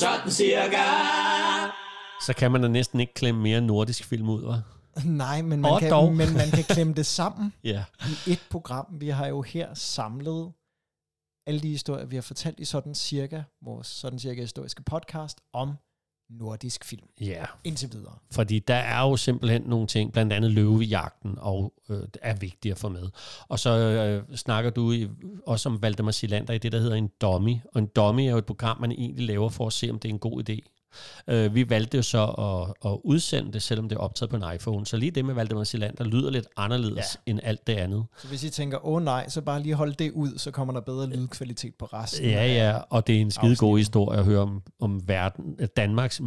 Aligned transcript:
Sådan 0.00 0.30
cirka. 0.30 0.82
Så 2.26 2.34
kan 2.36 2.50
man 2.52 2.62
da 2.62 2.68
næsten 2.68 3.00
ikke 3.00 3.14
klemme 3.14 3.40
mere 3.42 3.60
nordisk 3.60 4.04
film 4.04 4.28
ud, 4.28 4.42
hva'? 4.44 5.06
Nej, 5.08 5.42
men 5.42 5.60
man, 5.60 5.70
Og 5.72 5.80
kan, 5.80 5.90
dog. 5.90 6.12
men 6.12 6.32
man 6.32 6.50
kan 6.50 6.64
klemme 6.64 6.94
det 6.94 7.06
sammen 7.06 7.52
Ja. 7.64 7.84
i 8.26 8.32
et 8.32 8.42
program. 8.50 8.86
Vi 8.90 9.08
har 9.08 9.26
jo 9.26 9.42
her 9.42 9.74
samlet 9.74 10.52
alle 11.46 11.60
de 11.60 11.68
historier, 11.68 12.06
vi 12.06 12.16
har 12.16 12.22
fortalt 12.22 12.60
i 12.60 12.64
sådan 12.64 12.94
cirka, 12.94 13.42
vores 13.62 13.86
sådan 13.86 14.18
cirka 14.18 14.40
historiske 14.40 14.82
podcast 14.82 15.38
om 15.52 15.72
nordisk 16.30 16.84
film. 16.84 17.06
Ja, 17.20 17.44
Indtil 17.64 17.92
videre. 17.92 18.14
fordi 18.32 18.58
der 18.58 18.74
er 18.74 19.00
jo 19.00 19.16
simpelthen 19.16 19.62
nogle 19.62 19.86
ting, 19.86 20.12
blandt 20.12 20.32
andet 20.32 20.50
løvejagten, 20.50 21.34
og 21.38 21.72
øh, 21.90 22.02
er 22.22 22.34
vigtige 22.34 22.72
at 22.72 22.78
få 22.78 22.88
med. 22.88 23.08
Og 23.48 23.58
så 23.58 23.70
øh, 23.78 24.36
snakker 24.36 24.70
du 24.70 24.92
i, 24.92 25.08
også 25.46 25.68
om 25.68 25.82
Valdemar 25.82 26.12
Silander 26.12 26.54
i 26.54 26.58
det, 26.58 26.72
der 26.72 26.78
hedder 26.78 26.96
en 26.96 27.10
dummy. 27.20 27.56
Og 27.74 27.78
en 27.78 27.86
dummy 27.86 28.20
er 28.20 28.30
jo 28.30 28.38
et 28.38 28.46
program, 28.46 28.80
man 28.80 28.92
egentlig 28.92 29.26
laver 29.26 29.48
for 29.48 29.66
at 29.66 29.72
se, 29.72 29.90
om 29.90 29.98
det 29.98 30.08
er 30.08 30.12
en 30.12 30.18
god 30.18 30.48
idé. 30.48 30.73
Øh, 31.28 31.54
vi 31.54 31.70
valgte 31.70 31.96
jo 31.96 32.02
så 32.02 32.24
at, 32.24 32.90
at 32.90 32.98
udsende 33.04 33.52
det, 33.52 33.62
selvom 33.62 33.88
det 33.88 33.96
er 33.96 34.00
optaget 34.00 34.30
på 34.30 34.36
en 34.36 34.54
iPhone. 34.54 34.86
Så 34.86 34.96
lige 34.96 35.10
det 35.10 35.24
med 35.24 35.34
Valdemar 35.34 35.64
Silander 35.64 36.04
lyder 36.04 36.30
lidt 36.30 36.46
anderledes 36.56 37.18
ja. 37.26 37.30
end 37.30 37.40
alt 37.42 37.66
det 37.66 37.72
andet. 37.72 38.04
Så 38.18 38.28
hvis 38.28 38.44
I 38.44 38.50
tænker, 38.50 38.86
åh 38.86 39.02
nej, 39.02 39.28
så 39.28 39.40
bare 39.40 39.62
lige 39.62 39.74
hold 39.74 39.94
det 39.94 40.12
ud, 40.12 40.38
så 40.38 40.50
kommer 40.50 40.74
der 40.74 40.80
bedre 40.80 41.06
lydkvalitet 41.06 41.74
på 41.78 41.84
resten. 41.84 42.24
Ja, 42.24 42.46
ja, 42.46 42.78
og 42.90 43.06
det 43.06 43.16
er 43.16 43.20
en 43.20 43.30
skide 43.30 43.56
god 43.56 43.78
historie 43.78 44.18
at 44.18 44.24
høre 44.24 44.40
om, 44.40 44.62
om 44.80 45.08
verden, 45.08 45.56
Danmarks 45.76 46.20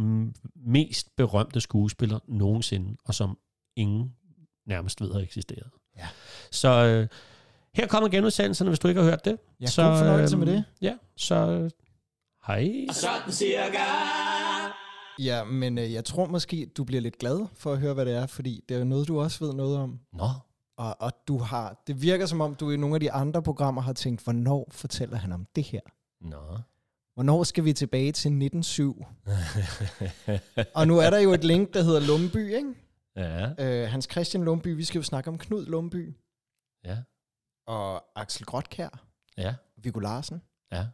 mest 0.66 1.16
berømte 1.16 1.60
skuespiller 1.60 2.18
nogensinde, 2.28 2.96
og 3.04 3.14
som 3.14 3.38
ingen 3.76 4.12
nærmest 4.66 5.00
ved 5.00 5.12
har 5.12 5.20
eksisteret. 5.20 5.70
Ja. 5.98 6.06
Så 6.50 6.68
øh, 6.68 7.08
her 7.74 7.86
kommer 7.86 8.08
genudsendelserne, 8.08 8.70
hvis 8.70 8.78
du 8.78 8.88
ikke 8.88 9.00
har 9.00 9.08
hørt 9.10 9.24
det. 9.24 9.38
Ja, 9.60 9.66
så, 9.66 9.82
god 9.82 9.98
fornøjelse 9.98 10.36
øhm, 10.36 10.44
med 10.44 10.54
det. 10.54 10.64
Ja, 10.82 10.94
så 11.16 11.34
øh, 11.34 11.70
hej. 12.46 12.86
Sådan 12.92 13.32
cirka. 13.32 14.37
Ja, 15.18 15.44
men 15.44 15.78
øh, 15.78 15.92
jeg 15.92 16.04
tror 16.04 16.26
måske, 16.26 16.66
du 16.76 16.84
bliver 16.84 17.00
lidt 17.02 17.18
glad 17.18 17.46
for 17.54 17.72
at 17.72 17.78
høre, 17.78 17.94
hvad 17.94 18.06
det 18.06 18.14
er, 18.14 18.26
fordi 18.26 18.64
det 18.68 18.74
er 18.74 18.78
jo 18.78 18.84
noget, 18.84 19.08
du 19.08 19.20
også 19.20 19.44
ved 19.44 19.54
noget 19.54 19.78
om. 19.78 20.00
Nå, 20.12 20.24
Og, 20.76 20.96
og 21.00 21.12
du 21.28 21.38
har, 21.38 21.82
det 21.86 22.02
virker 22.02 22.26
som 22.26 22.40
om, 22.40 22.54
du 22.54 22.70
i 22.70 22.76
nogle 22.76 22.96
af 22.96 23.00
de 23.00 23.12
andre 23.12 23.42
programmer 23.42 23.82
har 23.82 23.92
tænkt, 23.92 24.24
hvornår 24.24 24.68
fortæller 24.70 25.16
han 25.16 25.32
om 25.32 25.46
det 25.56 25.64
her? 25.64 25.80
nå. 26.20 26.58
Hvornår 27.14 27.44
skal 27.44 27.64
vi 27.64 27.72
tilbage 27.72 28.12
til 28.12 28.28
1907? 28.28 29.04
og 30.74 30.86
nu 30.86 30.98
er 30.98 31.10
der 31.10 31.18
jo 31.18 31.32
et 31.32 31.44
link, 31.44 31.74
der 31.74 31.82
hedder 31.82 32.00
Lumby, 32.00 32.54
ikke? 32.56 32.74
ja, 33.16 33.50
Øh, 33.58 33.90
Hans 33.90 34.08
Christian 34.10 34.44
Lumby, 34.44 34.76
vi 34.76 34.84
skal 34.84 34.98
jo 34.98 35.02
snakke 35.02 35.30
om 35.30 35.38
Knud 35.38 35.66
Lumby, 35.66 36.16
ja, 36.84 36.98
og 37.66 38.04
Axel 38.20 38.46
Grotkær, 38.46 39.04
ja, 39.36 39.54
Viggo 39.76 40.00
Larsen, 40.00 40.42
ja. 40.72 40.86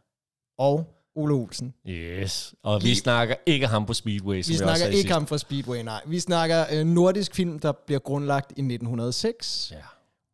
og 0.57 1.04
Ole 1.15 1.33
Olsen. 1.33 1.73
Yes, 1.87 2.55
og 2.63 2.83
vi 2.83 2.95
snakker 2.95 3.35
ikke 3.45 3.67
ham 3.67 3.85
på 3.85 3.93
Speedway, 3.93 4.41
som 4.41 4.51
Vi 4.51 4.53
jeg 4.57 4.61
også 4.61 4.63
snakker 4.63 4.75
sagde 4.77 4.91
ikke 4.97 5.01
sidst. 5.07 5.15
om 5.17 5.27
fra 5.27 5.37
Speedway, 5.37 5.77
nej. 5.83 6.01
Vi 6.07 6.19
snakker 6.19 6.65
øh, 6.73 6.85
nordisk 6.85 7.35
film, 7.35 7.59
der 7.59 7.71
bliver 7.71 7.99
grundlagt 7.99 8.51
i 8.51 8.61
1906. 8.61 9.71
Ja. 9.71 9.77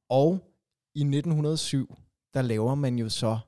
Og 0.10 0.40
i 0.96 1.00
1907, 1.00 1.96
der 2.34 2.42
laver 2.42 2.76
man 2.76 2.96
jo 3.00 3.10
så 3.10 3.40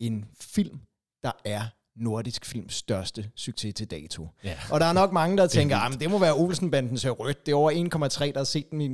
en 0.00 0.24
film, 0.40 0.78
der 1.22 1.32
er 1.44 1.62
nordisk 1.96 2.44
films 2.44 2.74
største 2.74 3.30
succes 3.36 3.74
til 3.74 3.90
dato. 3.90 4.28
Ja. 4.44 4.58
Og 4.70 4.80
der 4.80 4.86
er 4.86 4.92
nok 4.92 5.12
mange, 5.12 5.36
der 5.36 5.46
tænker, 5.46 5.76
at 5.76 6.00
det 6.00 6.10
må 6.10 6.18
være 6.18 6.34
Olsenbanden 6.34 6.98
ser 6.98 7.10
rødt. 7.10 7.46
Det 7.46 7.52
er 7.52 7.56
over 7.56 7.70
1,3, 7.70 8.24
der 8.32 8.38
har 8.38 8.44
set 8.44 8.70
den 8.70 8.80
i, 8.80 8.86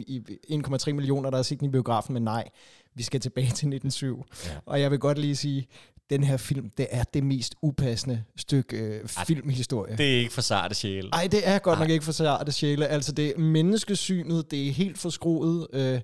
i 0.48 0.60
1,3 0.66 0.92
millioner, 0.92 1.30
der 1.30 1.38
har 1.38 1.42
set 1.42 1.60
den 1.60 1.68
i 1.68 1.70
biografen, 1.70 2.14
men 2.14 2.22
nej, 2.22 2.48
vi 2.94 3.02
skal 3.02 3.20
tilbage 3.20 3.44
til 3.46 3.50
1907. 3.74 4.24
Ja. 4.46 4.50
Og 4.66 4.80
jeg 4.80 4.90
vil 4.90 4.98
godt 4.98 5.18
lige 5.18 5.36
sige, 5.36 5.66
den 6.10 6.24
her 6.24 6.36
film, 6.36 6.70
det 6.70 6.86
er 6.90 7.04
det 7.04 7.24
mest 7.24 7.54
upassende 7.62 8.24
stykke 8.36 8.76
øh, 8.76 9.08
filmhistorie. 9.08 9.96
Det 9.96 10.14
er 10.14 10.18
ikke 10.18 10.32
for 10.32 10.40
sarte 10.40 10.74
sjæl. 10.74 11.08
Ej, 11.12 11.28
det 11.32 11.48
er 11.48 11.58
godt 11.58 11.78
nok 11.78 11.88
ikke 11.90 12.04
for 12.04 12.12
sarte 12.12 12.52
sjæle. 12.52 12.86
Altså, 12.86 13.12
det 13.12 13.28
er 13.28 13.38
menneskesynet, 13.38 14.50
det 14.50 14.68
er 14.68 14.72
helt 14.72 14.98
forskroet. 14.98 15.66
Øh, 15.72 16.00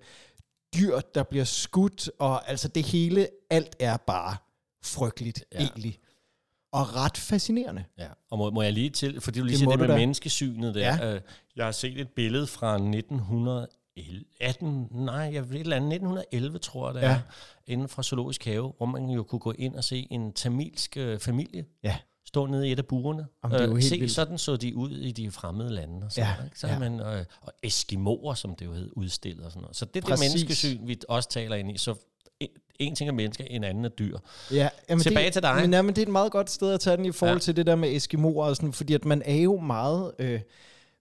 dyr, 0.76 1.00
der 1.14 1.22
bliver 1.22 1.44
skudt, 1.44 2.10
og 2.18 2.48
altså 2.50 2.68
det 2.68 2.82
hele, 2.82 3.28
alt 3.50 3.76
er 3.80 3.96
bare 3.96 4.36
frygteligt, 4.84 5.44
Ja. 5.52 5.58
egentlig. 5.58 5.98
Og 6.72 6.96
ret 6.96 7.16
fascinerende. 7.18 7.84
Ja, 7.98 8.06
og 8.30 8.38
må, 8.38 8.50
må 8.50 8.62
jeg 8.62 8.72
lige 8.72 8.90
til, 8.90 9.20
fordi 9.20 9.38
du 9.38 9.44
lige 9.44 9.52
Det 9.52 9.58
siger 9.58 9.70
det 9.70 9.78
med 9.80 9.88
da. 9.88 9.96
menneskesynet 9.96 10.74
der. 10.74 10.80
Ja. 10.96 11.14
Øh, 11.14 11.20
jeg 11.56 11.64
har 11.64 11.72
set 11.72 12.00
et 12.00 12.08
billede 12.16 12.46
fra 12.46 12.78
1918, 13.96 14.88
nej, 14.90 15.30
jeg 15.32 15.48
ved 15.50 15.56
et 15.56 15.60
eller 15.60 15.76
andet, 15.76 15.92
1911 15.92 16.58
tror 16.58 16.88
jeg 16.88 16.94
det 16.94 17.00
Ja. 17.00 17.06
er, 17.14 17.18
inden 17.66 17.88
fra 17.88 18.02
Zoologisk 18.02 18.44
Have, 18.44 18.72
hvor 18.76 18.86
man 18.86 19.10
jo 19.10 19.22
kunne 19.22 19.38
gå 19.38 19.52
ind 19.58 19.74
og 19.76 19.84
se 19.84 20.06
en 20.10 20.32
tamilsk 20.32 20.96
øh, 20.96 21.18
familie 21.18 21.64
Ja. 21.82 21.96
stå 22.26 22.46
nede 22.46 22.68
i 22.68 22.72
et 22.72 22.78
af 22.78 22.86
burene. 22.86 23.26
Jamen, 23.44 23.54
det 23.58 23.64
er 23.64 23.68
jo 23.68 23.74
helt 23.74 23.84
se, 23.88 23.98
vildt. 23.98 24.12
sådan 24.12 24.38
så 24.38 24.56
de 24.56 24.76
ud 24.76 24.90
i 24.90 25.12
de 25.12 25.30
fremmede 25.30 25.70
lande. 25.70 26.06
Og 26.06 26.12
så, 26.12 26.20
Ja, 26.20 26.34
ikke? 26.44 26.58
så 26.60 26.66
ja. 26.66 26.78
man, 26.78 27.00
øh, 27.00 27.24
og 27.40 27.52
Eskimoer, 27.62 28.34
som 28.34 28.54
det 28.54 28.66
jo 28.66 28.72
hed, 28.72 28.90
udstillet 28.92 29.44
og 29.44 29.50
sådan 29.50 29.62
noget. 29.62 29.76
Så 29.76 29.84
det 29.84 30.04
er 30.04 30.08
det 30.08 30.20
menneskesyn, 30.20 30.86
vi 30.86 30.98
også 31.08 31.28
taler 31.28 31.56
ind 31.56 31.70
i. 31.74 31.78
Så 31.78 31.94
en, 32.78 32.94
ting 32.96 33.08
er 33.08 33.12
mennesker, 33.14 33.44
en 33.44 33.64
anden 33.64 33.84
er 33.84 33.88
dyr. 33.88 34.18
Ja, 34.50 34.68
jamen 34.88 35.02
Tilbage 35.02 35.24
det, 35.26 35.32
til 35.32 35.42
dig. 35.42 35.56
Men, 35.60 35.72
ja, 35.72 35.82
men 35.82 35.94
det 35.96 36.02
er 36.02 36.06
et 36.06 36.12
meget 36.12 36.32
godt 36.32 36.50
sted 36.50 36.72
at 36.72 36.80
tage 36.80 36.96
den 36.96 37.04
i 37.04 37.12
forhold 37.12 37.36
ja. 37.38 37.40
til 37.40 37.56
det 37.56 37.66
der 37.66 37.76
med 37.76 37.96
Eskimoer 37.96 38.46
og 38.46 38.56
sådan, 38.56 38.72
fordi 38.72 38.94
at 38.94 39.04
man 39.04 39.22
er 39.24 39.34
jo 39.36 39.60
meget 39.60 40.12
øh, 40.18 40.40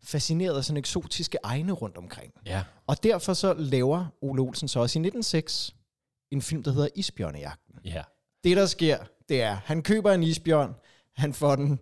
fascineret 0.03 0.58
af 0.58 0.64
sådan 0.64 0.78
eksotiske 0.78 1.38
egne 1.44 1.72
rundt 1.72 1.97
omkring. 1.97 2.34
Ja. 2.46 2.64
Og 2.88 3.03
derfor 3.03 3.34
så 3.34 3.53
laver 3.53 4.06
Ole 4.22 4.41
Olsen 4.41 4.68
så 4.68 4.80
også 4.80 5.00
i 5.00 5.02
1906 5.02 5.75
en 6.31 6.41
film, 6.41 6.64
der 6.64 6.72
hedder 6.72 6.88
Isbjørnejagten. 6.96 7.75
Ja. 7.86 8.03
Det, 8.44 8.58
der 8.58 8.66
sker, 8.66 8.97
det 9.30 9.41
er, 9.41 9.53
han 9.53 9.81
køber 9.81 10.12
en 10.12 10.24
isbjørn, 10.24 10.75
han 11.16 11.34
får 11.34 11.56
den 11.56 11.80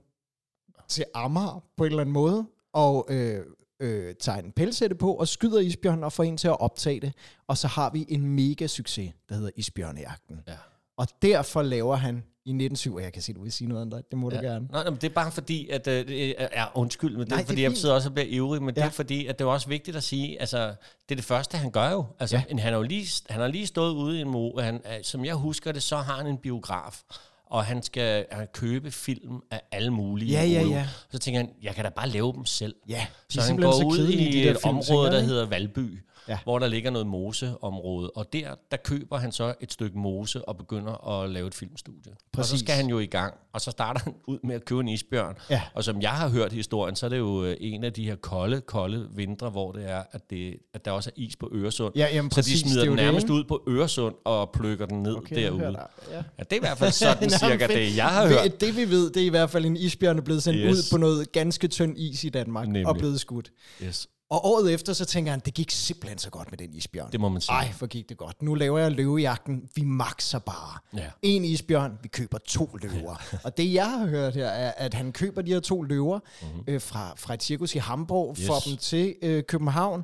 til 0.88 1.06
Amager 1.14 1.64
på 1.78 1.84
en 1.84 1.90
eller 1.90 2.02
anden 2.02 2.14
måde, 2.14 2.48
og 2.74 3.08
øh, 3.10 3.46
øh, 3.80 4.16
tager 4.16 4.38
en 4.38 4.52
pelsætte 4.52 4.96
på 4.96 5.14
og 5.14 5.28
skyder 5.28 5.60
isbjørnen 5.60 6.04
og 6.04 6.14
får 6.14 6.24
en 6.24 6.38
til 6.38 6.48
at 6.48 6.62
optage 6.62 7.00
det. 7.00 7.14
Og 7.48 7.58
så 7.58 7.68
har 7.68 7.90
vi 7.90 8.06
en 8.10 8.26
mega 8.26 8.68
succes, 8.68 9.14
der 9.30 9.36
hedder 9.36 9.52
Isbjørnejagten. 9.56 10.42
Ja. 10.48 10.58
Og 10.98 11.08
derfor 11.22 11.62
laver 11.62 11.96
han 11.96 12.24
i 12.46 12.50
1907, 12.50 12.96
og 12.96 13.02
jeg 13.04 13.14
kan 13.14 13.22
se, 13.22 13.34
du 13.34 13.44
vil 13.44 13.52
sige 13.52 13.68
noget 13.68 13.82
andet, 13.82 14.04
det 14.12 14.18
må 14.20 14.32
ja. 14.32 14.38
du 14.38 14.44
gerne. 14.44 14.68
Nej, 14.72 14.84
men 14.84 14.96
det 14.96 15.04
er 15.04 15.10
bare 15.10 15.32
fordi, 15.32 15.70
at... 15.70 15.88
Øh, 15.88 16.06
er, 16.38 16.48
er 16.52 16.66
undskyld, 16.78 17.12
men 17.12 17.20
det 17.20 17.30
Nej, 17.30 17.38
det 17.38 17.44
er 17.44 17.48
fordi, 17.48 17.64
jeg 17.64 17.78
sidder 17.78 17.96
også 17.96 18.10
og 18.10 18.14
bliver 18.14 18.28
ivrig, 18.30 18.62
men 18.62 18.70
ja. 18.70 18.74
det 18.76 18.82
Ja. 18.82 18.86
er 18.86 18.92
fordi, 18.92 19.26
at 19.26 19.40
det 19.40 19.46
er 19.46 19.50
også 19.50 19.68
vigtigt 19.68 19.98
at 19.98 20.04
sige, 20.04 20.40
altså, 20.42 20.68
det 20.68 21.12
er 21.12 21.16
det 21.16 21.24
første, 21.26 21.58
han 21.58 21.72
gør 21.72 21.92
jo. 21.92 22.06
Altså, 22.20 22.36
Ja. 22.36 22.44
ja. 22.50 22.62
han, 22.62 22.74
er 22.74 22.78
jo 22.78 22.84
lige, 22.84 23.08
han 23.30 23.42
har 23.42 23.48
lige 23.48 23.68
stået 23.68 23.94
ude 23.94 24.18
i 24.18 24.22
en 24.22 24.30
mo, 24.30 24.60
han, 24.60 24.76
øh, 24.76 25.04
som 25.04 25.26
jeg 25.26 25.36
husker 25.36 25.72
det, 25.72 25.84
så 25.84 25.98
har 25.98 26.18
han 26.18 26.28
en 26.28 26.38
biograf, 26.38 27.02
og 27.46 27.66
han 27.66 27.84
skal 27.84 28.26
han 28.32 28.48
købe 28.54 28.92
film 28.92 29.42
af 29.52 29.62
alle 29.72 29.92
mulige. 29.92 30.32
Ja, 30.32 30.44
ja, 30.44 30.62
ja. 30.68 30.88
Så 31.12 31.20
tænker 31.20 31.40
han, 31.40 31.50
jeg 31.64 31.76
kan 31.76 31.84
da 31.84 31.90
bare 31.90 32.10
lave 32.10 32.34
dem 32.34 32.46
selv. 32.46 32.76
Ja, 32.90 33.06
Så 33.30 33.42
han 33.42 33.58
går 33.58 33.72
så 33.72 33.86
ud 33.86 33.98
kedelige, 33.98 34.30
i 34.30 34.32
de 34.40 34.44
der 34.44 34.52
et 34.52 34.58
film, 34.64 34.78
område, 34.78 35.12
der 35.12 35.20
hedder 35.20 35.46
Valby, 35.46 36.00
Ja. 36.28 36.38
hvor 36.44 36.60
der 36.60 36.68
ligger 36.68 36.92
noget 36.92 37.08
moseområde. 37.08 38.10
Og 38.16 38.34
der, 38.34 38.56
der 38.72 38.78
køber 38.78 39.18
han 39.18 39.32
så 39.32 39.54
et 39.62 39.74
stykke 39.74 39.98
mose 39.98 40.48
og 40.50 40.58
begynder 40.58 41.08
at 41.22 41.30
lave 41.30 41.48
et 41.48 41.54
filmstudie. 41.56 42.12
Og 42.12 42.18
så 42.18 42.26
Præcis. 42.34 42.60
skal 42.60 42.76
han 42.76 42.86
jo 42.88 43.00
i 43.00 43.06
gang. 43.06 43.34
Og 43.54 43.62
så 43.62 43.72
starter 43.72 44.02
han 44.04 44.14
ud 44.28 44.38
med 44.44 44.56
at 44.56 44.66
købe 44.66 44.82
en 44.82 44.88
isbjørn. 44.88 45.36
Ja. 45.50 45.62
Og 45.74 45.84
som 45.84 46.02
jeg 46.02 46.12
har 46.12 46.30
hørt 46.30 46.54
historien, 46.54 46.96
så 46.96 47.06
er 47.06 47.10
det 47.10 47.18
jo 47.18 47.44
øh, 47.46 47.58
en 47.60 47.84
af 47.84 47.94
de 47.94 48.06
her 48.06 48.16
kolde, 48.16 48.62
kolde 48.62 49.08
vintre, 49.16 49.50
hvor 49.50 49.72
det 49.72 49.90
er, 49.90 50.04
at, 50.12 50.30
det, 50.30 50.58
at 50.74 50.86
der 50.86 50.92
også 50.92 51.10
er 51.10 51.14
is 51.22 51.36
på 51.36 51.50
Øresund. 51.54 51.96
Ja, 51.96 52.08
jamen, 52.14 52.32
så 52.32 52.36
præcis, 52.36 52.62
de 52.62 52.64
det 52.64 52.72
smider 52.72 52.82
er 52.86 52.90
den 52.90 52.98
det, 52.98 53.06
nærmest 53.06 53.24
ikke? 53.26 53.34
ud 53.34 53.44
på 53.44 53.64
Øresund 53.70 54.16
og 54.26 54.50
plukker 54.52 54.86
den 54.86 55.04
ned 55.04 55.16
Okay, 55.16 55.36
derude. 55.36 55.64
Ja. 55.64 56.16
Ja, 56.16 56.44
det 56.44 56.52
er 56.52 56.56
i 56.56 56.60
hvert 56.60 56.78
fald 56.78 56.92
sådan 56.92 57.30
cirka 57.40 57.68
det, 57.68 57.96
jeg 57.98 58.08
har 58.08 58.28
hørt. 58.28 58.62
Det 58.62 58.76
vi 58.78 58.90
ved, 58.90 59.10
det 59.12 59.22
er 59.22 59.26
i 59.26 59.30
hvert 59.30 59.50
fald 59.50 59.66
en 59.66 59.78
isbjørn 59.78 60.18
er 60.18 60.22
blevet 60.22 60.44
sendt 60.44 60.60
Yes. 60.60 60.72
ud 60.78 60.96
på 60.96 60.98
noget 60.98 61.32
ganske 61.32 61.68
tynd 61.68 61.98
is 61.98 62.24
i 62.24 62.30
Danmark 62.30 62.68
Nemlig. 62.68 62.88
og 62.88 62.96
blevet 62.98 63.20
skudt. 63.20 63.52
Yes. 63.84 64.08
Og 64.32 64.46
året 64.46 64.74
efter, 64.74 64.94
så 64.94 65.06
tænker 65.06 65.32
han, 65.32 65.42
det 65.46 65.54
gik 65.54 65.72
simpelthen 65.72 66.18
så 66.18 66.30
godt 66.30 66.52
med 66.52 66.58
den 66.58 66.74
isbjørn. 66.74 67.12
Det 67.12 67.20
må 67.20 67.30
man 67.30 67.42
sige. 67.42 67.56
Ej, 67.56 67.74
hvor 67.78 67.88
gik 67.88 68.10
det 68.10 68.18
godt. 68.18 68.42
Nu 68.42 68.54
laver 68.54 68.80
jeg 68.80 68.92
løvejagten. 68.92 69.70
Vi 69.76 69.84
makser 69.84 70.40
bare. 70.40 70.78
Ja. 70.98 71.06
En 71.22 71.46
isbjørn, 71.46 71.98
vi 72.02 72.08
køber 72.08 72.38
to 72.48 72.78
løver. 72.82 73.16
og 73.46 73.58
det 73.58 73.74
jeg 73.74 73.90
har 73.90 74.06
hørt 74.06 74.36
her, 74.36 74.48
er, 74.48 74.72
at 74.78 74.94
han 74.94 75.12
køber 75.12 75.42
de 75.42 75.54
her 75.54 75.60
to 75.60 75.82
løver 75.82 76.20
mm-hmm. 76.42 76.64
øh, 76.68 76.82
fra, 76.82 77.14
fra 77.18 77.34
et 77.34 77.44
cirkus 77.44 77.76
i 77.76 77.78
Hamburg, 77.78 78.36
yes. 78.40 78.48
får 78.48 78.60
dem 78.60 78.78
til 78.78 79.16
øh, 79.22 79.44
København. 79.44 80.04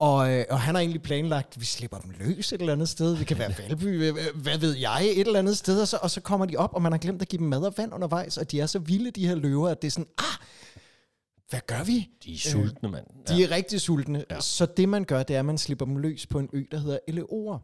Og, 0.00 0.32
øh, 0.32 0.44
og 0.50 0.60
han 0.60 0.74
har 0.74 0.80
egentlig 0.80 1.02
planlagt, 1.02 1.54
at 1.54 1.60
vi 1.60 1.66
slipper 1.66 1.98
dem 1.98 2.14
løs 2.18 2.52
et 2.52 2.60
eller 2.60 2.72
andet 2.72 2.88
sted. 2.88 3.16
Det 3.16 3.26
kan 3.26 3.38
være 3.38 3.54
Valby, 3.68 4.02
øh, 4.02 4.16
hvad 4.34 4.58
ved 4.58 4.76
jeg, 4.76 5.06
et 5.06 5.26
eller 5.26 5.38
andet 5.38 5.58
sted. 5.58 5.80
Og 5.80 5.88
så, 5.88 5.98
og 6.02 6.10
så 6.10 6.20
kommer 6.20 6.46
de 6.46 6.56
op, 6.56 6.74
og 6.74 6.82
man 6.82 6.92
har 6.92 6.98
glemt 6.98 7.22
at 7.22 7.28
give 7.28 7.38
dem 7.38 7.46
mad 7.46 7.62
og 7.62 7.74
vand 7.76 7.94
undervejs. 7.94 8.36
Og 8.36 8.50
de 8.50 8.60
er 8.60 8.66
så 8.66 8.78
vilde, 8.78 9.10
de 9.10 9.28
her 9.28 9.34
løver, 9.34 9.68
at 9.68 9.82
det 9.82 9.88
er 9.88 9.92
sådan, 9.92 10.08
ah, 10.18 10.46
hvad 11.50 11.60
gør 11.66 11.84
vi? 11.84 12.08
De 12.24 12.34
er 12.34 12.38
sultne, 12.38 12.88
mand. 12.88 13.06
De 13.28 13.42
er 13.44 13.50
rigtig 13.50 13.80
sultne. 13.80 14.24
Ja. 14.30 14.40
Så 14.40 14.66
det 14.66 14.88
man 14.88 15.04
gør, 15.04 15.22
det 15.22 15.36
er, 15.36 15.38
at 15.40 15.44
man 15.44 15.58
slipper 15.58 15.84
dem 15.84 15.96
løs 15.96 16.26
på 16.26 16.38
en 16.38 16.48
ø, 16.52 16.62
der 16.70 16.78
hedder 16.78 16.98
Eleorer, 17.08 17.58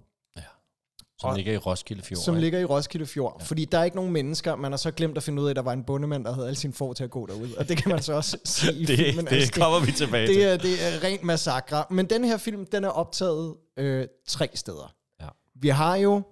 Som 1.21 1.31
Og- 1.31 1.37
ligger 1.37 1.53
i 1.53 1.57
Roskilde 1.57 2.03
Fjord. 2.03 2.19
som 2.21 2.35
ikke? 2.35 2.41
ligger 2.41 2.59
i 2.59 2.65
Roskilde 2.65 3.07
Fjord. 3.07 3.37
Ja. 3.41 3.45
Fordi 3.45 3.65
der 3.65 3.79
er 3.79 3.85
ikke 3.85 3.97
nogen 3.97 4.13
mennesker. 4.13 4.57
Man 4.57 4.73
har 4.73 4.77
så 4.77 4.91
glemt 4.91 5.17
at 5.17 5.23
finde 5.23 5.43
ud 5.43 5.47
af, 5.47 5.51
at 5.51 5.57
der 5.57 5.63
var 5.63 5.73
en 5.73 5.85
bondemand, 5.85 6.25
der 6.25 6.33
havde 6.33 6.47
alle 6.47 6.57
sine 6.57 6.73
får 6.73 6.93
til 6.93 7.05
at 7.05 7.11
gå 7.11 7.27
derud. 7.27 7.53
Og 7.53 7.69
det 7.69 7.77
kan 7.77 7.91
man 7.91 8.03
så 8.03 8.13
også 8.13 8.39
se 8.45 8.73
i 8.75 8.85
det, 8.85 8.99
filmen. 8.99 9.25
det 9.25 9.33
Altså, 9.33 9.53
kommer 9.53 9.81
vi 9.87 9.93
tilbage 9.93 10.27
det, 10.27 10.35
til. 10.35 10.43
er, 10.43 10.57
det 10.57 10.87
er 10.87 11.05
rent 11.05 11.23
massakre. 11.23 11.85
Men 11.91 12.07
den 12.07 12.25
her 12.25 12.37
film, 12.37 12.67
den 12.67 12.85
er 12.85 12.89
optaget 12.89 13.55
øh, 13.77 14.07
tre 14.29 14.49
steder. 14.55 14.95
Ja. 15.21 15.29
Vi 15.61 15.69
har 15.69 15.97
jo 15.97 16.23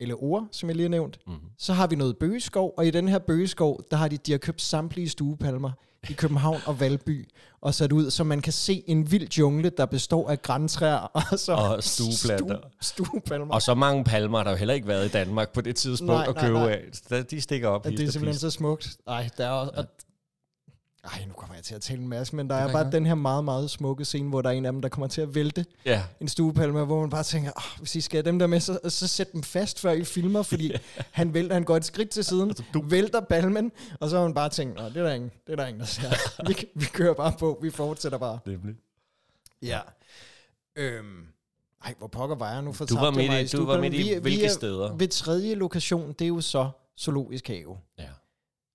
eller 0.00 0.22
ord, 0.22 0.48
som 0.52 0.68
jeg 0.68 0.76
lige 0.76 0.84
har 0.84 0.90
nævnt. 0.90 1.18
Mm-hmm. 1.26 1.48
Så 1.58 1.72
har 1.72 1.86
vi 1.86 1.96
noget 1.96 2.18
bøgeskov, 2.18 2.74
og 2.76 2.86
i 2.86 2.90
den 2.90 3.08
her 3.08 3.18
bøgeskov, 3.18 3.80
der 3.90 3.96
har 3.96 4.08
de, 4.08 4.16
de 4.16 4.30
har 4.32 4.38
købt 4.38 4.62
samtlige 4.62 5.08
stuepalmer 5.08 5.70
i 6.08 6.12
København 6.12 6.60
og 6.66 6.80
Valby, 6.80 7.28
og 7.60 7.74
sat 7.74 7.92
ud, 7.92 8.10
så 8.10 8.24
man 8.24 8.40
kan 8.40 8.52
se 8.52 8.82
en 8.86 9.10
vild 9.10 9.28
jungle, 9.38 9.70
der 9.70 9.86
består 9.86 10.30
af 10.30 10.42
græntræer 10.42 10.96
og, 11.32 11.38
så 11.38 11.52
Og 11.52 11.84
stueplanter. 11.84 12.58
Stu, 12.80 13.04
stuepalmer. 13.04 13.54
Og 13.54 13.62
så 13.62 13.74
mange 13.74 14.04
palmer 14.04 14.38
har 14.38 14.44
der 14.44 14.50
jo 14.50 14.56
heller 14.56 14.74
ikke 14.74 14.88
været 14.88 15.06
i 15.06 15.08
Danmark 15.08 15.52
på 15.52 15.60
det 15.60 15.76
tidspunkt 15.76 16.12
Nej, 16.12 16.26
at 16.28 16.34
nej, 16.34 16.44
købe 16.46 16.58
nej. 16.58 16.70
af. 16.72 16.80
Så 17.08 17.22
De 17.22 17.40
stikker 17.40 17.68
op. 17.68 17.86
hist 17.86 17.98
det 17.98 18.04
er 18.04 18.08
og 18.08 18.12
simpelthen 18.12 18.38
så 18.40 18.50
smukt. 18.50 18.96
Ej, 19.08 19.28
der 19.38 19.46
er 19.46 19.50
også... 19.50 19.72
Ja. 19.76 19.82
Ej, 21.04 21.24
nu 21.26 21.32
kommer 21.32 21.54
jeg 21.54 21.64
til 21.64 21.74
at 21.74 21.82
tale 21.82 22.00
en 22.00 22.08
masse, 22.08 22.36
men 22.36 22.50
der 22.50 22.54
Det 22.56 22.62
er 22.62 22.66
gør 22.66 22.72
bare 22.72 22.92
den 22.92 23.06
her 23.06 23.14
meget, 23.14 23.44
meget 23.44 23.70
smukke 23.70 24.04
scene, 24.04 24.28
hvor 24.28 24.42
der 24.42 24.48
er 24.48 24.54
en 24.54 24.66
af 24.66 24.72
dem, 24.72 24.82
der 24.82 24.88
kommer 24.88 25.06
til 25.06 25.20
at 25.20 25.34
vælte 25.34 25.66
Ja, 25.84 26.02
en 26.20 26.28
stuepalme, 26.28 26.84
hvor 26.84 27.00
man 27.00 27.10
bare 27.10 27.22
tænker, 27.22 27.50
oh, 27.56 27.78
hvis 27.78 27.96
I 27.96 28.00
skal 28.00 28.16
have 28.16 28.30
dem 28.30 28.38
der 28.38 28.46
med, 28.46 28.60
så, 28.60 28.78
så 28.88 29.06
sæt 29.06 29.32
dem 29.32 29.42
fast, 29.42 29.80
før 29.80 29.90
I 29.92 30.04
filmer, 30.04 30.42
fordi 30.42 30.72
han 31.10 31.34
vælter, 31.34 31.54
han 31.54 31.64
går 31.64 31.76
et 31.76 31.84
skridt 31.84 32.10
til 32.10 32.24
siden, 32.24 32.54
vælter 32.84 33.20
palmen, 33.20 33.72
og 34.00 34.10
så 34.10 34.16
har 34.16 34.24
man 34.24 34.34
bare 34.34 34.48
tænkt, 34.48 34.78
det 34.78 34.96
er 34.96 35.02
der 35.02 35.12
ingen, 35.12 35.30
det 35.46 35.52
er 35.52 35.56
der 35.56 35.66
ingen, 35.66 35.80
der 35.80 35.86
ser. 35.86 36.10
vi, 36.48 36.64
vi 36.74 36.84
kører 36.84 37.14
bare 37.14 37.32
på, 37.38 37.58
vi 37.62 37.70
fortsætter 37.70 38.18
bare. 38.18 38.38
nemlig. 38.46 38.74
Ja. 39.62 39.80
Øhm, 40.76 41.24
ej, 41.84 41.94
hvor 41.98 42.06
pokker 42.06 42.36
var 42.36 42.52
jeg 42.52 42.62
nu 42.62 42.72
for 42.72 42.84
Du 42.84 42.94
var 42.94 43.10
midt 43.10 43.52
i, 43.52 43.56
du 43.56 43.66
var 43.66 43.80
midt 43.80 43.94
i 43.94 44.14
hvilke 44.14 44.48
steder? 44.48 44.96
Ved 44.96 45.08
tredje 45.08 45.54
lokation, 45.54 46.12
det 46.12 46.24
er 46.24 46.28
jo 46.28 46.40
så 46.40 46.70
Zoologisk 47.00 47.48
Have 47.48 47.76
Ja. 47.98 48.04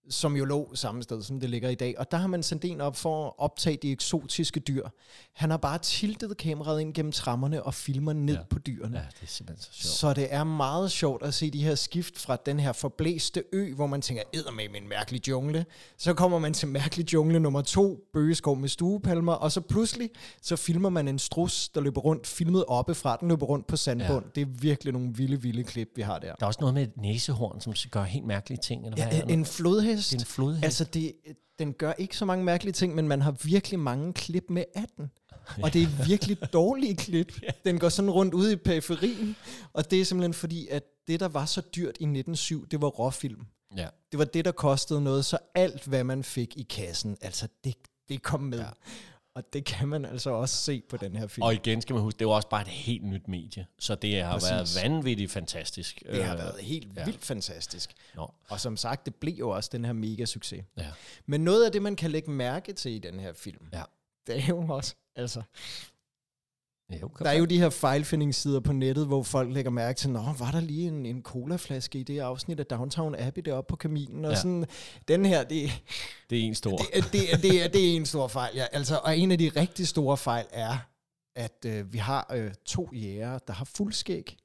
Som 0.10 0.36
jo 0.38 0.46
lå 0.46 0.72
samme 0.76 1.04
sted, 1.04 1.22
som 1.24 1.40
det 1.40 1.50
ligger 1.50 1.70
i 1.70 1.76
dag. 1.76 1.96
Og 2.00 2.12
der 2.12 2.18
har 2.18 2.28
man 2.28 2.44
sendt 2.44 2.66
en 2.66 2.82
op 2.82 2.96
for 2.96 3.26
at 3.28 3.34
optage 3.38 3.78
de 3.82 3.92
eksotiske 3.92 4.60
dyr. 4.60 4.88
Han 5.34 5.50
har 5.50 5.58
bare 5.58 5.78
tiltet 5.78 6.38
kameraet 6.38 6.82
ind 6.82 6.94
gennem 6.94 7.12
trammerne 7.12 7.64
og 7.64 7.74
filmer 7.74 8.14
ned 8.14 8.34
Ja. 8.36 8.40
på 8.50 8.60
dyrene. 8.60 8.98
ja, 8.98 9.04
det 9.20 9.24
er 9.24 9.28
simpelthen 9.28 9.64
så 9.64 9.70
sjovt. 9.74 9.94
Så 9.94 10.14
det 10.14 10.34
er 10.34 10.44
meget 10.44 10.92
sjovt 10.92 11.24
at 11.24 11.34
se 11.34 11.52
de 11.52 11.64
her 11.64 11.76
skift 11.76 12.20
fra 12.20 12.36
den 12.46 12.60
her 12.60 12.74
forblæste 12.74 13.44
ø, 13.54 13.74
hvor 13.74 13.88
man 13.88 14.02
tænker, 14.02 14.24
æder 14.34 14.52
med 14.52 14.64
en 14.82 14.90
mærkelig 14.90 15.28
jungle. 15.28 15.66
Så 15.98 16.14
kommer 16.14 16.40
man 16.40 16.54
til 16.54 16.68
mærkelig 16.68 17.14
jungle 17.14 17.40
nummer 17.40 17.62
to, 17.62 18.00
bøgeskov 18.14 18.58
med 18.58 18.70
stuepalmer, 18.70 19.34
og 19.34 19.52
så 19.52 19.62
pludselig, 19.62 20.10
så 20.42 20.56
filmer 20.56 20.90
man 20.90 21.08
en 21.08 21.20
strus, 21.20 21.70
der 21.70 21.82
løber 21.82 22.02
rundt, 22.02 22.28
filmet 22.28 22.66
oppefra, 22.68 23.18
den 23.20 23.28
løber 23.28 23.46
rundt 23.46 23.68
på 23.68 23.78
sandbund. 23.78 24.26
Ja. 24.26 24.32
Det 24.36 24.42
er 24.42 24.46
virkelig 24.62 24.94
nogle 24.94 25.14
vilde, 25.16 25.42
vilde 25.42 25.64
klip, 25.64 25.90
vi 25.96 26.02
har 26.02 26.20
der. 26.20 26.34
Der 26.36 26.46
er 26.46 26.48
også 26.48 26.60
noget 26.62 26.74
med 26.74 26.84
et 26.84 26.98
næsehorn, 26.98 27.62
som 27.62 27.74
gør 27.92 28.04
helt 28.04 28.26
mærkelige 28.26 28.60
ting. 28.62 28.86
Eller 28.86 29.08
Ja, 29.12 29.22
en 29.30 29.46
flodhest. 29.46 29.95
Er 30.00 30.20
en 30.20 30.26
flodhest. 30.26 30.64
Altså, 30.64 30.84
det, 30.84 31.14
den 31.60 31.74
gør 31.74 31.94
ikke 31.98 32.18
så 32.18 32.26
mange 32.26 32.46
mærkelige 32.46 32.74
ting, 32.74 32.96
men 32.96 33.08
man 33.08 33.22
har 33.22 33.32
virkelig 33.44 33.80
mange 33.80 34.14
klip 34.14 34.46
med 34.50 34.64
af 34.76 34.86
den. 34.98 35.12
Og 35.64 35.74
det 35.74 35.84
er 35.84 36.06
virkelig 36.08 36.38
dårlige 36.54 36.96
klip. 36.96 37.42
Den 37.66 37.80
går 37.80 37.90
sådan 37.90 38.12
rundt 38.12 38.34
ude 38.34 38.54
i 38.54 38.56
periferien, 38.56 39.36
og 39.74 39.92
det 39.92 40.02
er 40.02 40.06
simpelthen 40.06 40.34
fordi, 40.34 40.68
at 40.68 40.84
det, 41.08 41.20
der 41.20 41.28
var 41.28 41.46
så 41.46 41.62
dyrt 41.62 41.98
i 42.00 42.04
1907, 42.04 42.68
det 42.68 42.82
var 42.82 42.88
råfilm. 42.88 43.46
ja. 43.78 43.88
Det 44.12 44.20
var 44.20 44.26
det, 44.26 44.46
der 44.46 44.52
kostede 44.52 45.02
noget, 45.04 45.26
så 45.26 45.38
alt, 45.56 45.86
hvad 45.86 46.04
man 46.04 46.24
fik 46.24 46.58
i 46.58 46.64
kassen, 46.64 47.18
altså 47.22 47.48
det, 47.64 47.76
det 48.10 48.24
kom 48.24 48.40
med. 48.40 48.60
Ja. 48.60 48.66
Og 49.36 49.54
det 49.54 49.66
kan 49.66 49.88
man 49.88 50.06
altså 50.06 50.30
også 50.30 50.56
se 50.56 50.82
på 50.90 50.98
den 50.98 51.16
her 51.16 51.28
film. 51.28 51.44
Og 51.44 51.54
igen 51.54 51.82
skal 51.82 51.94
man 51.94 52.04
huske, 52.04 52.18
det 52.18 52.26
er 52.26 52.30
jo 52.30 52.32
også 52.36 52.50
bare 52.50 52.62
et 52.62 52.68
helt 52.68 53.04
nyt 53.04 53.28
medie. 53.28 53.66
Så 53.80 53.96
det 53.96 54.24
har 54.24 54.34
Præcis. 54.34 54.50
været 54.50 54.80
vanvittigt 54.84 55.32
fantastisk. 55.32 56.04
det 56.12 56.24
har 56.26 56.34
Øh, 56.34 56.40
været 56.40 56.60
helt 56.62 56.98
ja. 56.98 57.06
vildt 57.06 57.26
fantastisk. 57.26 57.94
Nå, 58.16 58.32
Og 58.50 58.60
som 58.60 58.78
sagt, 58.78 59.06
det 59.06 59.16
blev 59.16 59.34
jo 59.34 59.50
også 59.50 59.70
den 59.74 59.86
her 59.86 59.94
mega 59.94 60.26
succes. 60.26 60.64
ja. 60.78 60.88
Men 61.26 61.42
noget 61.44 61.66
af 61.66 61.72
det, 61.72 61.82
man 61.82 61.96
kan 61.96 62.12
lægge 62.12 62.32
mærke 62.32 62.74
til 62.74 62.92
i 62.92 63.00
den 63.00 63.20
her 63.20 63.34
film, 63.34 63.68
Ja. 63.74 63.84
det 64.28 64.38
er 64.44 64.48
jo 64.48 64.68
også, 64.68 64.96
altså, 65.16 65.42
Jo, 67.02 67.10
der 67.20 67.30
er 67.30 67.34
jo 67.34 67.46
de 67.46 67.60
her 67.60 67.70
fejlfindingssider 67.70 68.60
på 68.60 68.72
nettet, 68.74 69.08
hvor 69.08 69.24
folk 69.24 69.54
lægger 69.54 69.72
mærke 69.72 69.98
til, 69.98 70.10
nå, 70.10 70.20
var 70.40 70.52
der 70.52 70.60
lige 70.62 70.88
en, 70.88 71.06
en 71.06 71.22
colaflaske 71.22 72.00
i 72.00 72.04
det 72.04 72.20
afsnit 72.20 72.60
af 72.60 72.66
Downtown 72.66 73.16
Abbey 73.16 73.42
deroppe 73.46 73.70
på 73.72 73.76
kaminen, 73.76 74.26
og 74.26 74.32
Ja. 74.32 74.38
sådan, 74.38 74.66
den 75.08 75.26
her, 75.26 75.44
det, 75.44 75.72
det 76.30 76.40
er 76.40 76.44
en 76.44 76.56
stor. 76.56 76.78
det, 76.78 76.88
det, 76.94 77.04
det, 77.14 77.44
det, 77.44 77.64
er, 77.64 77.68
det 77.68 77.92
er 77.92 77.96
en 77.96 78.06
stor 78.06 78.28
fejl, 78.28 78.52
ja. 78.56 78.66
Altså, 78.72 79.00
og 79.04 79.18
en 79.18 79.32
af 79.32 79.38
de 79.38 79.50
rigtig 79.56 79.88
store 79.88 80.18
fejl 80.18 80.46
er, 80.52 80.78
at 81.36 81.66
øh, 81.66 81.94
vi 81.94 81.98
har 81.98 82.32
øh, 82.36 82.52
to 82.66 82.90
jæger, 82.94 83.38
der 83.40 83.54
har 83.54 83.66
fuldskæg, 83.66 84.38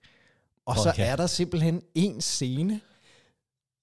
og 0.66 0.76
Åh, 0.78 0.82
så 0.82 0.92
er 0.98 1.16
der 1.16 1.26
simpelthen 1.26 1.82
en 1.94 2.20
scene, 2.20 2.80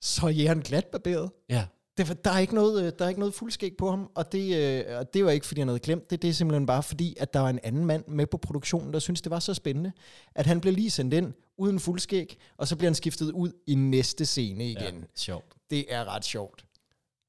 så 0.02 0.26
er 0.26 0.30
jægeren 0.30 0.62
glatbarberet. 0.62 1.32
Ja, 1.50 1.66
Det, 1.98 2.10
er- 2.10 2.14
der, 2.14 2.32
er 2.32 2.40
ikke 2.40 2.56
noget, 2.56 2.84
øh, 2.86 2.92
der 3.00 3.06
er 3.06 3.10
ikke 3.10 3.20
noget 3.20 3.34
fuldskæg 3.34 3.78
på 3.78 3.90
ham, 3.90 4.10
og 4.16 4.32
det, 4.32 4.56
øh, 4.90 4.98
og 5.00 5.14
det 5.14 5.26
var 5.26 5.32
ikke, 5.32 5.46
fordi 5.46 5.62
han 5.62 5.68
havde 5.68 5.80
glemt 5.80 6.10
det. 6.10 6.22
Det 6.22 6.30
er 6.30 6.34
simpelthen 6.34 6.66
bare 6.66 6.84
fordi, 6.84 7.16
at 7.20 7.34
der 7.34 7.40
var 7.40 7.50
en 7.50 7.60
anden 7.64 7.86
mand 7.86 8.04
med 8.08 8.28
på 8.28 8.38
produktionen, 8.38 8.94
der 8.94 9.00
synes 9.00 9.22
det 9.22 9.30
var 9.30 9.40
så 9.40 9.54
spændende, 9.54 9.92
at 10.36 10.46
han 10.46 10.62
blev 10.62 10.74
lige 10.74 10.90
sendt 10.92 11.14
ind 11.14 11.34
uden 11.58 11.80
fuldskæg, 11.80 12.38
og 12.58 12.68
så 12.68 12.76
bliver 12.76 12.90
han 12.90 12.96
skiftet 12.96 13.32
ud 13.32 13.52
i 13.68 13.76
næste 13.76 14.26
scene 14.26 14.70
igen. 14.72 14.96
ja. 14.96 15.02
Sjovt. 15.16 15.46
Det 15.70 15.86
er 15.94 16.16
ret 16.16 16.26
sjovt. 16.26 16.66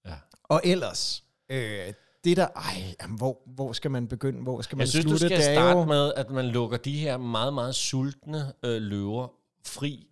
Ja. 0.06 0.15
Og 0.44 0.61
ellers, 0.65 1.25
øh, 1.50 1.93
det 2.25 2.37
der, 2.37 2.47
ej, 2.56 2.94
jamen, 3.03 3.17
hvor, 3.19 3.38
hvor 3.47 3.73
skal 3.73 3.91
man 3.91 4.09
begynde? 4.09 4.43
Hvor 4.43 4.61
skal 4.61 4.76
man 4.76 4.81
Jeg 4.81 4.88
synes, 4.88 5.05
du 5.05 5.09
slutte? 5.09 5.26
skal 5.26 5.38
Det 5.38 5.49
er 5.49 5.55
starte 5.55 5.79
jo- 5.79 5.85
med, 5.85 6.12
at 6.17 6.31
man 6.31 6.44
lukker 6.44 6.76
de 6.76 6.99
her 6.99 7.17
meget, 7.17 7.55
meget 7.55 7.75
sultne 7.75 8.53
øh, 8.65 8.82
løver 8.82 9.29
fri 9.67 10.06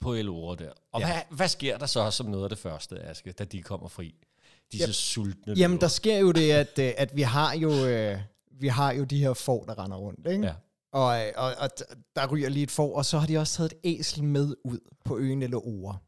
på 0.00 0.14
Elora 0.14 0.54
der. 0.56 0.70
Og 0.92 1.00
ja. 1.00 1.06
Hvad, 1.06 1.36
hvad 1.36 1.48
sker 1.48 1.78
der 1.78 1.86
så 1.86 2.10
som 2.10 2.26
noget 2.26 2.44
af 2.44 2.50
det 2.50 2.58
første, 2.58 3.02
Aske, 3.02 3.32
da 3.32 3.44
de 3.44 3.62
kommer 3.62 3.88
fri? 3.88 4.14
Disse 4.72 4.82
Jamen- 4.84 4.92
sultne 4.94 5.54
Jamen, 5.56 5.74
løver. 5.74 5.80
der 5.80 5.88
sker 5.88 6.18
jo 6.18 6.32
det, 6.32 6.50
at, 6.52 6.78
øh, 6.78 6.92
at 6.96 7.16
vi 7.16 7.22
har 7.22 7.54
jo... 7.54 7.86
Øh, 7.86 8.18
vi 8.60 8.68
har 8.68 8.92
jo 8.92 9.04
de 9.04 9.18
her 9.18 9.34
får, 9.34 9.64
der 9.64 9.84
render 9.84 9.96
rundt, 9.96 10.26
ikke? 10.26 10.44
Ja. 10.46 10.52
Og, 10.92 11.26
øh, 11.26 11.32
og, 11.36 11.54
og 11.58 11.70
der 12.16 12.26
ryger 12.26 12.48
lige 12.48 12.62
et 12.62 12.70
får, 12.70 12.96
og 12.96 13.04
så 13.04 13.18
har 13.18 13.26
de 13.26 13.38
også 13.38 13.56
taget 13.56 13.72
et 13.72 13.78
æsel 13.84 14.24
med 14.24 14.54
ud 14.64 14.78
på 15.04 15.18
øen 15.18 15.42
eller 15.42 15.66
ore. 15.66 15.98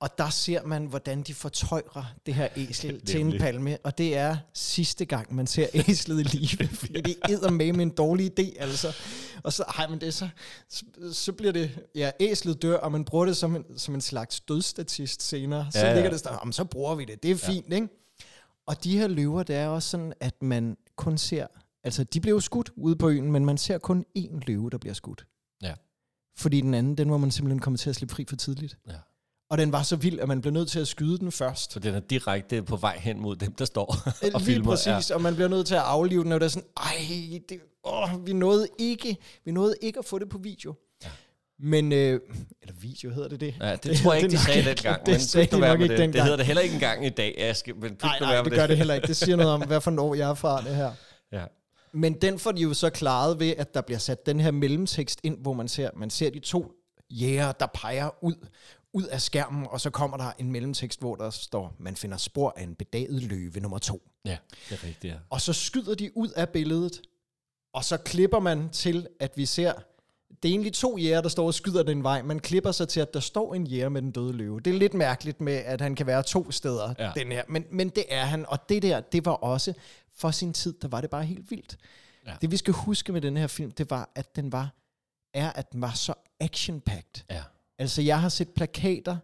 Og 0.00 0.18
der 0.18 0.30
ser 0.30 0.62
man, 0.64 0.86
hvordan 0.86 1.22
de 1.22 1.34
fortøjrer 1.34 2.04
det 2.26 2.34
her 2.34 2.48
æsel 2.56 3.00
til 3.00 3.20
en 3.20 3.38
palme, 3.38 3.78
og 3.84 3.98
det 3.98 4.16
er 4.16 4.36
sidste 4.54 5.04
gang, 5.04 5.34
man 5.34 5.46
ser 5.46 5.66
æslet 5.74 6.20
i 6.20 6.22
live, 6.36 6.68
fordi 6.80 7.00
det 7.00 7.16
æder 7.30 7.50
med 7.50 7.72
med 7.72 7.82
en 7.82 7.90
dårlig 7.90 8.40
idé, 8.40 8.60
altså. 8.62 8.96
Og 9.42 9.52
så, 9.52 9.62
ej, 9.62 9.88
men 9.88 10.00
det 10.00 10.14
så, 10.14 10.28
så, 11.12 11.32
bliver 11.32 11.52
det, 11.52 11.78
ja, 11.94 12.10
æslet 12.20 12.62
dør, 12.62 12.76
og 12.76 12.92
man 12.92 13.04
bruger 13.04 13.26
det 13.26 13.36
som 13.36 13.56
en, 13.56 13.78
som 13.78 13.94
en 13.94 14.00
slags 14.00 14.40
dødstatist 14.40 15.22
senere. 15.22 15.66
Så 15.72 15.78
Ja, 15.78 15.86
ja, 15.88 15.94
ligger 15.94 16.10
det 16.10 16.20
sådan, 16.20 16.38
"Jamen, 16.42 16.52
så 16.52 16.64
bruger 16.64 16.94
vi 16.94 17.04
det, 17.04 17.22
det 17.22 17.30
er 17.30 17.36
fint, 17.36 17.66
ja. 17.70 17.74
ikke? 17.74 17.88
Og 18.66 18.84
de 18.84 18.98
her 18.98 19.08
løver, 19.08 19.42
det 19.42 19.56
er 19.56 19.66
også 19.66 19.88
sådan, 19.88 20.12
at 20.20 20.42
man 20.42 20.76
kun 20.96 21.18
ser, 21.18 21.46
altså 21.84 22.04
de 22.04 22.20
bliver 22.20 22.34
jo 22.34 22.40
skudt 22.40 22.70
ude 22.76 22.96
på 22.96 23.08
øen, 23.08 23.32
men 23.32 23.44
man 23.44 23.58
ser 23.58 23.78
kun 23.78 24.04
én 24.18 24.40
løve, 24.46 24.70
der 24.70 24.78
bliver 24.78 24.94
skudt. 24.94 25.26
Ja. 25.62 25.74
Fordi 26.36 26.60
den 26.60 26.74
anden, 26.74 26.98
den 26.98 27.10
var 27.10 27.16
man 27.16 27.30
simpelthen 27.30 27.58
kommet 27.60 27.80
til 27.80 27.90
at 27.90 27.96
slippe 27.96 28.14
fri 28.14 28.24
for 28.28 28.36
tidligt. 28.36 28.78
Ja. 28.88 28.92
Og 29.50 29.58
den 29.58 29.72
var 29.72 29.82
så 29.82 29.96
vild, 29.96 30.20
at 30.20 30.28
man 30.28 30.40
blev 30.40 30.52
nødt 30.52 30.68
til 30.70 30.80
at 30.80 30.88
skyde 30.88 31.18
den 31.18 31.32
først. 31.32 31.72
Så 31.72 31.78
den 31.80 31.94
er 31.94 32.00
direkte 32.00 32.62
på 32.62 32.76
vej 32.76 32.98
hen 32.98 33.20
mod 33.20 33.36
dem, 33.36 33.52
der 33.52 33.64
står 33.64 33.84
og 34.06 34.12
Lige 34.22 34.40
filmer. 34.40 34.70
præcis, 34.70 35.10
ja. 35.10 35.14
og 35.14 35.22
man 35.22 35.34
bliver 35.34 35.48
nødt 35.48 35.66
til 35.66 35.74
at 35.74 35.80
aflive 35.80 36.24
den, 36.24 36.32
og 36.32 36.40
det 36.40 36.46
er 36.46 36.50
sådan, 36.50 36.68
ej, 36.76 37.40
det, 37.48 37.60
åh, 37.84 38.26
vi 38.26 38.32
nåede 38.32 38.68
ikke, 38.78 39.16
vi 39.44 39.50
nåede 39.52 39.74
ikke 39.82 39.98
at 39.98 40.04
få 40.04 40.18
det 40.18 40.28
på 40.28 40.38
video. 40.38 40.74
Ja. 41.04 41.08
Men, 41.60 41.92
øh, 41.92 42.20
eller 42.62 42.74
video 42.80 43.10
hedder 43.10 43.28
det 43.28 43.40
det? 43.40 43.54
Ja, 43.60 43.72
det, 43.72 43.82
det 43.84 43.96
tror 43.98 44.12
jeg 44.12 44.22
ikke, 44.22 44.30
de 44.36 44.36
nok 44.36 44.44
sagde 44.44 44.64
dengang. 44.64 45.06
Det 45.06 45.12
men 45.12 45.20
sagde 45.20 45.56
de 45.56 45.60
nok 45.60 45.80
ikke 45.80 45.96
det. 45.96 46.14
Det 46.14 46.22
hedder 46.22 46.36
det 46.36 46.46
heller 46.46 46.62
ikke 46.62 46.74
engang 46.74 47.06
i 47.06 47.08
dag, 47.08 47.34
Aske. 47.38 47.72
Men 47.72 47.96
Nej, 48.02 48.18
nej, 48.20 48.42
det 48.42 48.52
gør 48.52 48.66
det 48.66 48.76
heller 48.76 48.94
ikke. 48.94 49.06
Det 49.06 49.16
siger 49.16 49.36
noget 49.36 49.52
om, 49.52 49.62
hvad 49.66 49.80
for 49.80 49.90
en 49.90 49.98
år 49.98 50.14
jeg 50.14 50.30
er 50.30 50.34
fra 50.34 50.60
det 50.62 50.76
her. 50.76 50.92
Ja. 51.32 51.44
Men 51.92 52.12
den 52.12 52.38
får 52.38 52.52
de 52.52 52.62
jo 52.62 52.74
så 52.74 52.90
klaret 52.90 53.40
ved, 53.40 53.54
at 53.58 53.74
der 53.74 53.80
bliver 53.80 53.98
sat 53.98 54.26
den 54.26 54.40
her 54.40 54.50
mellemtekst 54.50 55.20
ind, 55.22 55.38
hvor 55.38 55.52
man 55.52 55.68
ser, 55.68 55.90
man 55.96 56.10
ser 56.10 56.30
de 56.30 56.38
to 56.38 56.72
jæger, 57.10 57.52
der 57.52 57.66
peger 57.74 58.24
ud, 58.24 58.34
ud 58.92 59.02
af 59.04 59.20
skærmen, 59.22 59.66
og 59.70 59.80
så 59.80 59.90
kommer 59.90 60.16
der 60.16 60.32
en 60.38 60.52
mellemtekst, 60.52 61.00
hvor 61.00 61.16
der 61.16 61.30
står, 61.30 61.76
man 61.78 61.96
finder 61.96 62.16
spor 62.16 62.54
af 62.56 62.62
en 62.62 62.74
bedaget 62.74 63.22
løve 63.22 63.60
nummer 63.60 63.78
to. 63.78 64.02
ja, 64.24 64.36
det 64.68 64.74
er 64.82 64.84
rigtigt. 64.84 65.12
Ja. 65.12 65.18
Og 65.30 65.40
så 65.40 65.52
skyder 65.52 65.94
de 65.94 66.16
ud 66.16 66.28
af 66.28 66.48
billedet, 66.48 67.00
og 67.72 67.84
så 67.84 67.96
klipper 67.96 68.38
man 68.40 68.68
til, 68.70 69.06
at 69.20 69.32
vi 69.36 69.46
ser, 69.46 69.72
det 70.42 70.48
er 70.48 70.52
egentlig 70.52 70.72
to 70.72 70.96
jæger, 70.98 71.20
der 71.20 71.28
står 71.28 71.46
og 71.46 71.54
skyder 71.54 71.82
den 71.82 72.02
vej. 72.02 72.22
Man 72.22 72.40
klipper 72.40 72.72
sig 72.72 72.88
til, 72.88 73.00
at 73.00 73.14
der 73.14 73.20
står 73.20 73.54
en 73.54 73.66
jæger 73.66 73.88
med 73.88 74.02
den 74.02 74.10
døde 74.10 74.32
løve. 74.32 74.60
Det 74.60 74.74
er 74.74 74.78
lidt 74.78 74.94
mærkeligt 74.94 75.40
med, 75.40 75.52
at 75.56 75.80
han 75.80 75.94
kan 75.94 76.06
være 76.06 76.22
to 76.22 76.50
steder, 76.50 76.94
Ja. 76.98 77.12
den 77.16 77.32
her. 77.32 77.42
Men, 77.48 77.64
men 77.70 77.88
det 77.88 78.04
er 78.08 78.24
han, 78.24 78.46
og 78.48 78.68
det 78.68 78.82
der, 78.82 79.00
det 79.00 79.24
var 79.24 79.32
også, 79.32 79.72
for 80.14 80.30
sin 80.30 80.52
tid, 80.52 80.74
der 80.82 80.88
var 80.88 81.00
det 81.00 81.10
bare 81.10 81.24
helt 81.24 81.50
vildt. 81.50 81.76
Ja. 82.26 82.34
Det 82.40 82.50
vi 82.50 82.56
skal 82.56 82.74
huske 82.74 83.12
med 83.12 83.20
den 83.20 83.36
her 83.36 83.46
film, 83.46 83.70
det 83.70 83.90
var, 83.90 84.10
at 84.14 84.36
den 84.36 84.52
var, 84.52 84.70
er, 85.34 85.50
at 85.52 85.72
den 85.72 85.80
var 85.80 85.92
så 85.92 86.14
action-packed. 86.44 87.24
ja. 87.30 87.42
Altså, 87.78 88.02
jeg 88.02 88.20
har 88.20 88.28
set 88.28 88.48
plakater 88.48 89.16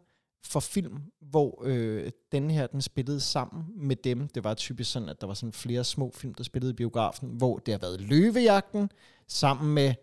for 0.45 0.61
film, 0.61 1.03
hvor 1.21 1.63
øh, 1.65 2.13
den 2.33 2.51
her, 2.51 2.67
den 2.67 2.83
spillede 2.83 3.21
sammen 3.21 3.65
med 3.89 3.97
dem. 3.97 4.29
Det 4.29 4.45
var 4.45 4.55
typisk 4.55 4.93
sådan, 4.93 5.09
at 5.09 5.21
der 5.21 5.27
var 5.27 5.35
sådan 5.35 5.53
flere 5.53 5.85
små 5.85 6.11
film, 6.15 6.35
der 6.35 6.45
spillede 6.45 6.71
i 6.71 6.75
biografen, 6.75 7.29
hvor 7.29 7.59
det 7.59 7.75
har 7.75 7.79
været 7.79 8.01
Løvejagten 8.01 8.91
sammen 9.29 9.75
med 9.75 9.95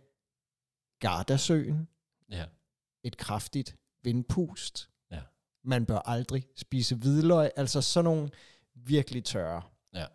Gardasøen, 1.00 1.88
ja. 2.30 2.46
et 3.04 3.18
kraftigt 3.18 3.76
vindpust. 4.04 4.90
Ja. 5.12 5.20
Man 5.64 5.86
bør 5.86 5.98
aldrig 5.98 6.48
spise 6.56 6.96
hvidløg. 6.96 7.52
Altså 7.56 7.82
sådan 7.82 8.04
nogle 8.04 8.30
virkelig 8.76 9.24
tørre, 9.24 9.62
Ja. 9.94 10.06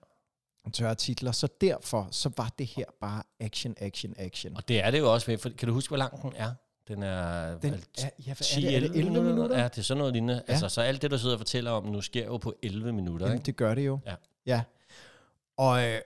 tørre 0.72 0.94
titler. 0.94 1.32
Så 1.32 1.48
derfor 1.60 2.08
så 2.10 2.30
var 2.36 2.54
det 2.58 2.66
her 2.66 2.84
bare 3.00 3.22
action, 3.40 3.74
action, 3.76 4.14
action. 4.16 4.56
Og 4.56 4.68
det 4.68 4.84
er 4.84 4.90
det 4.90 4.98
jo 4.98 5.12
også 5.12 5.30
med, 5.30 5.38
for 5.38 5.50
kan 5.50 5.68
du 5.68 5.74
huske, 5.74 5.90
hvor 5.90 5.96
lang 5.96 6.22
den 6.22 6.32
er? 6.36 6.54
Den 6.88 7.02
er, 7.02 7.58
Den 7.58 7.74
er, 7.74 8.10
ja, 8.26 8.34
hvad 8.34 8.36
10, 8.36 8.66
er 8.66 8.70
det? 8.70 8.76
Er 8.76 8.80
det 8.80 8.98
11 8.98 9.22
minutter? 9.22 9.58
Ja, 9.58 9.64
det 9.64 9.78
er 9.78 9.82
sådan 9.82 9.98
noget 9.98 10.12
lignende. 10.12 10.42
Ja. 10.48 10.52
Altså, 10.52 10.68
så 10.68 10.80
alt 10.80 11.02
det, 11.02 11.10
du 11.10 11.18
sidder 11.18 11.34
og 11.34 11.40
fortæller 11.40 11.70
om 11.70 11.84
nu, 11.84 12.00
sker 12.00 12.24
jo 12.24 12.36
på 12.36 12.54
11 12.62 12.92
minutter, 12.92 13.26
Jamen, 13.26 13.38
ikke? 13.38 13.46
det 13.46 13.56
gør 13.56 13.74
det 13.74 13.86
jo. 13.86 13.98
Ja. 14.06 14.14
ja. 14.46 14.62
Og 15.56 15.84
øh, 15.84 16.00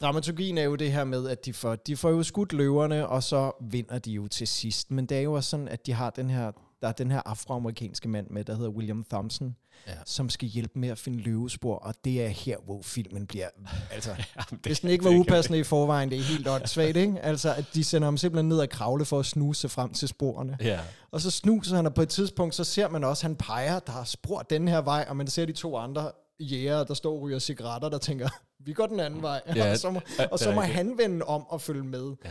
dramaturgien 0.00 0.58
er 0.58 0.62
jo 0.62 0.74
det 0.76 0.92
her 0.92 1.04
med, 1.04 1.28
at 1.28 1.44
de 1.44 1.52
får, 1.52 1.76
de 1.76 1.96
får 1.96 2.10
jo 2.10 2.22
skudt 2.22 2.52
løverne, 2.52 3.08
og 3.08 3.22
så 3.22 3.52
vinder 3.60 3.98
de 3.98 4.12
jo 4.12 4.28
til 4.28 4.48
sidst. 4.48 4.90
Men 4.90 5.06
det 5.06 5.18
er 5.18 5.22
jo 5.22 5.32
også 5.32 5.50
sådan, 5.50 5.68
at 5.68 5.86
de 5.86 5.92
har 5.92 6.10
den 6.10 6.30
her, 6.30 6.52
der 6.82 6.88
er 6.88 6.92
den 6.92 7.10
her 7.10 7.22
afroamerikanske 7.26 8.08
mand 8.08 8.26
med, 8.30 8.44
der 8.44 8.54
hedder 8.56 8.70
William 8.70 9.04
Thompson, 9.10 9.56
Ja. 9.86 9.92
som 10.06 10.28
skal 10.30 10.48
hjælpe 10.48 10.78
med 10.78 10.88
at 10.88 10.98
finde 10.98 11.18
løvespor, 11.18 11.76
og 11.76 11.94
det 12.04 12.24
er 12.24 12.28
her, 12.28 12.56
hvor 12.64 12.82
filmen 12.82 13.26
bliver... 13.26 13.48
Altså, 13.90 14.10
Jamen, 14.36 14.60
hvis 14.62 14.80
den 14.80 14.90
ikke 14.90 15.04
var 15.04 15.10
upassende 15.10 15.58
i 15.58 15.62
forvejen, 15.62 16.10
det 16.10 16.18
er 16.18 16.22
helt 16.22 16.48
åndssvagt, 16.48 16.96
ikke? 16.96 17.20
Altså, 17.20 17.54
at 17.54 17.64
de 17.74 17.84
sender 17.84 18.06
ham 18.06 18.16
simpelthen 18.16 18.48
ned 18.48 18.58
og 18.58 18.68
kravle 18.68 19.04
for 19.04 19.18
at 19.18 19.26
snuse 19.26 19.68
frem 19.68 19.92
til 19.92 20.08
sporene. 20.08 20.56
Ja. 20.60 20.80
Og 21.10 21.20
så 21.20 21.30
snuser 21.30 21.76
han, 21.76 21.86
og 21.86 21.94
på 21.94 22.02
et 22.02 22.08
tidspunkt, 22.08 22.54
så 22.54 22.64
ser 22.64 22.88
man 22.88 23.04
også, 23.04 23.20
at 23.20 23.28
han 23.28 23.36
peger, 23.36 23.78
der 23.78 23.92
er 24.00 24.04
spor 24.04 24.42
den 24.42 24.68
her 24.68 24.80
vej, 24.80 25.06
og 25.08 25.16
man 25.16 25.26
ser 25.26 25.46
de 25.46 25.52
to 25.52 25.76
andre 25.76 26.10
jæger, 26.40 26.84
der 26.84 26.94
står 26.94 27.12
og 27.14 27.20
ryger 27.20 27.38
cigaretter, 27.38 27.88
der 27.88 27.98
tænker, 27.98 28.28
vi 28.64 28.72
går 28.72 28.86
den 28.86 29.00
anden 29.00 29.22
vej. 29.22 29.40
Ja, 29.56 29.70
og 29.72 29.78
så 29.78 29.90
må, 29.90 30.00
og 30.18 30.28
det 30.30 30.40
så 30.40 30.52
må 30.52 30.60
han 30.60 30.98
vende 30.98 31.24
om 31.26 31.46
og 31.48 31.60
følge 31.60 31.84
med. 31.84 32.12
Ja. 32.24 32.30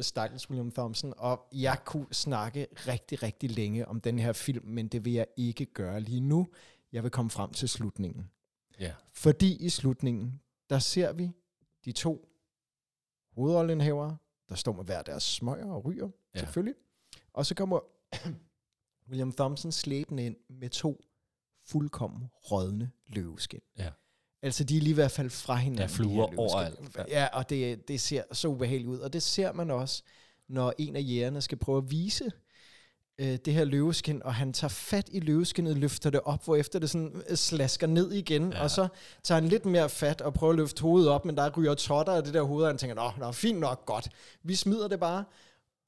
Stakkels 0.00 0.50
William 0.50 0.70
Thompson. 0.70 1.14
Og 1.16 1.48
jeg 1.52 1.78
kunne 1.84 2.06
snakke 2.12 2.66
rigtig, 2.86 3.22
rigtig 3.22 3.50
længe 3.50 3.88
om 3.88 4.00
den 4.00 4.18
her 4.18 4.32
film, 4.32 4.64
men 4.66 4.88
det 4.88 5.04
vil 5.04 5.12
jeg 5.12 5.26
ikke 5.36 5.66
gøre 5.66 6.00
lige 6.00 6.20
nu. 6.20 6.48
Jeg 6.92 7.02
vil 7.02 7.10
komme 7.10 7.30
frem 7.30 7.52
til 7.52 7.68
slutningen. 7.68 8.30
Ja. 8.80 8.94
Fordi 9.12 9.56
i 9.56 9.68
slutningen, 9.68 10.40
der 10.70 10.78
ser 10.78 11.12
vi 11.12 11.30
de 11.84 11.92
to 11.92 12.28
hovedrollenhavere, 13.32 14.16
der 14.48 14.54
står 14.54 14.72
med 14.72 14.84
hver 14.84 15.02
deres 15.02 15.22
smøger 15.22 15.70
og 15.70 15.84
ryger, 15.84 16.08
ja. 16.34 16.40
selvfølgelig. 16.40 16.74
Og 17.32 17.46
så 17.46 17.54
kommer 17.54 17.80
William 19.08 19.32
Thompson 19.32 19.72
slæbende 19.72 20.26
ind 20.26 20.36
med 20.48 20.70
to 20.70 21.04
fuldkommen 21.64 22.28
rådne 22.50 22.90
løveskin. 23.06 23.60
Ja. 23.78 23.90
Altså, 24.46 24.64
de 24.64 24.76
er 24.76 24.80
lige 24.80 24.90
i 24.90 24.94
hvert 24.94 25.10
fald 25.10 25.30
fra 25.30 25.54
hinanden. 25.54 25.80
Ja, 25.80 25.86
fluer 25.86 26.26
de 26.26 26.36
overalt. 26.36 26.78
Ja. 27.08 27.26
Og 27.32 27.50
det, 27.50 27.88
det 27.88 28.00
ser 28.00 28.22
så 28.32 28.48
ubehageligt 28.48 28.88
ud. 28.90 28.98
Og 28.98 29.12
det 29.12 29.22
ser 29.22 29.52
man 29.52 29.70
også, 29.70 30.02
når 30.48 30.74
en 30.78 30.96
af 30.96 31.00
jægerne 31.04 31.40
skal 31.40 31.58
prøve 31.58 31.78
at 31.78 31.90
vise 31.90 32.24
øh, 33.18 33.38
det 33.44 33.54
her 33.54 33.64
løveskin, 33.64 34.22
og 34.22 34.34
han 34.34 34.52
tager 34.52 34.68
fat 34.68 35.08
i 35.12 35.20
løveskinnet, 35.20 35.76
løfter 35.76 36.10
det 36.10 36.20
op, 36.24 36.44
hvorefter 36.44 36.78
det 36.78 36.90
sådan 36.90 37.22
øh, 37.28 37.36
slasker 37.36 37.86
ned 37.86 38.12
igen, 38.12 38.52
Ja. 38.52 38.62
og 38.62 38.70
så 38.70 38.88
tager 39.22 39.40
han 39.40 39.48
lidt 39.48 39.66
mere 39.66 39.88
fat 39.88 40.20
og 40.20 40.34
prøver 40.34 40.52
at 40.52 40.56
løfte 40.56 40.82
hovedet 40.82 41.08
op, 41.08 41.24
men 41.24 41.36
der 41.36 41.50
ryger 41.56 41.74
totter 41.74 42.12
af 42.12 42.22
det 42.24 42.34
der 42.34 42.42
hoved, 42.42 42.64
og 42.64 42.68
han 42.70 42.78
tænker, 42.78 42.94
nå, 42.94 43.10
nå, 43.18 43.32
fint 43.32 43.58
nok, 43.60 43.86
godt. 43.86 44.08
Vi 44.42 44.54
smider 44.54 44.88
det 44.88 45.00
bare. 45.00 45.24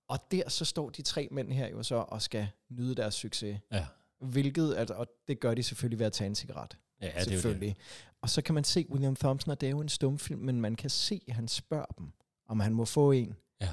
Og 0.09 0.19
der 0.31 0.49
så 0.49 0.65
står 0.65 0.91
de 0.91 1.03
tre 1.03 1.29
mænd 1.31 1.53
her 1.53 1.69
jo 1.69 1.83
så 1.83 1.95
og 2.09 2.23
skal 2.23 2.49
nyde 2.71 2.95
deres 2.95 3.15
succes. 3.15 3.59
Ja. 3.73 3.87
Hvilket, 4.21 4.75
altså, 4.77 4.95
og 4.95 5.07
det 5.29 5.41
gør 5.41 5.55
de 5.55 5.63
selvfølgelig 5.63 5.99
ved 5.99 6.07
at 6.07 6.13
tage 6.13 6.29
en 6.29 6.35
cigaret. 6.35 6.77
Ja, 7.03 7.07
det 7.07 7.15
er 7.15 7.21
jo 7.21 7.25
det. 7.25 7.33
selvfølgelig. 7.33 7.77
Og 8.23 8.31
så 8.31 8.43
kan 8.43 8.55
man 8.55 8.65
se 8.65 8.87
William 8.91 9.17
Thompson, 9.17 9.51
og 9.51 9.61
det 9.61 9.67
er 9.67 9.71
jo 9.71 9.81
en 9.81 9.89
stumfilm, 9.89 10.41
men 10.41 10.61
man 10.61 10.75
kan 10.75 10.91
se, 10.91 11.21
at 11.29 11.35
han 11.35 11.49
spørger 11.49 11.85
dem, 11.99 12.13
om 12.49 12.61
han 12.61 12.75
må 12.75 12.85
få 12.85 13.11
en. 13.13 13.37
Ja. 13.61 13.69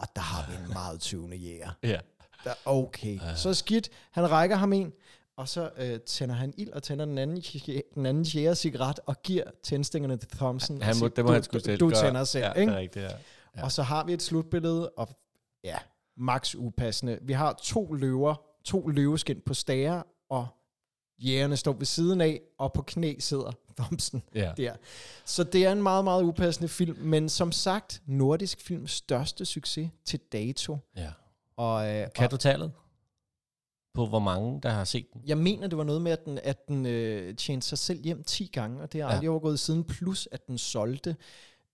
Og 0.00 0.06
der 0.16 0.22
har 0.22 0.50
vi 0.50 0.56
en 0.64 0.68
meget 0.80 1.00
tøvende 1.00 1.36
jæger. 1.36 1.70
Ja. 1.82 2.00
Der, 2.44 2.54
okay, 2.64 3.20
Ja. 3.20 3.34
så 3.36 3.54
skidt. 3.54 3.88
Han 4.10 4.30
rækker 4.30 4.56
ham 4.56 4.72
en, 4.72 4.92
og 5.36 5.48
så 5.48 5.70
øh, 5.76 6.00
tænder 6.00 6.34
han 6.34 6.54
ild 6.56 6.70
og 6.72 6.82
tænder 6.82 7.04
den 7.04 7.18
anden, 7.18 7.42
den 7.94 8.06
anden 8.06 8.22
jæger 8.22 8.54
cigaret 8.54 9.00
og 9.06 9.22
giver 9.22 9.44
tændstængerne 9.62 10.16
til 10.16 10.28
Thompson. 10.28 10.82
Han 10.82 10.90
og 10.90 10.96
må, 10.96 10.98
siger, 10.98 11.08
det 11.08 11.24
må 11.24 11.28
du, 11.28 11.32
han 11.32 11.42
du, 11.42 11.60
selv 11.60 11.80
du 11.80 11.90
gøre. 11.90 12.00
tænder 12.04 12.24
selv, 12.24 12.44
ja, 12.44 12.52
ikke? 12.52 12.70
det 12.72 12.76
er 12.76 12.80
rigtigt, 12.80 13.04
ja. 13.04 13.10
Ja. 13.56 13.64
Og 13.64 13.72
så 13.72 13.82
har 13.82 14.04
vi 14.04 14.12
et 14.12 14.22
slutbillede, 14.22 14.88
og 14.90 15.08
ja, 15.64 15.78
max 16.16 16.54
upassende. 16.54 17.18
Vi 17.22 17.32
har 17.32 17.52
to 17.62 17.92
løver, 17.92 18.34
to 18.64 18.88
løveskin 18.88 19.40
på 19.46 19.54
stager, 19.54 20.02
og 20.30 20.48
jægerne 21.18 21.56
står 21.56 21.72
ved 21.72 21.86
siden 21.86 22.20
af, 22.20 22.40
og 22.58 22.72
på 22.72 22.82
knæ 22.82 23.14
sidder 23.18 23.52
Thompson 23.78 24.22
ja. 24.34 24.52
der. 24.56 24.72
Så 25.24 25.44
det 25.44 25.64
er 25.66 25.72
en 25.72 25.82
meget, 25.82 26.04
meget 26.04 26.22
upassende 26.22 26.68
film, 26.68 26.96
men 27.00 27.28
som 27.28 27.52
sagt, 27.52 28.02
nordisk 28.06 28.60
films 28.60 28.90
største 28.90 29.44
succes 29.44 29.90
til 30.04 30.18
dato. 30.32 30.76
ja. 30.96 31.10
Og, 31.56 31.88
øh, 31.88 32.06
Kan 32.14 32.24
og 32.24 32.30
du 32.30 32.36
tallet? 32.36 32.72
På 33.94 34.06
hvor 34.06 34.18
mange, 34.18 34.60
der 34.62 34.68
har 34.70 34.84
set 34.84 35.12
den? 35.12 35.22
jeg 35.26 35.38
mener, 35.38 35.66
det 35.66 35.78
var 35.78 35.84
noget 35.84 36.02
med, 36.02 36.12
at 36.12 36.24
den, 36.24 36.38
at 36.42 36.68
den 36.68 36.86
øh, 36.86 37.36
tjente 37.36 37.66
sig 37.66 37.78
selv 37.78 38.04
hjem 38.04 38.24
10 38.24 38.46
gange, 38.52 38.82
og 38.82 38.92
det 38.92 39.00
har 39.00 39.08
Ja. 39.08 39.14
aldrig 39.14 39.30
overgået 39.30 39.60
siden, 39.60 39.84
plus 39.84 40.28
at 40.32 40.46
den 40.46 40.58
solgte 40.58 41.16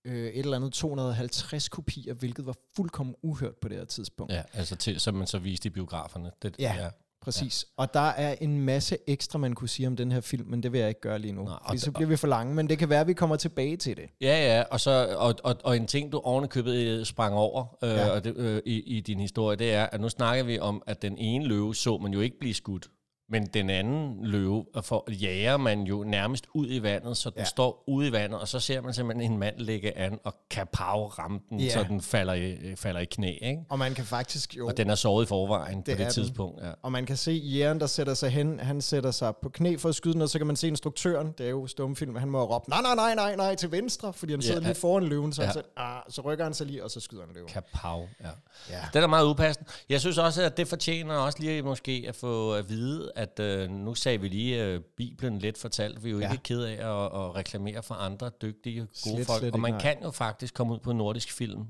øh, 0.05 0.27
et 0.29 0.39
eller 0.39 0.57
andet 0.57 0.73
250 0.73 1.69
kopier, 1.69 2.15
hvilket 2.15 2.47
var 2.47 2.55
fuldkommen 2.77 3.15
uhørt 3.23 3.57
på 3.57 3.69
det 3.69 3.77
her 3.77 3.85
tidspunkt. 3.85 4.33
Ja, 4.33 4.43
altså 4.53 4.77
til, 4.77 5.01
som 5.01 5.15
man 5.15 5.27
så 5.27 5.39
viste 5.39 5.67
i 5.67 5.71
biograferne. 5.71 6.31
Det, 6.43 6.57
Ja. 6.59 6.75
ja. 6.75 6.91
Præcis. 7.25 7.65
Ja. 7.79 7.83
Og 7.83 7.95
der 7.95 8.01
er 8.01 8.35
en 8.41 8.61
masse 8.61 8.99
ekstra, 9.07 9.39
man 9.39 9.53
kunne 9.53 9.69
sige 9.69 9.87
om 9.87 9.97
den 9.97 10.13
her 10.13 10.21
film, 10.21 10.47
men 10.49 10.63
det 10.63 10.73
vil 10.73 10.79
jeg 10.81 10.89
ikke 10.89 11.01
gøre 11.01 11.19
lige 11.19 11.33
nu. 11.33 11.45
Nej, 11.45 11.55
og 11.63 11.79
så 11.79 11.93
bliver 11.93 12.09
vi 12.09 12.17
for 12.17 12.27
lange, 12.27 12.55
men 12.55 12.69
det 12.69 12.79
kan 12.79 12.89
være, 12.89 13.01
at 13.01 13.07
vi 13.07 13.13
kommer 13.13 13.37
tilbage 13.37 13.77
til 13.77 13.97
det. 13.97 14.05
Ja, 14.21 14.57
ja, 14.57 14.63
og, 14.71 14.81
så, 14.81 15.17
og, 15.19 15.35
og, 15.45 15.57
og 15.65 15.77
en 15.77 15.87
ting, 15.87 16.13
du 16.13 16.19
ovenikøbet 16.19 16.75
øh, 16.75 17.05
sprang 17.05 17.35
over 17.35 17.77
øh, 17.85 17.91
Ja. 17.91 18.11
og 18.11 18.25
det, 18.25 18.37
øh, 18.37 18.63
i, 18.67 18.81
i 18.97 19.01
din 19.01 19.21
historie, 19.21 19.57
det 19.57 19.73
er, 19.75 19.85
at 19.87 20.01
nu 20.01 20.09
snakker 20.09 20.45
vi 20.45 20.59
om, 20.59 20.83
at 20.87 21.03
den 21.03 21.19
ene 21.19 21.45
løve 21.45 21.75
så 21.75 21.99
man 21.99 22.13
jo 22.13 22.21
ikke 22.21 22.39
blive 22.39 22.55
skudt. 22.55 22.89
Men 23.29 23.47
den 23.47 23.71
anden 23.71 24.27
løve 24.27 24.65
for, 24.83 25.05
jager 25.13 25.57
man 25.57 25.83
jo 25.83 26.05
nærmest 26.05 26.47
ud 26.55 26.67
i 26.71 26.83
vandet, 26.83 27.17
så 27.17 27.31
den 27.31 27.39
ja. 27.39 27.45
Står 27.45 27.85
ude 27.87 28.09
i 28.09 28.13
vandet, 28.13 28.41
og 28.41 28.49
så 28.49 28.61
ser 28.61 28.81
man 28.81 28.95
simpelthen 28.95 29.33
en 29.33 29.39
mand 29.39 29.59
lægge 29.59 29.99
an 29.99 30.19
og 30.25 30.35
kapav 30.51 31.07
ramme 31.07 31.41
den, 31.51 31.61
Ja. 31.61 31.69
så 31.73 31.83
den 31.89 32.01
falder 32.01 32.33
i, 32.33 32.51
øh, 32.53 32.77
falder 32.77 33.01
i 33.01 33.05
knæ. 33.05 33.39
Ikke? 33.43 33.59
Og 33.69 33.79
man 33.79 33.95
kan 33.95 34.05
faktisk 34.05 34.57
jo... 34.57 34.67
Og 34.67 34.77
den 34.77 34.91
er 34.91 34.95
såret 34.95 35.25
i 35.25 35.29
forvejen 35.29 35.77
det 35.77 35.85
på 35.85 35.91
det 35.91 35.99
den. 35.99 36.11
tidspunkt. 36.11 36.63
Ja. 36.63 36.71
Og 36.83 36.93
man 36.93 37.07
kan 37.07 37.17
se 37.17 37.33
jægeren, 37.33 37.81
der 37.81 37.87
sætter 37.87 38.15
sig 38.15 38.31
hen, 38.31 38.61
han 38.61 38.81
sætter 38.81 39.11
sig 39.11 39.37
på 39.43 39.49
knæ 39.49 39.77
for 39.77 39.89
at 39.89 39.95
skyde 39.95 40.15
den, 40.15 40.23
og 40.23 40.29
så 40.29 40.39
kan 40.39 40.47
man 40.47 40.57
se 40.57 40.69
instruktøren, 40.69 41.33
det 41.39 41.47
er 41.47 41.51
jo 41.51 41.67
stumfilm, 41.67 42.17
han 42.17 42.29
må 42.31 42.45
råbe, 42.45 42.71
nej, 42.71 42.83
nej, 42.83 42.95
nej, 42.95 43.15
nej, 43.15 43.37
nej, 43.37 43.55
til 43.55 43.73
venstre, 43.73 44.13
fordi 44.13 44.33
han 44.33 44.43
sidder 44.43 44.61
ja. 44.61 44.67
lige 44.67 44.75
foran 44.75 45.05
løven, 45.05 45.33
så, 45.33 45.43
Ja. 45.43 45.47
ja. 45.49 45.53
så, 45.53 45.63
ah, 45.77 46.03
så 46.09 46.21
rykker 46.23 46.45
han 46.45 46.55
sig 46.55 46.67
lige, 46.67 46.85
og 46.85 46.91
så 46.91 47.01
skyder 47.01 47.23
han 47.27 47.35
løven. 47.35 47.49
Kapav, 47.49 48.07
ja. 48.23 48.29
Ja. 48.71 48.81
Den 48.93 49.03
er 49.03 49.07
meget 49.07 49.27
upassende. 49.27 49.71
Jeg 49.89 50.01
synes 50.01 50.19
også, 50.19 50.43
at 50.43 50.57
det 50.57 50.69
fortjener 50.69 51.15
også 51.15 51.39
lige 51.41 51.63
måske 51.63 52.05
at 52.09 52.15
få 52.17 52.53
at 52.55 52.69
vide, 52.69 53.11
at 53.17 53.24
øh, 53.41 53.71
nu 53.71 53.95
sagde 53.95 54.21
vi 54.21 54.29
lige 54.29 54.65
øh, 54.65 54.81
Bibelen 54.97 55.39
lidt 55.39 55.59
fortalt. 55.59 56.05
Vi 56.05 56.09
er 56.09 56.13
jo 56.13 56.19
ja. 56.19 56.27
Ja. 56.27 56.33
ikke 56.33 56.43
ked 56.43 56.63
af 56.63 56.73
at, 56.73 57.05
at 57.05 57.37
reklamere 57.37 57.83
for 57.83 57.95
andre 57.95 58.31
dygtige, 58.43 58.79
gode 58.81 58.89
Slet, 59.15 59.27
folk. 59.27 59.39
slet 59.41 59.53
og 59.55 59.61
man 59.61 59.73
nej. 59.73 59.81
kan 59.81 59.97
jo 60.03 60.11
faktisk 60.11 60.55
komme 60.55 60.73
ud 60.75 60.79
på 60.79 60.93
nordisk 60.93 61.33
film, 61.33 61.65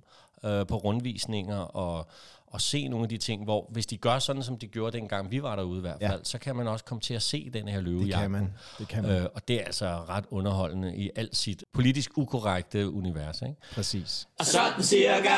øh, 0.44 0.66
på 0.66 0.76
rundvisninger 0.76 1.56
og, 1.58 2.06
og 2.46 2.60
se 2.60 2.88
nogle 2.88 3.04
af 3.04 3.08
de 3.08 3.18
ting, 3.18 3.44
hvor 3.44 3.68
hvis 3.72 3.86
de 3.86 3.96
gør 3.96 4.18
sådan, 4.18 4.42
som 4.42 4.58
de 4.58 4.66
gjorde 4.66 4.98
dengang 4.98 5.30
vi 5.30 5.42
var 5.42 5.56
derude 5.56 5.78
i 5.78 5.80
hvert 5.80 5.96
Ja. 6.00 6.10
fald, 6.10 6.24
så 6.24 6.38
kan 6.38 6.56
man 6.56 6.68
også 6.68 6.84
komme 6.84 7.00
til 7.00 7.14
at 7.14 7.22
se 7.22 7.50
den 7.50 7.68
her 7.68 7.74
Det 7.76 7.84
løvejagt. 7.84 8.20
kan 8.20 8.30
man. 8.30 8.52
Det 8.78 8.88
kan 8.88 9.02
man. 9.02 9.22
Øh, 9.22 9.26
og 9.34 9.48
det 9.48 9.60
er 9.60 9.64
altså 9.64 9.86
ret 10.08 10.24
underholdende 10.30 10.96
i 10.96 11.10
alt 11.16 11.36
sit 11.36 11.64
politisk 11.72 12.10
ukorrekte 12.18 12.90
univers. 12.90 13.42
Ikke? 13.42 13.54
Præcis. 13.74 14.28
Og 14.38 14.46
sådan 14.46 14.82
cirka. 14.82 15.34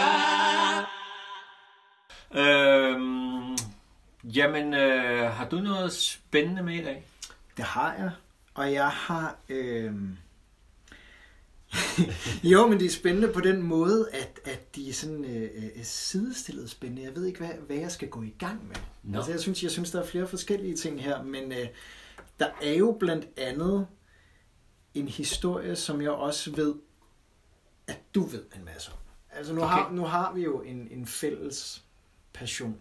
Øhm, 2.34 3.56
jamen, 4.34 4.74
øh, 4.74 5.30
har 5.30 5.48
du 5.48 5.56
noget 5.56 5.92
spændende 5.92 6.62
med 6.62 6.74
i 6.74 6.84
dag? 6.84 7.06
Det 7.56 7.64
har 7.64 7.94
jeg. 7.94 8.10
Og 8.54 8.72
jeg 8.72 8.88
har... 8.88 9.36
Øh... 9.48 9.94
jo, 12.52 12.66
men 12.66 12.78
det 12.78 12.86
er 12.86 12.90
spændende 12.90 13.32
på 13.32 13.40
den 13.40 13.62
måde, 13.62 14.08
at, 14.12 14.40
at 14.44 14.76
de 14.76 14.88
er 14.88 14.92
sådan 14.92 15.24
øh, 15.24 15.50
øh, 15.56 15.84
sidestillet 15.84 16.70
spændende. 16.70 17.02
Jeg 17.02 17.16
ved 17.16 17.26
ikke, 17.26 17.38
hvad, 17.38 17.54
hvad 17.66 17.76
jeg 17.76 17.92
skal 17.92 18.08
gå 18.08 18.22
i 18.22 18.34
gang 18.38 18.68
med. 18.68 18.76
Nå. 19.02 19.18
Altså, 19.18 19.30
jeg, 19.30 19.40
synes, 19.40 19.62
jeg 19.62 19.70
synes, 19.70 19.90
der 19.90 20.02
er 20.02 20.06
flere 20.06 20.28
forskellige 20.28 20.76
ting 20.76 21.02
her, 21.02 21.22
men 21.22 21.52
øh, 21.52 21.66
der 22.38 22.48
er 22.62 22.74
jo 22.74 22.96
blandt 23.00 23.28
andet 23.36 23.86
en 24.94 25.08
historie, 25.08 25.76
som 25.76 26.02
jeg 26.02 26.10
også 26.10 26.50
ved, 26.50 26.74
at 27.86 27.98
du 28.14 28.22
ved 28.22 28.44
en 28.56 28.64
masse 28.64 28.92
om. 28.92 28.98
Altså, 29.30 29.52
nu, 29.52 29.62
okay. 29.62 29.74
har, 29.74 29.90
nu 29.90 30.04
har 30.04 30.32
vi 30.32 30.42
jo 30.42 30.60
en, 30.60 30.88
en 30.90 31.06
fælles 31.06 31.84
passion 32.32 32.78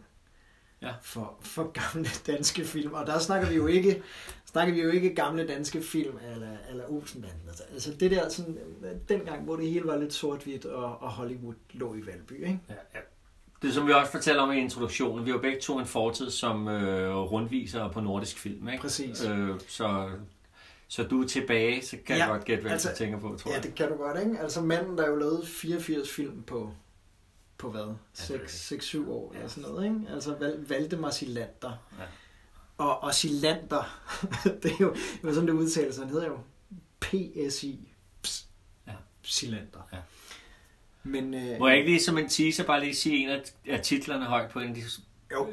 Ja. 0.81 0.91
for, 1.01 1.37
for 1.41 1.71
gamle 1.71 2.09
danske 2.33 2.65
film. 2.65 2.93
Og 2.93 3.07
der 3.07 3.19
snakker 3.19 3.49
vi 3.49 3.55
jo 3.55 3.67
ikke, 3.67 4.03
snakker 4.45 4.73
vi 4.73 4.81
jo 4.81 4.89
ikke 4.89 5.15
gamle 5.15 5.47
danske 5.47 5.81
film 5.81 6.17
eller, 6.35 6.47
eller 6.69 6.83
Olsenbanden. 6.89 7.39
Altså, 7.47 7.63
altså 7.73 7.93
det 7.99 8.11
der 8.11 8.29
sådan, 8.29 8.57
dengang, 9.09 9.43
hvor 9.43 9.55
det 9.55 9.67
hele 9.69 9.85
var 9.87 9.97
lidt 9.97 10.13
sort-hvidt, 10.13 10.65
og, 10.65 11.01
og 11.01 11.09
Hollywood 11.11 11.55
lå 11.71 11.95
i 11.95 12.05
Valby, 12.05 12.33
ikke? 12.33 12.59
Ja, 12.69 12.73
ja. 12.95 12.99
Det 13.61 13.73
som 13.73 13.87
vi 13.87 13.91
også 13.91 14.11
fortæller 14.11 14.41
om 14.41 14.51
i 14.51 14.57
introduktionen, 14.59 15.25
vi 15.25 15.31
har 15.31 15.37
begge 15.37 15.59
to 15.61 15.79
en 15.79 15.85
fortid 15.85 16.29
som 16.29 16.67
øh, 16.67 17.15
rundviser 17.17 17.89
på 17.91 18.01
nordisk 18.01 18.37
film, 18.37 18.69
ikke? 18.69 18.81
Præcis. 18.81 19.25
Øh, 19.25 19.49
så, 19.67 20.09
så 20.87 21.03
du 21.03 21.23
er 21.23 21.27
tilbage, 21.27 21.85
så 21.85 21.97
kan 21.97 22.01
ja, 22.09 22.13
Ja, 22.15 22.19
jeg 22.19 22.29
godt 22.29 22.45
gætte, 22.45 22.61
hvad 22.61 22.71
altså, 22.71 22.89
du 22.89 22.95
tænker 22.95 23.19
på, 23.19 23.35
tror 23.39 23.51
Ja, 23.51 23.55
jeg. 23.55 23.63
det 23.63 23.75
kan 23.75 23.89
du 23.89 23.95
godt, 23.95 24.19
ikke? 24.19 24.39
Altså 24.39 24.61
manden, 24.61 24.97
der 24.97 25.07
jo 25.07 25.15
lavede 25.15 25.45
84 25.45 26.09
film 26.11 26.43
på, 26.43 26.71
på 27.65 27.71
hvad? 27.71 27.81
det 28.27 28.41
er 28.41 28.77
6-7 29.05 29.09
år 29.09 29.31
Ja. 29.33 29.37
eller 29.37 29.49
sådan 29.49 29.69
noget, 29.69 29.85
ikke? 29.85 29.99
Altså 30.13 30.35
Val- 30.35 30.69
Valdemar 30.69 31.09
Silander. 31.11 31.71
Ja. 31.99 32.03
Og, 32.77 33.03
og 33.03 33.15
Silander, 33.15 33.99
det 34.63 34.71
er 34.71 34.75
jo 34.79 34.93
det 34.93 35.33
sådan, 35.33 35.47
det 35.47 35.53
udtales, 35.53 35.97
han 35.97 36.09
hedder 36.09 36.27
jo 36.27 36.37
PSI. 36.99 37.79
Ps, 38.21 38.45
Ja. 38.87 38.91
Silander. 39.23 39.89
Ja. 39.93 39.97
Men, 41.03 41.33
øh, 41.33 41.59
Må 41.59 41.67
jeg 41.67 41.77
ikke 41.77 41.89
lige 41.89 42.01
som 42.03 42.17
en 42.17 42.29
teaser 42.29 42.63
bare 42.63 42.79
lige 42.79 42.95
sige 42.95 43.17
en 43.17 43.29
af, 43.29 43.43
titlerne 43.81 44.25
højt 44.25 44.51
på 44.51 44.59
en 44.59 44.67
af 44.69 44.75
de 44.75 44.83
jo, 45.31 45.47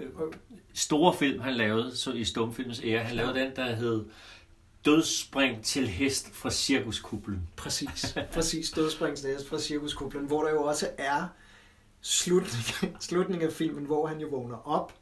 store 0.75 1.15
film, 1.19 1.41
han 1.41 1.55
lavede 1.55 1.97
så 1.97 2.13
i 2.13 2.25
stumfilmens 2.25 2.81
ære. 2.85 3.05
Han 3.05 3.17
lavede 3.17 3.35
den, 3.35 3.57
der 3.57 3.75
hed 3.75 4.05
Dødsspring 4.85 5.65
til 5.65 5.89
hest 5.89 6.35
fra 6.35 6.51
cirkuskublen. 6.51 7.49
Præcis, 7.57 8.17
præcis. 8.33 8.71
Dødspringsnæst 8.71 9.49
fra 9.49 9.59
cirkuskublen, 9.59 10.27
hvor 10.27 10.43
der 10.45 10.51
jo 10.51 10.63
også 10.63 10.91
er 10.99 11.27
slutningen, 12.03 12.97
slutningen 13.01 13.49
af 13.49 13.53
filmen, 13.55 13.85
hvor 13.85 14.07
han 14.07 14.21
jo 14.21 14.29
vågner 14.29 14.69
op, 14.69 14.93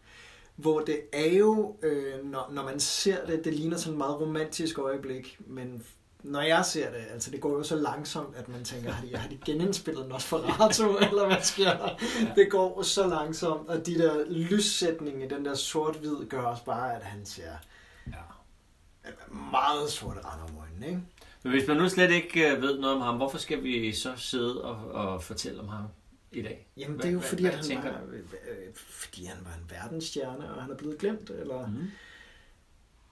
hvor 0.57 0.81
det 0.81 1.01
er 1.13 1.33
jo, 1.37 1.77
øh, 1.83 2.25
når, 2.25 2.49
når 2.53 2.65
man 2.65 2.81
ser 2.81 3.27
det, 3.27 3.45
det 3.45 3.55
ligner 3.55 3.77
sådan 3.77 3.93
et 3.93 3.99
meget 3.99 4.21
romantisk 4.21 4.79
øjeblik, 4.79 5.39
men 5.47 5.85
når 6.23 6.41
jeg 6.41 6.65
ser 6.65 6.91
det, 6.91 7.05
altså 7.13 7.31
det 7.31 7.41
går 7.41 7.51
jo 7.57 7.63
så 7.63 7.77
langsomt, 7.77 8.37
at 8.37 8.49
man 8.49 8.65
tænker, 8.65 8.91
har 8.93 9.07
de, 9.07 9.17
har 9.17 9.29
de 9.29 9.39
genindspillet 9.45 10.09
Nosferatu, 10.09 10.97
eller 11.11 11.27
hvad 11.27 11.43
sker 11.43 11.77
der? 11.77 11.89
Det 12.35 12.51
går 12.51 12.83
så 12.83 13.07
langsomt, 13.07 13.69
og 13.69 13.87
de 13.87 13.99
der 13.99 14.25
lyssætning 14.29 15.23
i 15.25 15.29
den 15.29 15.45
der 15.45 15.55
sort-hvid 15.55 16.27
gør 16.29 16.43
også 16.43 16.65
bare, 16.65 16.97
at 16.97 17.03
han 17.03 17.27
ser 17.27 17.51
Ja. 18.07 19.11
meget 19.53 19.91
sorte 19.91 20.21
rand 20.21 20.41
om 20.51 20.59
øjnene, 20.61 20.87
ikke? 20.87 21.01
Men 21.43 21.53
hvis 21.53 21.69
man 21.69 21.77
nu 21.77 21.89
slet 21.89 22.11
ikke 22.11 22.51
øh, 22.51 22.63
ved 22.63 22.79
noget 22.79 22.97
om 22.97 23.03
ham, 23.03 23.17
hvorfor 23.17 23.39
skal 23.39 23.63
vi 23.63 23.93
så 23.93 24.13
sidde 24.17 24.65
og, 24.65 24.77
og 24.93 25.23
fortælle 25.23 25.61
om 25.61 25.69
ham 25.69 25.85
i 26.33 26.43
dag? 26.43 26.69
Jamen, 26.77 26.95
Hvad- 26.97 27.03
det 27.03 27.09
er 27.09 27.13
jo 27.13 27.19
hvad- 27.19 27.29
fordi, 27.29 27.43
hvad 27.43 27.53
at 27.53 27.69
han 27.69 27.85
var, 27.85 28.01
øh, 28.13 28.19
øh, 28.19 28.75
fordi 28.75 29.25
han 29.25 29.45
var 29.45 29.53
en 29.55 29.71
verdensstjerne, 29.71 30.55
og 30.55 30.63
han 30.63 30.71
er 30.73 30.77
blevet 30.77 30.99
glemt, 30.99 31.31
eller 31.31 31.67
Mhm. 31.67 31.91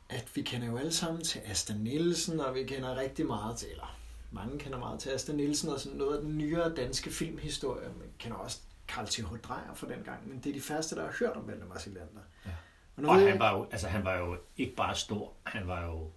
at 0.08 0.30
vi 0.34 0.42
kender 0.42 0.66
jo 0.66 0.76
alle 0.78 0.92
sammen 0.92 1.24
til 1.24 1.40
Asta 1.46 1.74
Nielsen, 1.74 2.40
og 2.40 2.54
vi 2.54 2.64
kender 2.64 2.96
rigtig 2.96 3.26
meget 3.26 3.56
til, 3.56 3.68
eller 3.70 3.96
mange 4.30 4.58
kender 4.58 4.78
meget 4.78 5.00
til 5.00 5.10
Asta 5.10 5.32
Nielsen, 5.32 5.68
og 5.68 5.80
sådan 5.80 5.98
noget 5.98 6.16
af 6.16 6.22
den 6.22 6.38
nyere 6.38 6.74
danske 6.74 7.10
filmhistorie. 7.10 7.88
Man 7.88 8.08
kender 8.18 8.36
også 8.36 8.58
Carl 8.88 9.06
T.H. 9.06 9.22
Dreyer 9.48 9.74
fra 9.74 9.86
den 9.88 10.02
gang, 10.04 10.28
men 10.28 10.38
det 10.44 10.50
er 10.50 10.54
de 10.54 10.60
første, 10.60 10.96
der 10.96 11.02
har 11.04 11.14
hørt 11.20 11.36
om 11.36 11.46
Valdemar 11.48 11.78
Silander. 11.78 12.20
Ja. 12.46 12.50
Og 12.96 13.04
Og 13.04 13.14
han 13.20 13.38
var, 13.38 13.56
jo, 13.56 13.66
altså, 13.70 13.88
han 13.88 14.04
var 14.04 14.16
jo 14.18 14.36
ikke 14.56 14.74
bare 14.76 14.94
stor, 14.94 15.32
han 15.44 15.66
var 15.66 15.84
jo 15.86 16.10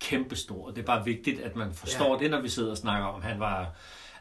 kæmpestor. 0.00 0.70
Det 0.70 0.78
er 0.78 0.86
bare 0.86 1.04
vigtigt, 1.04 1.40
at 1.40 1.56
man 1.56 1.72
forstår 1.74 2.12
ja. 2.14 2.22
det, 2.22 2.30
når 2.30 2.40
vi 2.40 2.48
sidder 2.48 2.70
og 2.70 2.76
snakker 2.76 3.06
om, 3.08 3.22
han 3.22 3.40
var... 3.40 3.74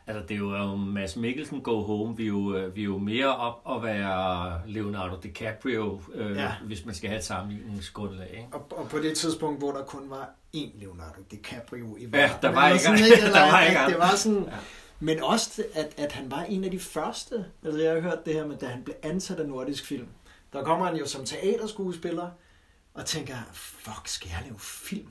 Altså, 0.07 0.23
det 0.27 0.33
er 0.35 0.39
jo 0.39 0.75
Mads 0.75 1.15
Mikkelsen 1.15 1.61
Go 1.61 1.81
Home. 1.83 2.17
Vi 2.17 2.23
er 2.23 2.27
jo, 2.27 2.55
øh, 2.55 2.75
vi 2.75 2.81
er 2.81 2.85
jo 2.85 2.97
mere 2.97 3.35
op 3.37 3.61
at 3.77 3.83
være 3.83 4.61
Leonardo 4.67 5.15
DiCaprio, 5.23 6.01
øh, 6.13 6.35
Ja. 6.37 6.51
hvis 6.65 6.85
man 6.85 6.95
skal 6.95 7.09
have 7.09 7.17
et 7.19 7.25
sammenligningsgrundlag. 7.25 8.29
Ikke? 8.31 8.47
Og, 8.51 8.67
og 8.79 8.89
på 8.89 8.97
det 8.99 9.17
tidspunkt, 9.17 9.59
hvor 9.59 9.71
der 9.71 9.83
kun 9.83 10.09
var 10.09 10.29
én 10.55 10.79
Leonardo 10.81 11.21
DiCaprio 11.31 11.95
i 11.99 12.07
Ja, 12.13 12.31
der 12.41 12.51
var 12.51 12.69
ikke- 12.69 12.83
sådan, 12.83 12.99
ikke? 12.99 13.17
Eller, 13.17 13.31
der 13.31 13.51
var 13.51 13.61
ikke 13.63 13.79
Det 13.87 13.97
var 13.99 14.15
sådan... 14.15 14.43
Ja. 14.43 14.57
Men 14.99 15.23
også, 15.23 15.63
at, 15.73 15.93
at 15.97 16.11
han 16.11 16.31
var 16.31 16.43
en 16.43 16.63
af 16.63 16.71
de 16.71 16.79
første. 16.79 17.45
Altså, 17.65 17.81
jeg 17.81 17.93
har 17.93 18.01
hørt 18.01 18.25
det 18.25 18.33
her 18.33 18.47
med, 18.47 18.57
da 18.57 18.65
han 18.65 18.83
blev 18.83 18.95
ansat 19.03 19.39
af 19.39 19.47
Nordisk 19.47 19.85
Film. 19.85 20.07
Der 20.53 20.63
kommer 20.63 20.85
han 20.85 20.95
jo 20.95 21.07
som 21.07 21.25
teaterskuespiller, 21.25 22.27
og 22.93 23.05
tænker, 23.05 23.35
fuck, 23.53 24.07
skal 24.07 24.29
jeg 24.29 24.39
lave 24.45 24.59
film? 24.59 25.07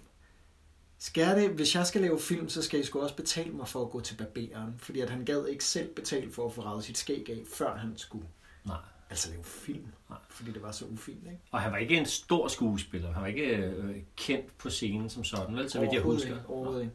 Skal 1.02 1.22
jeg 1.22 1.36
det? 1.36 1.50
Hvis 1.50 1.74
jeg 1.74 1.86
skal 1.86 2.00
lave 2.00 2.20
film, 2.20 2.48
så 2.48 2.62
skal 2.62 2.80
I 2.80 2.84
sgu 2.84 3.00
også 3.00 3.16
betale 3.16 3.52
mig 3.52 3.68
for 3.68 3.82
at 3.84 3.90
gå 3.90 4.00
til 4.00 4.14
barberen. 4.14 4.74
Fordi 4.78 5.00
at 5.00 5.10
han 5.10 5.24
gad 5.24 5.46
ikke 5.46 5.64
selv 5.64 5.94
betale 5.94 6.32
for 6.32 6.46
at 6.46 6.52
få 6.52 6.60
ravet 6.60 6.84
sit 6.84 6.98
skæg 6.98 7.30
af, 7.30 7.42
før 7.54 7.76
han 7.76 7.92
skulle 7.96 8.26
Nej. 8.64 8.76
altså 9.10 9.30
lave 9.30 9.44
film. 9.44 9.86
Nej. 10.08 10.18
Fordi 10.28 10.52
det 10.52 10.62
var 10.62 10.72
så 10.72 10.84
ufint, 10.84 11.26
ikke? 11.26 11.40
Og 11.50 11.60
han 11.60 11.72
var 11.72 11.78
ikke 11.78 11.96
en 11.96 12.06
stor 12.06 12.48
skuespiller. 12.48 13.12
Han 13.12 13.22
var 13.22 13.28
ikke 13.28 13.56
øh, 13.56 13.96
kendt 14.16 14.58
på 14.58 14.70
scenen 14.70 15.10
som 15.10 15.24
sådan, 15.24 15.56
vel? 15.56 15.70
Så 15.70 15.80
vidt 15.80 15.92
jeg 15.92 16.02
husker. 16.02 16.28
Ikke, 16.28 16.46
overhovedet 16.46 16.82
ikke. 16.82 16.94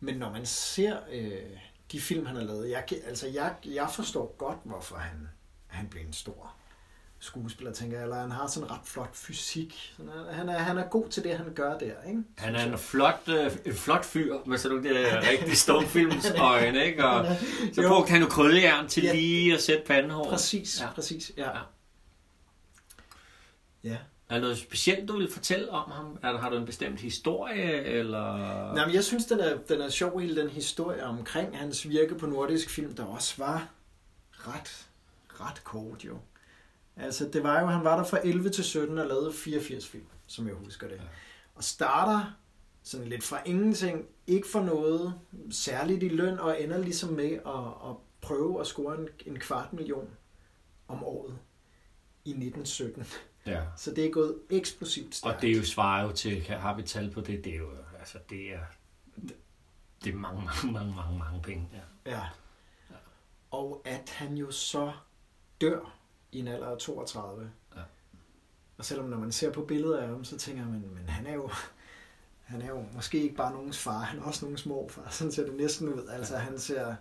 Men 0.00 0.16
når 0.16 0.30
man 0.30 0.46
ser 0.46 0.96
øh, 1.12 1.32
de 1.92 2.00
film, 2.00 2.26
han 2.26 2.36
har 2.36 2.42
lavet, 2.42 2.70
jeg, 2.70 2.84
altså 3.06 3.28
jeg, 3.28 3.54
jeg 3.64 3.90
forstår 3.94 4.34
godt, 4.38 4.58
hvorfor 4.64 4.96
han, 4.96 5.28
han 5.66 5.88
blev 5.88 6.06
en 6.06 6.12
stor 6.12 6.54
skuespiller, 7.20 7.72
tænker 7.72 7.96
jeg. 7.96 8.04
Eller 8.04 8.20
han 8.20 8.30
har 8.30 8.46
sådan 8.46 8.68
en 8.68 8.70
ret 8.74 8.80
flot 8.84 9.16
fysik. 9.16 9.92
Sådan, 9.96 10.12
han- 10.12 10.34
han, 10.34 10.48
er, 10.48 10.58
han 10.58 10.78
er 10.78 10.86
god 10.88 11.08
til 11.08 11.24
det, 11.24 11.36
han 11.36 11.52
gør 11.54 11.78
der, 11.78 11.92
ikke? 12.08 12.22
Han 12.38 12.56
er 12.56 12.72
en 12.72 12.78
flot, 12.78 13.20
øh, 13.28 13.52
en 13.64 13.74
flot 13.74 14.04
fyr 14.04 14.36
med 14.46 14.58
sådan 14.58 14.76
nogle 14.76 14.94
der 14.94 15.28
rigtig 15.30 15.56
stumfilms 15.56 16.30
øjne, 16.30 16.84
ikke? 16.86 17.04
Og 17.04 17.26
er- 17.26 17.34
så 17.72 17.88
brugte 17.88 18.10
han 18.12 18.22
jo 18.22 18.28
krøllejern 18.28 18.88
til 18.88 19.02
Ja. 19.02 19.12
lige 19.12 19.54
at 19.54 19.62
sætte 19.62 19.82
pandehår. 19.86 20.24
Præcis, 20.30 20.80
ja. 20.80 20.88
præcis, 20.94 21.32
ja. 21.36 21.48
Ja. 21.50 21.58
ja. 23.84 23.96
Er 24.28 24.34
der 24.34 24.40
noget 24.40 24.58
specielt, 24.58 25.08
du 25.08 25.16
vil 25.18 25.32
fortælle 25.32 25.70
om 25.70 25.90
ham? 25.90 26.18
Er 26.22 26.32
der, 26.32 26.38
har 26.38 26.50
du 26.50 26.56
en 26.56 26.66
bestemt 26.66 27.00
historie, 27.00 27.82
eller... 27.84 28.36
Nej, 28.74 28.86
men 28.86 28.94
jeg 28.94 29.04
synes, 29.04 29.24
den 29.24 29.40
er, 29.40 29.56
den 29.68 29.80
er 29.80 29.88
sjov, 29.88 30.20
hele 30.20 30.40
den 30.42 30.50
historie 30.50 31.04
omkring 31.04 31.58
hans 31.58 31.88
virke 31.88 32.14
på 32.14 32.26
nordisk 32.26 32.70
film, 32.70 32.94
der 32.94 33.04
også 33.04 33.34
var 33.38 33.68
ret, 34.32 34.86
ret 35.40 35.64
kort 35.64 36.04
jo. 36.04 36.18
Altså, 36.96 37.28
det 37.32 37.42
var 37.42 37.60
jo, 37.60 37.66
han 37.66 37.84
var 37.84 37.96
der 37.96 38.04
fra 38.04 38.18
11 38.24 38.50
til 38.50 38.64
17 38.64 38.98
og 38.98 39.06
lavede 39.06 39.32
84 39.32 39.88
film, 39.88 40.06
som 40.26 40.46
jeg 40.46 40.54
husker 40.54 40.88
det. 40.88 40.96
Ja. 40.96 41.02
Og 41.54 41.64
starter 41.64 42.36
sådan 42.82 43.08
lidt 43.08 43.24
fra 43.24 43.42
ingenting, 43.44 44.06
ikke 44.26 44.48
for 44.48 44.60
noget 44.60 45.14
særligt 45.50 46.02
i 46.02 46.08
løn, 46.08 46.38
og 46.38 46.62
ender 46.62 46.78
ligesom 46.78 47.12
med 47.12 47.32
at, 47.32 47.90
at 47.90 47.96
prøve 48.20 48.60
at 48.60 48.66
score 48.66 48.98
en, 48.98 49.08
en 49.26 49.38
kvart 49.38 49.72
million 49.72 50.08
om 50.88 51.04
året 51.04 51.38
i 52.24 52.30
1917. 52.30 53.06
Ja. 53.46 53.62
Så 53.76 53.90
det 53.94 54.06
er 54.06 54.10
gået 54.10 54.38
eksplosivt 54.50 55.14
stærkt. 55.14 55.36
Og 55.36 55.42
det 55.42 55.50
er 55.50 55.56
jo 55.56 55.64
svarer 55.64 56.02
jo 56.02 56.12
til, 56.12 56.42
har 56.42 56.76
vi 56.76 56.82
tal 56.82 57.10
på 57.10 57.20
det, 57.20 57.44
det 57.44 57.54
er 57.54 57.58
jo, 57.58 57.70
altså 57.98 58.18
det 58.30 58.54
er, 58.54 58.60
det 60.04 60.12
er 60.12 60.16
mange, 60.16 60.42
mange, 60.44 60.72
mange, 60.72 60.94
mange, 60.94 61.18
mange 61.18 61.42
penge. 61.42 61.68
Ja. 62.06 62.10
Ja. 62.10 62.26
Og 63.50 63.82
at 63.84 64.10
han 64.10 64.36
jo 64.36 64.50
så 64.50 64.92
dør 65.60 65.99
i 66.32 66.38
en 66.38 66.48
alder 66.48 66.66
af 66.66 66.78
32. 66.78 67.50
Ja. 67.76 67.80
Og 68.78 68.84
selvom 68.84 69.08
når 69.08 69.18
man 69.18 69.32
ser 69.32 69.52
på 69.52 69.64
billeder 69.64 70.00
af 70.00 70.08
ham, 70.08 70.24
så 70.24 70.38
tænker 70.38 70.64
man, 70.64 70.84
men 70.94 71.08
han 71.08 71.26
er 71.26 71.34
jo, 71.34 71.50
han 72.42 72.62
er 72.62 72.68
jo 72.68 72.84
måske 72.94 73.22
ikke 73.22 73.34
bare 73.34 73.52
nogens 73.52 73.78
far, 73.78 73.98
han 73.98 74.18
er 74.18 74.22
også 74.22 74.44
nogens 74.44 74.66
morfar. 74.66 75.08
Sådan 75.10 75.32
ser 75.32 75.44
det 75.46 75.54
næsten 75.54 75.88
ud. 75.88 76.06
Altså 76.08 76.36
han 76.36 76.58
ser, 76.58 76.94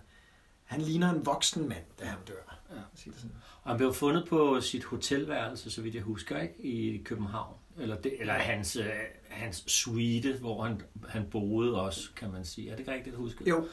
han 0.64 0.82
ligner 0.82 1.14
en 1.14 1.26
voksen 1.26 1.70
mand, 1.70 1.84
da 2.00 2.06
han 2.06 2.18
dør. 2.28 2.60
Ja. 2.70 2.76
Sig 2.96 3.14
det 3.14 3.22
sådan. 3.22 3.36
Og 3.64 3.72
han 3.72 3.78
blev 3.78 3.94
fundet 3.94 4.28
på 4.28 4.62
sit 4.62 4.84
hotelværelse, 4.84 5.72
så 5.72 5.82
vidt 5.82 5.96
jeg 5.96 6.04
husker, 6.04 6.42
ikke? 6.42 6.62
I 6.62 7.04
København. 7.04 7.56
Eller, 7.78 8.02
det, 8.02 8.20
eller 8.20 8.34
hans, 8.34 8.76
øh, 8.76 8.86
hans 9.30 9.64
suite, 9.68 10.38
hvor 10.40 10.64
han, 10.64 10.82
han 11.08 11.30
boede 11.32 11.82
også, 11.82 12.10
kan 12.16 12.32
man 12.32 12.46
sige. 12.46 12.68
Er 12.68 12.72
det 12.72 12.80
ikke 12.80 12.92
rigtigt 12.92 13.16
husket? 13.16 13.48
Jo. 13.48 13.68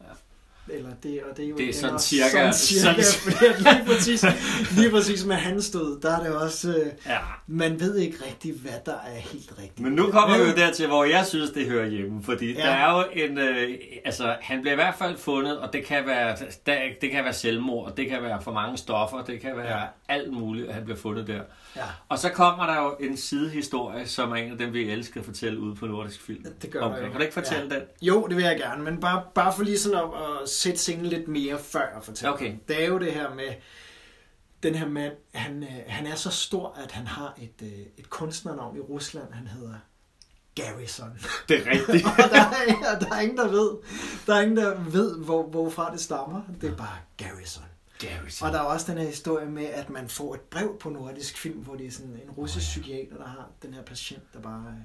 Ja. 0.00 0.12
Eller 0.68 0.90
det, 1.02 1.20
og 1.30 1.36
det 1.36 1.44
er 1.44 1.48
jo 1.48 1.56
Det 1.56 1.68
er 1.68 1.72
sådan 1.74 1.96
cirka- 1.98 2.30
Sådan 2.30 2.52
cirka, 2.54 3.02
sådan- 3.02 3.62
lige 3.74 3.84
præcis, 3.86 4.24
lige 4.76 4.90
præcis 4.90 5.24
med 5.24 5.36
hans 5.36 5.70
død, 5.70 6.00
der 6.00 6.16
er 6.18 6.22
det 6.22 6.34
også, 6.34 6.68
øh, 6.68 6.86
Ja. 7.06 7.18
man 7.46 7.80
ved 7.80 7.96
ikke 7.96 8.16
rigtig, 8.26 8.52
hvad 8.62 8.72
der 8.86 8.92
er 8.92 9.20
helt 9.32 9.52
rigtigt. 9.58 9.80
Men 9.80 9.92
nu 9.92 10.10
kommer 10.10 10.38
vi 10.38 10.44
jo 10.50 10.54
dertil, 10.56 10.86
hvor 10.86 11.04
jeg 11.04 11.26
synes, 11.26 11.50
det 11.50 11.66
hører 11.66 11.86
hjemme. 11.88 12.22
Fordi 12.22 12.52
ja. 12.54 12.60
Der 12.60 12.70
er 12.70 12.98
jo 12.98 13.04
en... 13.24 13.38
Øh, 13.38 13.68
altså, 14.04 14.36
han 14.40 14.60
bliver 14.60 14.72
i 14.72 14.76
hvert 14.76 14.94
fald 14.98 15.16
fundet, 15.18 15.58
og 15.58 15.72
det 15.72 15.84
kan 15.84 16.06
være, 16.06 16.36
der, 16.66 16.78
det 17.00 17.10
kan 17.10 17.24
være 17.24 17.32
selvmord, 17.32 17.90
og 17.90 17.96
det 17.96 18.08
kan 18.08 18.22
være 18.22 18.42
for 18.42 18.52
mange 18.52 18.76
stoffer, 18.78 19.22
det 19.24 19.40
kan 19.40 19.56
være 19.56 19.78
ja. 19.80 19.84
Alt 20.08 20.32
muligt, 20.32 20.68
at 20.68 20.74
han 20.74 20.84
bliver 20.84 20.96
fundet 20.96 21.26
der. 21.26 21.42
Ja. 21.76 21.84
Og 22.08 22.18
så 22.18 22.28
kommer 22.30 22.66
der 22.66 22.82
jo 22.82 22.96
en 23.00 23.16
sidehistorie, 23.16 24.06
som 24.06 24.32
er 24.32 24.36
en 24.36 24.52
af 24.52 24.58
dem, 24.58 24.72
vi 24.72 24.90
elsker 24.90 25.20
at 25.20 25.26
fortælle 25.26 25.60
ude 25.60 25.74
på 25.74 25.86
Nordisk 25.86 26.20
Film. 26.20 26.44
Det 26.62 26.70
gør 26.70 26.80
okay. 26.80 26.96
jo. 26.96 27.02
Kan 27.02 27.12
du 27.12 27.22
ikke 27.22 27.34
fortælle 27.34 27.74
ja. 27.74 27.74
den? 27.74 27.82
Jo, 28.02 28.26
det 28.26 28.36
vil 28.36 28.44
jeg 28.44 28.56
gerne, 28.56 28.84
men 28.84 29.00
bare, 29.00 29.22
bare 29.34 29.52
for 29.56 29.62
lige 29.62 29.78
sådan 29.78 29.98
at, 29.98 30.04
at 30.04 30.48
sætte 30.48 30.78
scenen 30.78 31.06
lidt 31.06 31.28
mere 31.28 31.58
før 31.58 31.80
jeg 31.94 32.02
fortæller. 32.02 32.32
Okay. 32.32 32.50
den. 32.50 32.60
Det 32.68 32.82
er 32.84 32.88
jo 32.88 32.98
det 32.98 33.12
her 33.12 33.34
med, 33.34 33.54
den 34.62 34.74
her 34.74 34.88
mand, 34.88 35.12
han, 35.34 35.62
øh, 35.62 35.68
han 35.86 36.06
er 36.06 36.14
så 36.14 36.30
stor, 36.30 36.78
at 36.84 36.92
han 36.92 37.06
har 37.06 37.34
et, 37.38 37.62
øh, 37.62 37.86
et 37.96 38.10
kunstnernavn 38.10 38.76
i 38.76 38.80
Rusland, 38.80 39.32
han 39.32 39.46
hedder 39.46 39.74
Garrison. 40.54 41.18
Det 41.48 41.56
er 41.60 41.70
rigtigt. 41.70 42.06
og 42.06 42.30
der 42.30 42.40
er, 42.90 42.98
der 42.98 43.16
er 43.16 43.20
ingen, 43.20 43.38
der 43.38 43.48
ved, 43.48 43.70
der 44.26 44.34
er 44.34 44.40
ingen, 44.40 44.56
der 44.56 44.80
ved 44.80 45.18
hvor, 45.18 45.42
hvorfra 45.42 45.92
det 45.92 46.00
stammer. 46.00 46.42
Det 46.60 46.70
er 46.70 46.76
bare 46.76 46.96
Garrison. 47.16 47.64
Og 48.46 48.52
der 48.52 48.58
er 48.58 48.64
også 48.64 48.92
den 48.92 49.00
her 49.00 49.06
historie 49.08 49.46
med, 49.46 49.64
at 49.64 49.90
man 49.90 50.08
får 50.08 50.34
et 50.34 50.40
brev 50.40 50.78
på 50.78 50.90
nordisk 50.90 51.38
film, 51.38 51.58
hvor 51.58 51.74
det 51.74 51.86
er 51.86 51.90
sådan 51.90 52.10
en 52.24 52.30
russisk 52.30 52.66
psykiater, 52.66 53.16
der 53.16 53.26
har 53.26 53.50
den 53.62 53.74
her 53.74 53.82
patient, 53.82 54.22
der 54.34 54.40
bare 54.40 54.64
øh, 54.68 54.82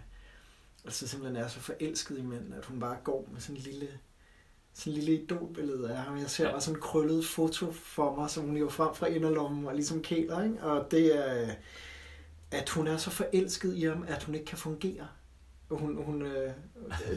altså 0.86 1.08
simpelthen 1.08 1.44
er 1.44 1.48
så 1.48 1.60
forelsket 1.60 2.18
i 2.18 2.22
mænd, 2.22 2.54
at 2.54 2.66
hun 2.66 2.80
bare 2.80 2.98
går 3.04 3.30
med 3.34 3.42
sådan 3.42 3.56
en 3.56 3.62
lille, 3.62 3.88
sådan 4.74 4.94
en 4.94 5.00
lille 5.00 5.24
idolbillede 5.24 5.90
af 5.92 5.98
ham. 5.98 6.18
Jeg 6.18 6.30
ser 6.30 6.46
Ja. 6.46 6.52
bare 6.52 6.62
sådan 6.62 6.76
en 6.78 6.82
krøllet 6.82 7.26
foto 7.26 7.72
for 7.72 8.16
mig, 8.16 8.30
som 8.30 8.44
hun 8.46 8.58
jo 8.58 8.70
frem 8.70 8.96
fra 8.96 9.06
inderlommen 9.08 9.66
og 9.66 9.76
ligesom 9.76 10.02
kæler, 10.02 10.44
ikke? 10.44 10.62
Og 10.64 10.92
det 10.92 11.16
er, 11.30 11.42
øh, 11.42 11.50
at 12.52 12.70
hun 12.70 12.88
er 12.88 12.98
så 12.98 13.10
forelsket 13.10 13.76
i 13.76 13.84
ham, 13.84 14.06
at 14.08 14.24
hun 14.24 14.36
ikke 14.36 14.46
kan 14.46 14.58
fungere. 14.58 15.08
Hun, 15.70 16.04
hun, 16.04 16.22
øh, 16.22 16.52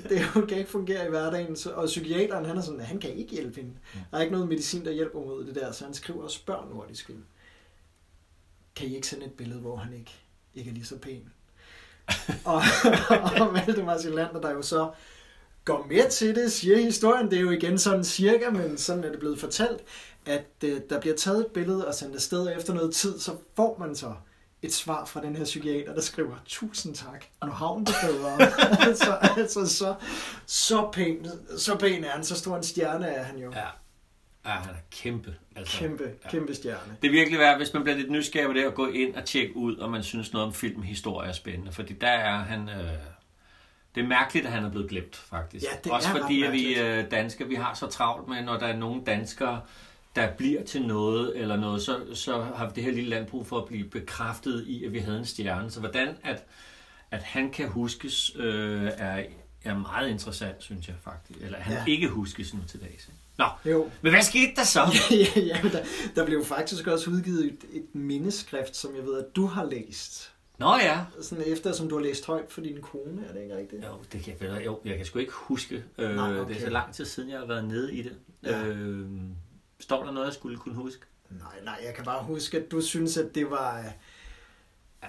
det, 0.09 0.25
hun 0.35 0.47
kan 0.47 0.59
ikke 0.59 0.71
fungere 0.71 1.07
i 1.07 1.09
hverdagen, 1.09 1.57
så, 1.57 1.73
og 1.73 1.87
psykiateren 1.87 2.45
han 2.45 2.57
er 2.57 2.61
sådan, 2.61 2.81
at 2.81 2.87
han 2.87 2.99
kan 2.99 3.11
ikke 3.11 3.33
hjælpe 3.33 3.61
hende. 3.61 3.75
Der 4.11 4.17
er 4.17 4.21
ikke 4.21 4.33
noget 4.33 4.49
medicin, 4.49 4.85
der 4.85 4.93
hjælper 4.93 5.19
mod 5.19 5.45
det 5.45 5.55
der, 5.55 5.73
så 5.73 5.85
han 5.85 5.95
skriver 5.95 6.23
og 6.23 6.31
spørger 6.31 6.69
nordisk 6.75 7.07
film. 7.07 7.25
Kan 8.77 8.87
I 8.87 8.95
ikke 8.95 9.07
sende 9.07 9.27
et 9.27 9.33
billede, 9.33 9.61
hvor 9.61 9.77
han 9.77 9.93
ikke, 9.93 10.13
ikke 10.55 10.71
er 10.71 10.75
lige 10.75 10.87
så 10.87 10.99
pæn? 10.99 11.33
og, 12.45 12.63
og 13.41 13.55
Valdemar 13.55 13.99
Silander, 13.99 14.41
der 14.41 14.51
jo 14.51 14.63
så 14.63 14.91
går 15.65 15.87
med 15.89 16.11
til 16.11 16.35
det, 16.35 16.53
siger 16.53 16.77
historien. 16.77 17.31
Det 17.31 17.37
er 17.37 17.43
jo 17.43 17.51
igen 17.51 17.79
sådan 17.79 18.05
cirka, 18.05 18.51
men 18.51 18.79
sådan 18.79 19.05
er 19.05 19.11
det 19.11 19.19
blevet 19.19 19.41
fortalt, 19.41 19.81
at 20.27 20.47
øh, 20.65 20.81
der 20.91 21.01
bliver 21.01 21.17
taget 21.17 21.41
et 21.41 21.47
billede 21.47 21.89
og 21.89 21.95
sendt 21.95 22.15
afsted, 22.15 22.47
og 22.47 22.57
efter 22.57 22.75
noget 22.75 22.95
tid, 22.95 23.19
så 23.19 23.37
får 23.57 23.77
man 23.79 23.97
så 23.97 24.15
et 24.63 24.75
svar 24.75 25.05
fra 25.05 25.21
den 25.21 25.37
her 25.37 25.45
psykiater, 25.45 25.95
der 25.95 26.01
skriver, 26.01 26.37
tusind 26.47 26.95
tak, 26.95 27.25
nu 27.45 27.51
havn 27.51 27.85
det 27.85 27.95
bedre. 28.03 28.43
altså, 28.89 29.13
altså 29.13 29.67
så, 29.67 29.95
så, 30.47 30.91
pæn, 30.93 31.27
så 31.59 31.77
pæn 31.77 32.05
er 32.05 32.11
han, 32.11 32.25
så 32.25 32.35
stor 32.35 32.57
en 32.57 32.63
stjerne 32.63 33.07
er 33.07 33.23
han 33.23 33.39
jo. 33.39 33.53
Ja. 33.53 33.67
Ja, 34.47 34.51
han 34.51 34.71
er 34.71 34.79
kæmpe. 34.91 35.35
Altså, 35.57 35.79
Kæmpe, 35.79 36.05
ja. 36.25 36.31
kæmpe 36.31 36.55
stjerne. 36.55 36.97
Det 37.03 37.09
er 37.09 37.13
virkelig 37.13 37.39
værd, 37.39 37.57
hvis 37.57 37.75
man 37.75 37.83
bliver 37.83 37.97
lidt 37.97 38.11
nysgerrig 38.11 38.47
på 38.47 38.53
det, 38.53 38.65
at 38.65 38.75
gå 38.75 38.87
ind 38.87 39.15
og 39.15 39.25
tjekke 39.25 39.57
ud, 39.57 39.79
om 39.79 39.91
man 39.91 40.03
synes 40.03 40.33
noget 40.33 40.47
om 40.47 40.55
filmhistorie 40.55 41.29
er 41.29 41.33
spændende. 41.33 41.73
Fordi 41.73 41.93
der 41.93 42.09
er 42.09 42.37
han... 42.39 42.69
Øh, 42.69 42.93
det 43.95 44.03
er 44.03 44.07
mærkeligt, 44.07 44.47
at 44.47 44.53
han 44.53 44.65
er 44.65 44.71
blevet 44.71 44.91
glemt, 44.91 45.17
faktisk. 45.17 45.65
Ja, 45.65 45.77
det 45.85 45.93
Også 45.93 46.09
er 46.09 46.21
fordi, 46.21 46.43
at 46.43 46.53
vi 46.53 46.81
øh, 46.81 47.11
danskere, 47.11 47.49
vi 47.49 47.55
har 47.55 47.75
så 47.75 47.87
travlt 47.87 48.29
med, 48.29 48.43
når 48.43 48.59
der 48.59 48.67
er 48.67 48.77
nogle 48.77 49.03
danskere, 49.05 49.61
der 50.17 50.31
bliver 50.37 50.65
til 50.65 50.83
noget 50.87 51.39
eller 51.39 51.57
noget, 51.57 51.83
så, 51.83 52.01
så 52.15 52.41
har 52.43 52.71
det 52.71 52.85
her 52.85 52.93
lille 52.93 53.11
land 53.11 53.27
brug 53.27 53.47
for 53.47 53.59
at 53.59 53.65
blive 53.69 53.85
bekræftet 53.85 54.65
i, 54.67 54.85
at 54.85 54.93
vi 54.93 54.99
havde 54.99 55.19
en 55.19 55.25
stjerne. 55.25 55.71
Så 55.71 55.81
hvordan 55.81 56.09
at, 56.25 56.45
at 57.11 57.23
han 57.23 57.51
kan 57.51 57.69
huskes, 57.69 58.33
øh, 58.37 58.91
er, 58.97 59.25
er 59.65 59.79
meget 59.79 60.09
interessant, 60.11 60.57
synes 60.63 60.89
jeg 60.89 60.97
faktisk. 61.05 61.39
Eller 61.41 61.59
han 61.59 61.73
Ja. 61.77 61.85
ikke 61.93 62.09
huskes 62.09 62.55
nu 62.55 62.61
til 62.69 62.81
dags. 62.81 63.11
Nå, 63.39 63.45
Jo. 63.71 63.91
men 64.03 64.13
hvad 64.13 64.23
skete 64.23 64.53
der 64.57 64.65
så? 64.65 64.81
ja, 65.11 65.41
ja, 65.41 65.61
der, 65.73 65.85
der 66.15 66.27
blev 66.27 66.45
faktisk 66.45 66.87
også 66.87 67.11
udgivet 67.11 67.45
et, 67.45 67.59
et 67.73 67.95
mindeskrift, 67.95 68.77
som 68.77 68.97
jeg 68.97 69.05
ved, 69.05 69.19
at 69.19 69.37
du 69.37 69.47
har 69.47 69.65
læst. 69.65 70.33
Nå 70.59 70.75
ja, 70.77 71.01
Sådan 71.23 71.45
efter, 71.47 71.73
som 71.73 71.89
du 71.89 71.97
har 71.97 72.03
læst 72.03 72.27
højt 72.27 72.45
for 72.53 72.61
din 72.61 72.79
kone, 72.81 73.23
er 73.29 73.33
det 73.33 73.43
ikke 73.43 73.57
rigtigt? 73.57 73.83
Jo, 73.85 73.89
det 74.13 74.23
kan 74.23 74.35
jeg, 74.41 74.63
jo, 74.67 74.81
jeg 74.85 74.97
kan 74.97 75.07
sgu 75.07 75.19
ikke 75.19 75.33
huske. 75.33 75.85
Øh, 75.99 76.17
Nej, 76.17 76.31
Det 76.31 76.41
okay. 76.41 76.57
er 76.57 76.61
så 76.61 76.71
lang 76.71 76.95
tid 76.95 77.05
siden, 77.05 77.31
jeg 77.31 77.39
har 77.39 77.47
været 77.47 77.65
nede 77.65 77.95
i 77.95 78.03
det. 78.03 78.13
Ja. 78.45 78.63
Øh, 78.65 79.07
står 79.83 80.05
der 80.05 80.13
noget, 80.13 80.27
jeg 80.27 80.35
skulle 80.35 80.59
kunne 80.59 80.75
huske? 80.75 81.03
Nej, 81.31 81.65
nej, 81.65 81.79
jeg 81.87 81.95
kan 81.95 82.05
bare 82.05 82.25
huske, 82.25 82.59
at 82.59 82.71
du 82.71 82.81
synes, 82.81 83.17
at 83.17 83.35
det 83.35 83.51
var... 83.51 83.79
øh, 83.79 83.85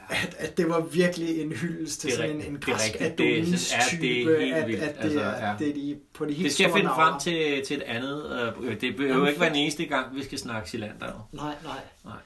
At, 0.10 0.36
at 0.40 0.58
det 0.58 0.70
var 0.70 0.80
virkelig 0.82 1.42
en 1.42 1.52
hyldest 1.52 2.00
til 2.02 2.10
Det 2.10 2.18
sådan 2.18 2.36
en, 2.36 2.42
en 2.42 2.54
Det 2.56 2.64
græsk. 2.64 2.94
Det 2.94 3.02
er- 3.02 3.12
Adonis-type, 3.12 4.06
ja, 4.06 4.08
det 4.08 4.50
er 4.52 4.68
helt 4.68 4.82
at, 4.82 4.90
at 4.90 4.96
det, 4.96 5.02
Altså, 5.04 5.22
ja. 5.24 5.56
det 5.60 5.70
er 5.70 5.74
de, 5.74 6.00
på 6.14 6.26
de 6.26 6.34
helt 6.34 6.44
Det 6.46 6.54
skal 6.54 6.64
jeg 6.64 6.74
finde 6.74 6.90
frem 6.90 6.98
navler. 7.06 7.20
til, 7.20 7.66
til 7.66 7.78
et 7.78 7.84
andet. 7.84 8.54
Øh, 8.62 8.82
det 8.82 8.96
behøver 8.98 9.28
ikke 9.28 9.40
være 9.40 9.50
den 9.50 9.58
eneste 9.58 9.86
gang, 9.86 10.16
vi 10.16 10.24
skal 10.24 10.38
snakke 10.40 10.70
Silander. 10.70 11.30
Nej, 11.32 11.56
nej. 11.64 11.80
Nej. 12.06 12.18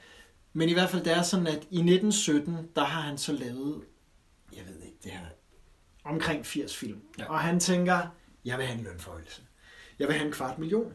Men 0.52 0.68
i 0.68 0.72
hvert 0.72 0.90
fald, 0.90 1.04
det 1.04 1.12
er 1.12 1.22
sådan, 1.22 1.46
at 1.46 1.54
i 1.70 1.78
1917, 1.80 2.56
der 2.76 2.84
har 2.84 3.00
han 3.00 3.18
så 3.18 3.32
lavet, 3.32 3.82
jeg 4.56 4.62
ved 4.68 4.82
ikke, 4.86 4.98
det 5.04 5.10
her, 5.12 5.20
omkring 6.04 6.46
80 6.46 6.76
film. 6.76 7.00
Ja. 7.18 7.24
Og 7.30 7.38
han 7.40 7.60
tænker, 7.60 7.98
jeg 8.44 8.58
vil 8.58 8.66
have 8.66 8.78
en 8.78 8.84
lønforhøjelse. 8.84 9.42
Jeg 9.98 10.08
vil 10.08 10.16
have 10.16 10.26
en 10.26 10.32
kvart 10.32 10.58
million. 10.58 10.92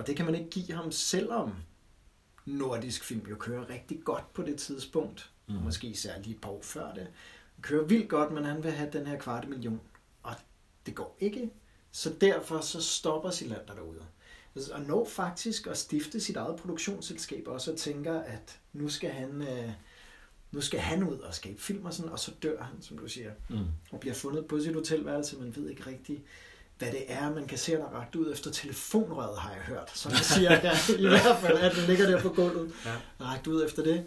Og 0.00 0.06
det 0.06 0.16
kan 0.16 0.26
man 0.26 0.34
ikke 0.34 0.50
give 0.50 0.72
ham, 0.72 0.92
selvom 0.92 1.52
nordisk 2.46 3.04
film 3.04 3.26
jo 3.30 3.36
kører 3.36 3.70
rigtig 3.70 4.00
godt 4.04 4.32
på 4.32 4.42
det 4.42 4.56
tidspunkt. 4.58 5.30
Mm. 5.48 5.54
Måske 5.54 5.86
især 5.86 6.18
lige 6.18 6.34
et 6.34 6.40
par 6.40 6.50
år 6.50 6.62
før 6.62 6.94
det. 6.94 7.02
Han 7.54 7.62
kører 7.62 7.84
vildt 7.84 8.08
godt, 8.08 8.32
men 8.32 8.44
han 8.44 8.62
vil 8.64 8.70
have 8.72 8.90
den 8.92 9.06
her 9.06 9.18
kvart 9.18 9.48
million. 9.48 9.80
Og 10.22 10.34
det 10.86 10.94
går 10.94 11.16
ikke. 11.20 11.50
Så 11.92 12.12
derfor 12.20 12.60
så 12.60 12.82
stopper 12.82 13.30
Silander 13.30 13.74
derude. 13.74 14.02
Og 14.72 14.80
når 14.80 15.04
faktisk 15.04 15.66
at 15.66 15.78
stifte 15.78 16.20
sit 16.20 16.36
eget 16.36 16.56
produktionsselskab 16.56 17.44
også 17.48 17.72
og 17.72 17.78
tænker, 17.78 18.20
at 18.20 18.58
nu 18.72 18.88
skal 18.88 19.10
han, 19.10 19.42
øh, 19.42 19.70
nu 20.52 20.60
skal 20.60 20.80
han 20.80 21.02
ud 21.02 21.18
og 21.18 21.34
skabe 21.34 21.60
film 21.60 21.84
og 21.84 21.94
sådan, 21.94 22.12
og 22.12 22.18
så 22.18 22.32
dør 22.42 22.62
han, 22.62 22.82
som 22.82 22.98
du 22.98 23.08
siger, 23.08 23.32
Mm. 23.48 23.56
og 23.92 24.00
bliver 24.00 24.14
fundet 24.14 24.46
på 24.46 24.60
sit 24.60 24.74
hotelværelse. 24.74 25.36
Man 25.38 25.56
ved 25.56 25.68
ikke 25.70 25.86
rigtigt, 25.86 26.22
hvad 26.80 26.92
det 26.92 27.04
er. 27.08 27.34
Man 27.34 27.46
kan 27.46 27.58
se, 27.58 27.72
at 27.72 27.78
der 27.78 27.84
er 27.86 27.90
ragt 27.90 28.16
ud 28.16 28.32
efter 28.32 28.50
telefonrøret, 28.50 29.38
har 29.38 29.52
jeg 29.52 29.60
hørt. 29.60 29.90
Som 29.94 30.12
jeg 30.12 30.20
siger, 30.20 30.52
ja, 30.52 30.72
i 31.06 31.08
hvert 31.08 31.38
fald, 31.40 31.58
at 31.58 31.72
den 31.76 31.84
ligger 31.86 32.10
der 32.10 32.22
på 32.22 32.28
gulvet. 32.28 32.72
Ja. 32.84 33.24
Ragt 33.24 33.46
ud 33.46 33.64
efter 33.64 33.82
det. 33.82 34.06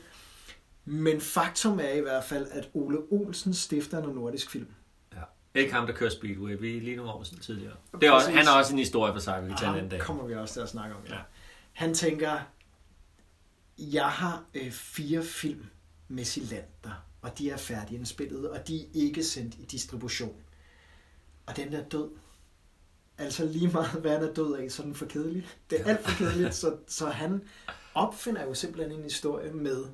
Men 0.86 1.22
faktum 1.22 1.80
er 1.80 1.90
i 1.90 2.00
hvert 2.00 2.24
fald, 2.24 2.48
at 2.52 2.70
Ole 2.74 2.98
Olsen 3.12 3.54
stifter 3.54 4.04
en 4.04 4.10
nordisk 4.16 4.50
film. 4.52 4.68
Ja. 5.14 5.60
Ikke 5.60 5.74
ham, 5.74 5.86
der 5.88 5.94
kører 5.94 6.10
Speedway. 6.10 6.58
Vi 6.60 6.78
er 6.78 6.82
lige 6.82 6.96
nu 6.96 7.08
over 7.08 7.24
sådan 7.24 7.40
tidligere. 7.40 7.74
Det 7.94 8.04
er 8.04 8.12
også, 8.12 8.32
han 8.32 8.48
er 8.48 8.52
også 8.52 8.74
en 8.74 8.80
historie 8.80 9.14
for 9.14 9.20
sig, 9.20 9.44
vi 9.44 9.48
kan 9.48 9.58
tage 9.58 9.70
en 9.70 9.76
anden 9.76 9.90
dag. 9.92 10.00
kommer 10.00 10.28
vi 10.28 10.34
også 10.36 10.54
til 10.54 10.62
at 10.62 10.70
snakke 10.70 10.96
om, 10.96 11.02
ja. 11.10 11.14
Ja. 11.14 11.22
Han 11.74 11.94
tænker, 11.94 12.40
jeg 13.78 14.06
har 14.10 14.44
øh, 14.54 14.72
fire 14.72 15.24
film 15.24 15.66
med 16.08 16.24
Silander, 16.24 17.06
og 17.22 17.38
de 17.38 17.50
er 17.50 17.58
færdigindspillet, 17.58 18.50
og 18.50 18.68
de 18.68 18.82
er 18.82 18.86
ikke 18.94 19.24
sendt 19.24 19.56
i 19.56 19.66
distribution. 19.66 20.36
Og 21.46 21.56
den 21.56 21.74
er 21.74 21.84
død. 21.84 22.10
Altså 23.18 23.46
lige 23.46 23.68
meget, 23.68 23.92
hvad 23.92 24.12
han 24.12 24.24
er 24.24 24.34
død 24.34 24.56
af, 24.56 24.72
så 24.72 24.82
er 24.82 24.86
den 24.86 24.96
for 24.96 25.06
kedelig. 25.06 25.48
Det 25.70 25.82
er 25.82 25.86
alt 25.86 26.06
for 26.08 26.18
kedeligt, 26.18 26.56
så, 26.56 26.76
så 26.88 27.06
han 27.10 27.44
opfinder 27.94 28.44
jo 28.46 28.54
simpelthen 28.54 28.92
en 28.98 29.04
historie 29.04 29.52
med, 29.52 29.86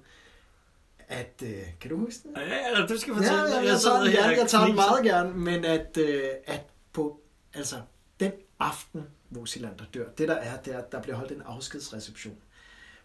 at, 1.07 1.41
øh, 1.43 1.61
kan 1.81 1.89
du 1.89 1.97
huske 1.97 2.19
det? 2.23 2.41
Ja, 2.41 2.79
ja, 2.79 2.85
du 2.85 2.97
skal 2.97 3.11
Ja, 3.11 3.17
fortælle. 3.17 3.55
ja, 3.55 3.59
mig. 3.61 3.67
jeg, 3.67 3.79
sidder 3.79 3.95
tager 3.95 4.03
den 4.03 4.13
gerne, 4.13 4.37
jeg 4.37 4.47
tager 4.49 4.65
den 4.65 4.75
meget 4.75 5.03
gerne, 5.03 5.33
men 5.33 5.65
at, 5.65 5.97
øh, 5.97 6.29
at 6.45 6.61
på, 6.93 7.21
altså, 7.53 7.75
den 8.19 8.31
aften, 8.59 9.03
hvor 9.29 9.45
Silander 9.45 9.85
dør, 9.93 10.09
det 10.09 10.27
der 10.27 10.35
er, 10.35 10.61
det 10.61 10.73
er, 10.73 10.77
at 10.77 10.91
der 10.91 11.01
bliver 11.01 11.15
holdt 11.15 11.31
en 11.31 11.41
afskedsreception, 11.41 12.37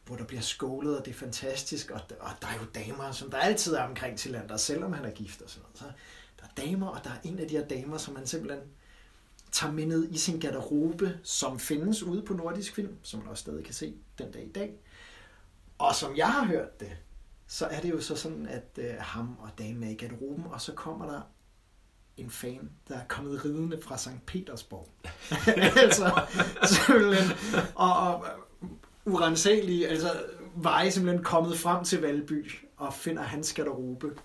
hvor 0.07 0.17
der 0.17 0.25
bliver 0.25 0.41
skålet, 0.43 0.99
og 0.99 1.05
det 1.05 1.11
er 1.11 1.15
fantastisk, 1.19 1.91
og, 1.91 2.01
og 2.21 2.31
der 2.43 2.49
er 2.49 2.55
jo 2.61 2.67
damer, 2.87 3.13
som 3.13 3.31
der 3.31 3.39
altid 3.39 3.75
er 3.75 3.83
omkring 3.83 4.21
Silander, 4.21 4.57
selvom 4.57 4.93
han 4.93 5.05
er 5.05 5.11
gift 5.11 5.43
og 5.43 5.51
sådan 5.51 5.63
noget. 5.63 5.79
Så 5.79 5.85
der 6.41 6.45
er 6.63 6.67
damer, 6.71 6.87
og 6.89 7.05
der 7.05 7.11
er 7.11 7.19
en 7.25 7.39
af 7.39 7.49
de 7.49 7.57
her 7.57 7.65
damer, 7.65 7.99
som 7.99 8.17
han 8.17 8.27
simpelthen 8.27 8.63
tager 9.55 9.73
med 9.73 9.87
ned 9.87 10.09
i 10.11 10.19
sin 10.19 10.41
garderobe, 10.41 11.19
som 11.23 11.59
findes 11.59 12.03
ude 12.03 12.23
på 12.23 12.35
Nordisk 12.35 12.75
Film, 12.75 12.97
som 13.03 13.21
man 13.21 13.29
også 13.29 13.41
stadig 13.41 13.65
kan 13.65 13.75
se 13.75 13.95
den 14.19 14.31
dag 14.31 14.45
i 14.45 14.53
dag. 14.53 14.75
Og 15.79 15.95
som 15.95 16.17
jeg 16.17 16.33
har 16.33 16.45
hørt 16.45 16.81
det, 16.81 16.93
så 17.47 17.67
er 17.67 17.81
det 17.81 17.91
jo 17.91 18.01
så 18.01 18.17
sådan, 18.17 18.47
at 18.47 18.79
øh, 18.79 18.95
ham 18.99 19.37
og 19.39 19.49
damen 19.59 19.83
er 19.83 19.89
i 19.89 19.95
garderoben, 19.95 20.45
og 20.51 20.61
så 20.61 20.73
kommer 20.73 21.07
der 21.11 21.21
en 22.17 22.31
fan, 22.31 22.71
der 22.89 22.95
er 22.95 23.05
kommet 23.09 23.45
ridende 23.45 23.83
fra 23.83 23.99
St. 23.99 24.27
Petersborg. 24.27 24.89
altså, 25.83 26.23
simpelthen, 26.65 27.37
og, 27.75 27.97
og 27.97 28.27
øh, 28.63 28.69
urensagelige, 29.05 29.89
altså 29.89 30.09
veje 30.57 30.91
simpelthen 30.91 31.25
kommet 31.25 31.59
frem 31.59 31.85
til 31.85 32.01
Valby, 32.01 32.51
og 32.77 32.95
finder 32.95 33.23
hans 33.23 33.53
garderobe. 33.53 34.19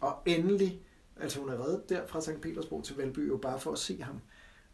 Og 0.00 0.22
endelig, 0.26 0.80
altså 1.20 1.40
hun 1.40 1.48
er 1.48 1.64
reddet 1.64 1.88
der 1.88 2.06
fra 2.06 2.20
St. 2.20 2.40
Petersborg 2.42 2.84
til 2.84 2.96
Valby, 2.96 3.28
jo 3.28 3.36
bare 3.36 3.60
for 3.60 3.72
at 3.72 3.78
se 3.78 4.02
ham. 4.02 4.20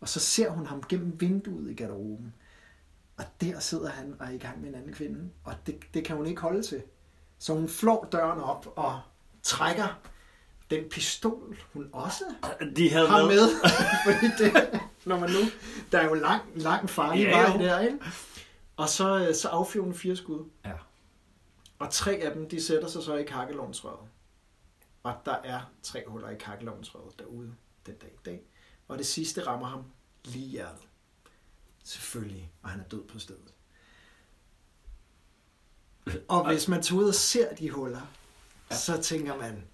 Og 0.00 0.08
så 0.08 0.20
ser 0.20 0.50
hun 0.50 0.66
ham 0.66 0.82
gennem 0.88 1.20
vinduet 1.20 1.70
i 1.70 1.74
garderoben. 1.74 2.34
Og 3.18 3.24
der 3.40 3.58
sidder 3.58 3.88
han 3.90 4.16
og 4.20 4.26
er 4.26 4.30
i 4.30 4.38
gang 4.38 4.60
med 4.60 4.68
en 4.68 4.74
anden 4.74 4.92
kvinde. 4.92 5.30
Og 5.44 5.54
det, 5.66 5.80
det 5.94 6.04
kan 6.04 6.16
hun 6.16 6.26
ikke 6.26 6.40
holde 6.40 6.62
til. 6.62 6.82
Så 7.38 7.54
hun 7.54 7.68
flår 7.68 8.08
døren 8.12 8.40
op 8.40 8.72
og 8.76 9.00
trækker 9.42 10.00
den 10.70 10.88
pistol, 10.90 11.58
hun 11.72 11.88
også 11.92 12.24
De 12.76 12.90
havde 12.90 13.08
har 13.08 13.22
med. 13.22 13.28
med. 13.28 13.48
Fordi 14.06 14.26
det, 14.38 14.80
når 15.04 15.18
man 15.18 15.30
nu, 15.30 15.38
der 15.92 15.98
er 15.98 16.04
jo 16.08 16.14
lang, 16.14 16.42
lang 16.54 16.90
farlig 16.90 17.22
Ja, 17.22 17.40
vej 17.40 17.56
der, 17.56 17.80
ikke? 17.80 17.98
Og 18.76 18.88
så, 18.88 19.26
øh, 19.28 19.34
så 19.34 19.48
affyrer 19.48 19.84
hun 19.84 19.94
fire 19.94 20.16
skud. 20.16 20.48
Ja. 20.64 20.72
Og 21.78 21.90
tre 21.90 22.12
af 22.12 22.32
dem, 22.32 22.48
de 22.48 22.62
sætter 22.62 22.88
sig 22.88 23.02
så 23.02 23.14
i 23.16 23.24
kakkelovnsrøret. 23.24 24.08
Og 25.02 25.14
der 25.24 25.36
er 25.44 25.60
tre 25.82 26.04
huller 26.06 26.28
i 26.30 26.34
kakkelovnsrøret 26.36 27.18
derude 27.18 27.54
den 27.86 27.94
dag 27.94 28.10
i 28.14 28.18
dag. 28.24 28.40
Og 28.90 28.98
det 28.98 29.06
sidste 29.06 29.46
rammer 29.46 29.66
ham 29.66 29.84
lige 30.24 30.44
i 30.44 30.48
hjertet. 30.48 30.82
Selvfølgelig. 31.84 32.52
Og 32.62 32.70
han 32.70 32.80
er 32.80 32.84
død 32.84 33.04
på 33.04 33.18
stedet. 33.18 33.52
Og 36.28 36.52
hvis 36.52 36.68
man 36.68 36.82
tager 36.82 37.00
ud 37.00 37.08
og 37.08 37.14
ser 37.14 37.54
de 37.54 37.70
huller, 37.70 38.00
ja. 38.70 38.76
så 38.76 39.02
tænker 39.02 39.36
man, 39.36 39.64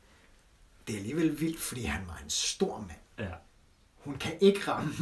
det 0.86 0.94
er 0.94 0.98
alligevel 0.98 1.40
vildt, 1.40 1.60
fordi 1.60 1.82
han 1.82 2.06
var 2.06 2.20
en 2.24 2.30
stor 2.30 2.78
mand. 2.78 3.28
Ja. 3.30 3.34
Hun 3.94 4.18
kan 4.18 4.38
ikke 4.40 4.60
ramme 4.68 4.94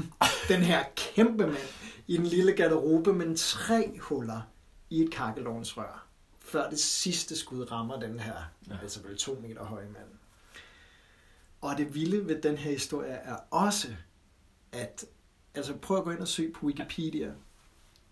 den 0.48 0.62
her 0.62 0.84
kæmpe 0.96 1.46
mand 1.46 1.68
i 2.06 2.16
en 2.16 2.26
lille 2.26 2.52
garderobe, 2.52 3.12
men 3.12 3.36
tre 3.36 3.98
huller 3.98 4.40
i 4.90 5.02
et 5.02 5.10
kakkelovnsrør, 5.10 6.06
før 6.38 6.70
det 6.70 6.80
sidste 6.80 7.36
skud 7.36 7.72
rammer 7.72 8.00
den 8.00 8.20
her. 8.20 8.42
Ja. 8.68 8.76
altså 8.82 9.02
vel 9.02 9.18
to 9.18 9.38
meter 9.42 9.64
høje 9.64 9.88
mand. 9.88 10.08
Og 11.64 11.78
det 11.78 11.94
vilde 11.94 12.28
ved 12.28 12.42
den 12.42 12.56
her 12.56 12.70
historie 12.70 13.10
er 13.12 13.36
også, 13.50 13.88
at, 14.72 15.04
altså 15.54 15.74
prøv 15.74 15.96
at 15.98 16.04
gå 16.04 16.10
ind 16.10 16.18
og 16.20 16.28
søge 16.28 16.52
på 16.52 16.66
Wikipedia, 16.66 17.30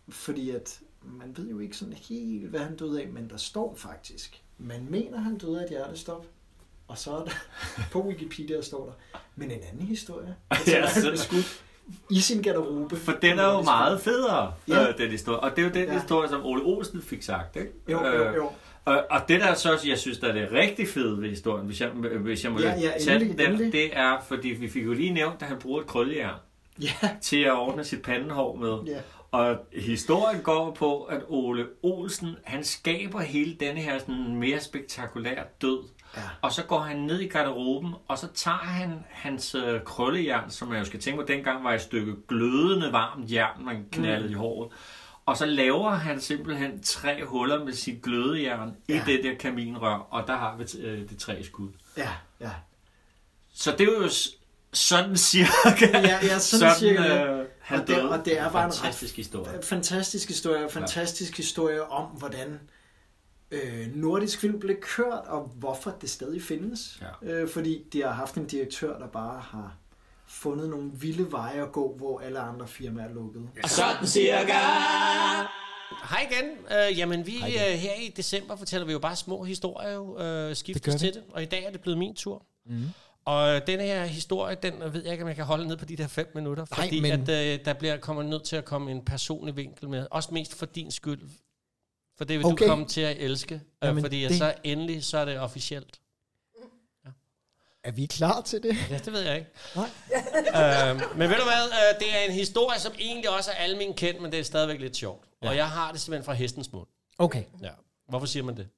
fordi 0.09 0.51
at 0.51 0.81
man 1.03 1.37
ved 1.37 1.49
jo 1.49 1.59
ikke 1.59 1.77
sådan 1.77 1.95
helt, 1.95 2.49
hvad 2.49 2.61
han 2.61 2.77
døde 2.77 3.03
af, 3.03 3.09
men 3.09 3.31
der 3.31 3.37
står 3.37 3.75
faktisk, 3.77 4.43
man 4.59 4.87
mener, 4.91 5.19
han 5.21 5.39
døde 5.39 5.61
af 5.61 5.65
et 5.65 5.71
hjertestop, 5.71 6.27
og 6.89 6.99
så 6.99 7.11
er 7.17 7.25
der, 7.25 7.31
på 7.93 8.03
Wikipedia 8.07 8.61
står 8.63 8.87
der, 8.87 9.19
men 9.37 9.51
en 9.51 9.61
anden 9.73 9.87
historie, 9.87 10.37
altså, 10.51 10.71
Ja, 10.77 10.87
han 10.87 11.03
så- 11.03 11.09
blev 11.09 11.17
skudt 11.19 11.65
i 12.11 12.21
sin 12.21 12.43
garderobe. 12.43 12.97
For 12.97 13.13
den 13.13 13.39
er 13.39 13.53
jo 13.53 13.63
meget 13.63 14.01
federe, 14.01 14.55
Ja. 14.69 14.89
øh, 14.89 14.99
den 14.99 15.11
historie. 15.11 15.41
Og 15.41 15.51
det 15.51 15.59
er 15.59 15.63
jo 15.63 15.69
den 15.75 15.85
Ja. 15.85 15.93
ja. 15.93 16.01
historie, 16.01 16.29
som 16.29 16.45
Ole 16.47 16.63
Olsen 16.63 17.03
fik 17.03 17.23
sagt, 17.23 17.57
ikke? 17.57 17.73
Jo, 17.89 18.07
jo, 18.07 18.13
Øh, 18.25 18.37
jo. 18.37 18.51
Og, 18.85 19.05
og 19.11 19.21
det 19.29 19.41
der 19.41 19.55
så, 19.55 19.81
jeg 19.87 19.99
synes, 19.99 20.19
der 20.19 20.29
er 20.29 20.33
det 20.33 20.49
rigtig 20.53 20.89
fede 20.89 21.23
ved 21.23 21.29
historien, 21.29 21.67
hvis 21.67 21.81
jeg, 21.81 21.89
hvis 21.89 22.45
jeg 22.45 22.53
må 22.53 22.61
Ja, 22.61 22.75
ja, 22.81 22.91
tage 23.01 23.17
endelig, 23.17 23.39
den, 23.39 23.51
endelig. 23.51 23.73
det 23.73 23.97
er, 23.97 24.17
fordi 24.29 24.49
vi 24.49 24.69
fik 24.69 24.85
jo 24.85 24.93
lige 24.93 25.11
nævnt, 25.11 25.43
at 25.43 25.49
han 25.49 25.59
bruger 25.59 25.81
et 25.81 25.87
krøllejern. 25.87 26.35
Ja. 26.83 27.09
til 27.21 27.41
at 27.43 27.53
ordne 27.53 27.85
sit 27.85 28.03
pandehår 28.03 28.57
med. 28.57 28.93
Ja. 28.95 29.01
Og 29.31 29.57
historien 29.73 30.41
går 30.43 30.71
på, 30.71 31.03
at 31.03 31.21
Ole 31.29 31.67
Olsen, 31.83 32.37
han 32.45 32.65
skaber 32.65 33.21
hele 33.21 33.55
denne 33.55 33.81
her 33.81 33.99
sådan 33.99 34.37
mere 34.37 34.61
spektakulære 34.61 35.45
død. 35.63 35.79
Ja. 36.17 36.21
Og 36.43 36.53
så 36.53 36.65
går 36.65 36.79
han 36.81 36.97
ned 36.99 37.21
i 37.21 37.29
garderoben, 37.29 37.95
og 38.09 38.19
så 38.19 38.27
tager 38.35 38.57
han 38.57 39.05
hans 39.11 39.55
øh, 39.55 39.81
krøllejern, 39.85 40.51
som 40.51 40.73
jeg 40.73 40.81
jo 40.81 40.85
skal 40.85 41.01
tænke 41.01 41.21
på, 41.23 41.27
dengang 41.29 41.65
var 41.65 41.73
et 41.75 41.81
stykke 41.81 42.15
glødende 42.29 42.93
varmt 42.93 43.33
jern, 43.33 43.65
man 43.65 43.85
knaldede 43.93 44.27
mm. 44.29 44.33
i 44.33 44.37
håret. 44.37 44.73
Og 45.27 45.37
så 45.37 45.47
laver 45.47 45.91
han 45.91 46.21
simpelthen 46.21 46.83
tre 46.83 47.25
huller 47.27 47.65
med 47.65 47.73
sit 47.73 48.03
glødejern 48.03 48.77
ja. 48.89 48.95
i 48.95 48.97
Ja. 48.97 49.03
det 49.07 49.25
der 49.25 49.35
kaminrør, 49.35 49.95
og 50.11 50.27
der 50.27 50.37
har 50.37 50.57
vi 50.57 50.65
øh, 50.79 51.09
det 51.09 51.19
tre 51.19 51.45
skud. 51.45 51.69
Ja, 51.97 52.11
ja. 52.41 52.51
Så 53.55 53.71
det 53.73 53.81
er 53.81 53.93
jo 53.93 54.09
sådan 54.73 55.17
cirka, 55.17 55.49
Ja, 55.93 56.19
ja, 56.23 56.39
sådan 56.39 56.75
cirka, 56.79 57.03
ja. 57.03 57.33
øh, 57.41 57.47
han 57.61 57.81
Og 57.81 57.87
det- 57.87 57.97
døde. 57.97 58.11
og 58.11 58.25
det 58.25 58.39
er 58.39 58.51
bare 58.51 58.65
en 58.67 58.73
fantastisk 58.73 59.17
historie. 59.17 59.63
Fantastisk 59.63 60.29
historie, 60.29 60.69
fantastisk 60.71 61.37
historie 61.37 61.91
om, 61.91 62.05
hvordan 62.07 62.61
øh, 63.51 63.87
nordisk 63.95 64.41
film 64.41 64.61
blev 64.61 64.77
kørt, 64.81 65.23
og 65.27 65.53
hvorfor 65.55 65.91
det 66.01 66.11
stadig 66.11 66.43
findes. 66.43 67.03
Ja. 67.23 67.33
Øh, 67.33 67.49
fordi 67.49 67.83
de 67.93 68.03
har 68.03 68.13
haft 68.13 68.35
en 68.35 68.47
direktør, 68.47 68.99
der 68.99 69.07
bare 69.07 69.41
har 69.41 69.75
fundet 70.33 70.69
nogle 70.71 70.91
vilde 70.95 71.33
veje 71.33 71.63
at 71.63 71.73
gå, 71.73 71.95
hvor 71.97 72.21
alle 72.21 72.39
andre 72.39 72.69
firmaer 72.69 73.09
er 73.09 73.13
lukket. 73.15 73.43
Sådan 73.67 74.07
cirka. 74.07 74.53
Hej 76.11 76.29
igen. 76.31 76.51
Øh, 76.91 76.99
jamen, 76.99 77.27
vi 77.27 77.37
øh, 77.37 77.51
her 77.79 77.95
i 77.95 78.09
december 78.17 78.57
fortæller 78.57 78.87
vi 78.87 78.93
jo 78.93 78.99
bare 78.99 79.17
små 79.17 79.45
historier, 79.45 79.91
jo, 79.93 80.19
øh, 80.19 80.49
Det 80.49 80.57
skiftes 80.57 80.95
vi. 80.95 80.99
til 80.99 81.15
det. 81.15 81.23
Og 81.31 81.43
i 81.43 81.47
dag 81.47 81.65
er 81.65 81.71
det 81.71 81.81
blevet 81.81 81.99
min 81.99 82.15
tur. 82.15 82.43
Mm. 82.67 82.83
Og 83.25 83.67
den 83.67 83.81
her 83.81 84.05
historie, 84.05 84.57
den 84.63 84.75
ved 84.93 85.03
jeg 85.03 85.13
ikke, 85.13 85.25
om 85.25 85.29
jeg 85.29 85.37
kan 85.37 85.45
holde 85.45 85.67
ned 85.69 85.77
på 85.77 85.85
de 85.85 85.97
der 85.97 86.07
fem 86.07 86.33
minutter. 86.35 86.65
Nej, 86.71 86.87
Fordi 86.87 87.01
men- 87.01 87.29
at, 87.29 87.59
øh, 87.61 87.65
der 87.65 87.73
bliver, 87.73 87.97
kommer 87.97 88.23
nødt 88.23 88.43
til 88.45 88.57
at 88.57 88.65
komme 88.65 88.91
en 88.91 89.05
personlig 89.05 89.57
vinkel 89.57 89.89
med. 89.89 90.07
Også 90.11 90.29
mest 90.35 90.55
for 90.59 90.67
din 90.67 90.91
skyld. 90.91 91.21
For 92.19 92.25
det 92.25 92.39
vil 92.39 92.47
okay. 92.47 92.65
Du 92.65 92.69
komme 92.69 92.87
til 92.87 93.01
at 93.01 93.17
elske. 93.19 93.55
Øh, 93.55 93.61
Jamen, 93.83 94.03
fordi 94.05 94.21
det... 94.23 94.31
det- 94.31 94.39
så 94.39 94.55
endelig, 94.65 95.05
så 95.05 95.19
er 95.19 95.25
det 95.25 95.39
officielt. 95.41 96.01
Er 97.85 97.91
vi 97.91 98.07
klar 98.07 98.41
til 98.41 98.63
det? 98.63 98.77
Ja, 98.91 98.99
det 98.99 99.13
ved 99.13 99.21
jeg 99.21 99.37
ikke. 99.37 99.51
Nej. 99.77 99.85
øhm, 100.91 101.01
men 101.19 101.29
ved 101.31 101.37
du 101.37 101.45
hvad, 101.45 101.65
øh, 101.69 102.01
det 102.01 102.17
er 102.17 102.25
en 102.29 102.33
historie, 102.33 102.79
som 102.81 102.93
egentlig 102.99 103.31
også 103.37 103.51
er 103.51 103.55
almen 103.55 103.95
kendt, 103.95 104.23
men 104.23 104.33
det 104.33 104.41
er 104.41 104.45
stadigvæk 104.45 104.81
lidt 104.81 104.97
sjovt. 104.97 105.25
Ja. 105.43 105.49
Og 105.49 105.57
jeg 105.57 105.69
har 105.69 105.93
det 105.93 106.01
simpelthen 106.01 106.25
fra 106.25 106.33
hestens 106.33 106.73
mund. 106.73 106.87
Okay. 107.19 107.45
Ja. 107.63 107.71
Hvorfor 108.09 108.27
siger 108.27 108.43
man 108.43 108.57
det? 108.57 108.69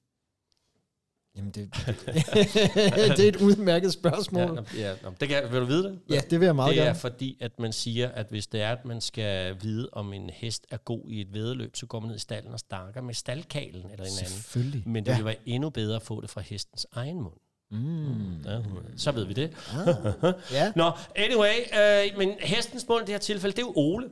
Jamen, 1.37 1.51
det, 1.51 1.75
det 3.17 3.25
er 3.25 3.29
et 3.29 3.37
udmærket 3.37 3.87
Ja, 3.87 3.91
spørgsmål. 3.93 4.67
ja, 4.77 4.95
nå, 5.03 5.13
det 5.21 5.29
kan, 5.29 5.53
vil 5.53 5.61
du 5.61 5.65
vide 5.67 5.85
det? 5.85 6.01
Ja, 6.11 6.21
det 6.31 6.41
vil 6.41 6.47
jeg 6.47 6.57
meget 6.57 6.75
det 6.75 6.81
er 6.81 6.85
gerne. 6.85 6.99
fordi, 6.99 7.39
at 7.41 7.59
man 7.59 7.73
siger, 7.73 8.09
at 8.09 8.27
hvis 8.31 8.47
det 8.47 8.63
er, 8.63 8.73
at 8.73 8.85
man 8.85 9.01
skal 9.01 9.57
vide, 9.63 9.89
om 9.93 10.13
en 10.13 10.31
hest 10.31 10.67
er 10.71 10.77
god 10.77 11.11
i 11.11 11.21
et 11.21 11.35
vedløb, 11.35 11.77
så 11.77 11.87
går 11.87 12.01
man 12.01 12.09
ned 12.09 12.17
i 12.17 12.21
stallen 12.21 12.53
og 12.53 12.61
snakker 12.61 13.01
med 13.01 13.15
staldkalen 13.15 13.91
eller 13.91 14.05
en 14.05 14.13
anden. 14.19 14.27
Selvfølgelig. 14.27 14.83
Men 14.89 15.07
det 15.07 15.11
ja. 15.13 15.17
vil 15.17 15.25
være 15.25 15.37
endnu 15.47 15.71
bedre 15.71 15.97
at 15.97 16.03
få 16.03 16.21
det 16.21 16.31
fra 16.31 16.41
hestens 16.41 16.87
egen 16.93 17.21
mund. 17.21 17.35
Mm. 17.71 18.43
Ja, 18.45 18.61
så 18.97 19.13
ved 19.13 19.25
vi 19.25 19.33
det. 19.33 19.57
Ah. 19.73 20.33
Ja. 20.53 20.73
Nå, 20.77 20.91
anyway, 21.17 21.53
øh, 21.81 22.19
men 22.19 22.31
hestens 22.41 22.89
mund 22.89 23.03
i 23.03 23.07
det 23.07 23.13
her 23.15 23.19
tilfælde, 23.19 23.57
det 23.57 23.63
er 23.63 23.67
jo 23.67 23.73
Ole. 23.77 24.11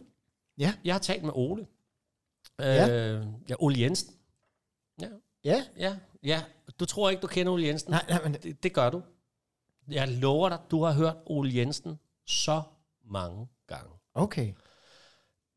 Ja. 0.58 0.74
Jeg 0.84 0.94
har 0.94 0.98
talt 0.98 1.22
med 1.22 1.32
Ole. 1.34 1.66
Øh, 2.60 2.66
Ja. 2.66 3.14
ja, 3.48 3.54
Ole 3.58 3.80
Jensen. 3.80 4.14
Ja, 5.00 5.06
Ja. 5.44 5.64
ja, 5.78 5.96
ja. 6.22 6.42
Du 6.80 6.84
tror 6.84 7.10
ikke, 7.10 7.20
du 7.20 7.26
kender 7.26 7.52
Ole 7.52 7.66
Jensen? 7.66 7.90
Nej, 7.90 8.04
nej, 8.08 8.22
men 8.22 8.32
Det, 8.34 8.62
det 8.62 8.72
gør 8.72 8.90
du. 8.90 9.02
Jeg 9.90 10.08
lover 10.08 10.48
dig, 10.48 10.58
du 10.70 10.84
har 10.84 10.92
hørt 10.92 11.16
Ole 11.26 11.50
Jensen 11.54 11.98
så 12.26 12.62
mange 13.04 13.48
gange. 13.68 13.90
okay. 14.14 14.52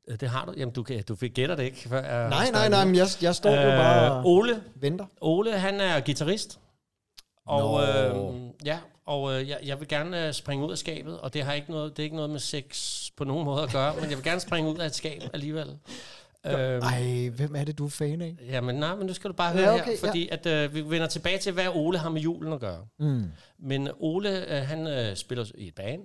Øh, 0.08 0.20
Det 0.20 0.30
har 0.30 0.46
du. 0.46 0.54
Jamen, 0.58 0.74
du, 0.74 0.84
kan, 0.84 1.04
du 1.04 1.16
fik 1.16 1.34
gætter 1.34 1.56
det 1.56 1.64
ikke. 1.64 1.90
Før 1.90 2.04
jeg 2.20 2.30
Nej, 2.30 2.52
nej, 2.52 2.70
nej, 2.70 2.86
men 2.86 2.96
jeg, 2.96 3.08
jeg 3.22 3.36
står 3.36 3.50
jo 3.52 3.70
bare 3.78 4.20
Øh, 4.20 4.26
Ole, 4.26 4.64
venter. 4.76 5.06
Ole, 5.22 5.60
han 5.60 5.80
er 5.82 6.00
guitarist. 6.00 6.60
Og, 7.46 7.84
øh, 7.84 8.42
ja, 8.66 8.80
og 9.06 9.34
øh, 9.34 9.50
jeg, 9.50 9.60
jeg 9.66 9.80
vil 9.80 9.88
gerne 9.88 10.28
øh, 10.28 10.34
springe 10.34 10.66
ud 10.66 10.72
af 10.72 10.78
skabet, 10.78 11.20
og 11.20 11.34
det 11.34 11.44
har 11.44 11.54
ikke 11.54 11.72
noget, 11.72 11.98
det 11.98 12.04
er 12.04 12.04
ikke 12.04 12.16
noget 12.16 12.32
med 12.32 12.40
sex 12.40 13.02
på 13.18 13.24
nogen 13.24 13.46
måde 13.46 13.64
at 13.64 13.72
gøre, 13.72 13.94
men 13.96 14.10
jeg 14.10 14.18
vil 14.18 14.24
gerne 14.24 14.40
springe 14.40 14.72
ud 14.72 14.78
af 14.78 14.86
et 14.86 14.96
skab 14.96 15.22
alligevel. 15.34 15.78
Øhm, 16.46 16.82
Ej, 16.82 17.30
hvem 17.30 17.56
er 17.56 17.64
det, 17.64 17.78
du 17.78 17.86
er 17.86 17.90
fan 17.90 18.22
af? 18.22 18.36
Jamen 18.50 18.76
nej, 18.76 18.96
men 18.96 19.08
nu 19.08 19.14
skal 19.14 19.30
du 19.30 19.36
bare 19.36 19.54
høre 19.54 19.64
Ja, 19.64 19.76
ja, 19.76 19.82
okay, 19.82 19.92
her, 19.92 19.98
fordi 20.00 20.30
at, 20.32 20.46
øh, 20.46 20.74
vi 20.76 20.82
vender 20.82 21.08
tilbage 21.08 21.38
til, 21.38 21.52
hvad 21.54 21.68
Ole 21.74 21.98
har 21.98 22.10
med 22.10 22.22
julen 22.22 22.54
at 22.54 22.60
gøre. 22.60 22.86
Mm. 23.00 23.24
Men 23.60 23.90
Ole, 24.00 24.58
øh, 24.58 24.68
han 24.68 24.88
øh, 24.88 25.16
spiller 25.16 25.46
i 25.56 25.68
et 25.68 25.76
band, 25.76 26.02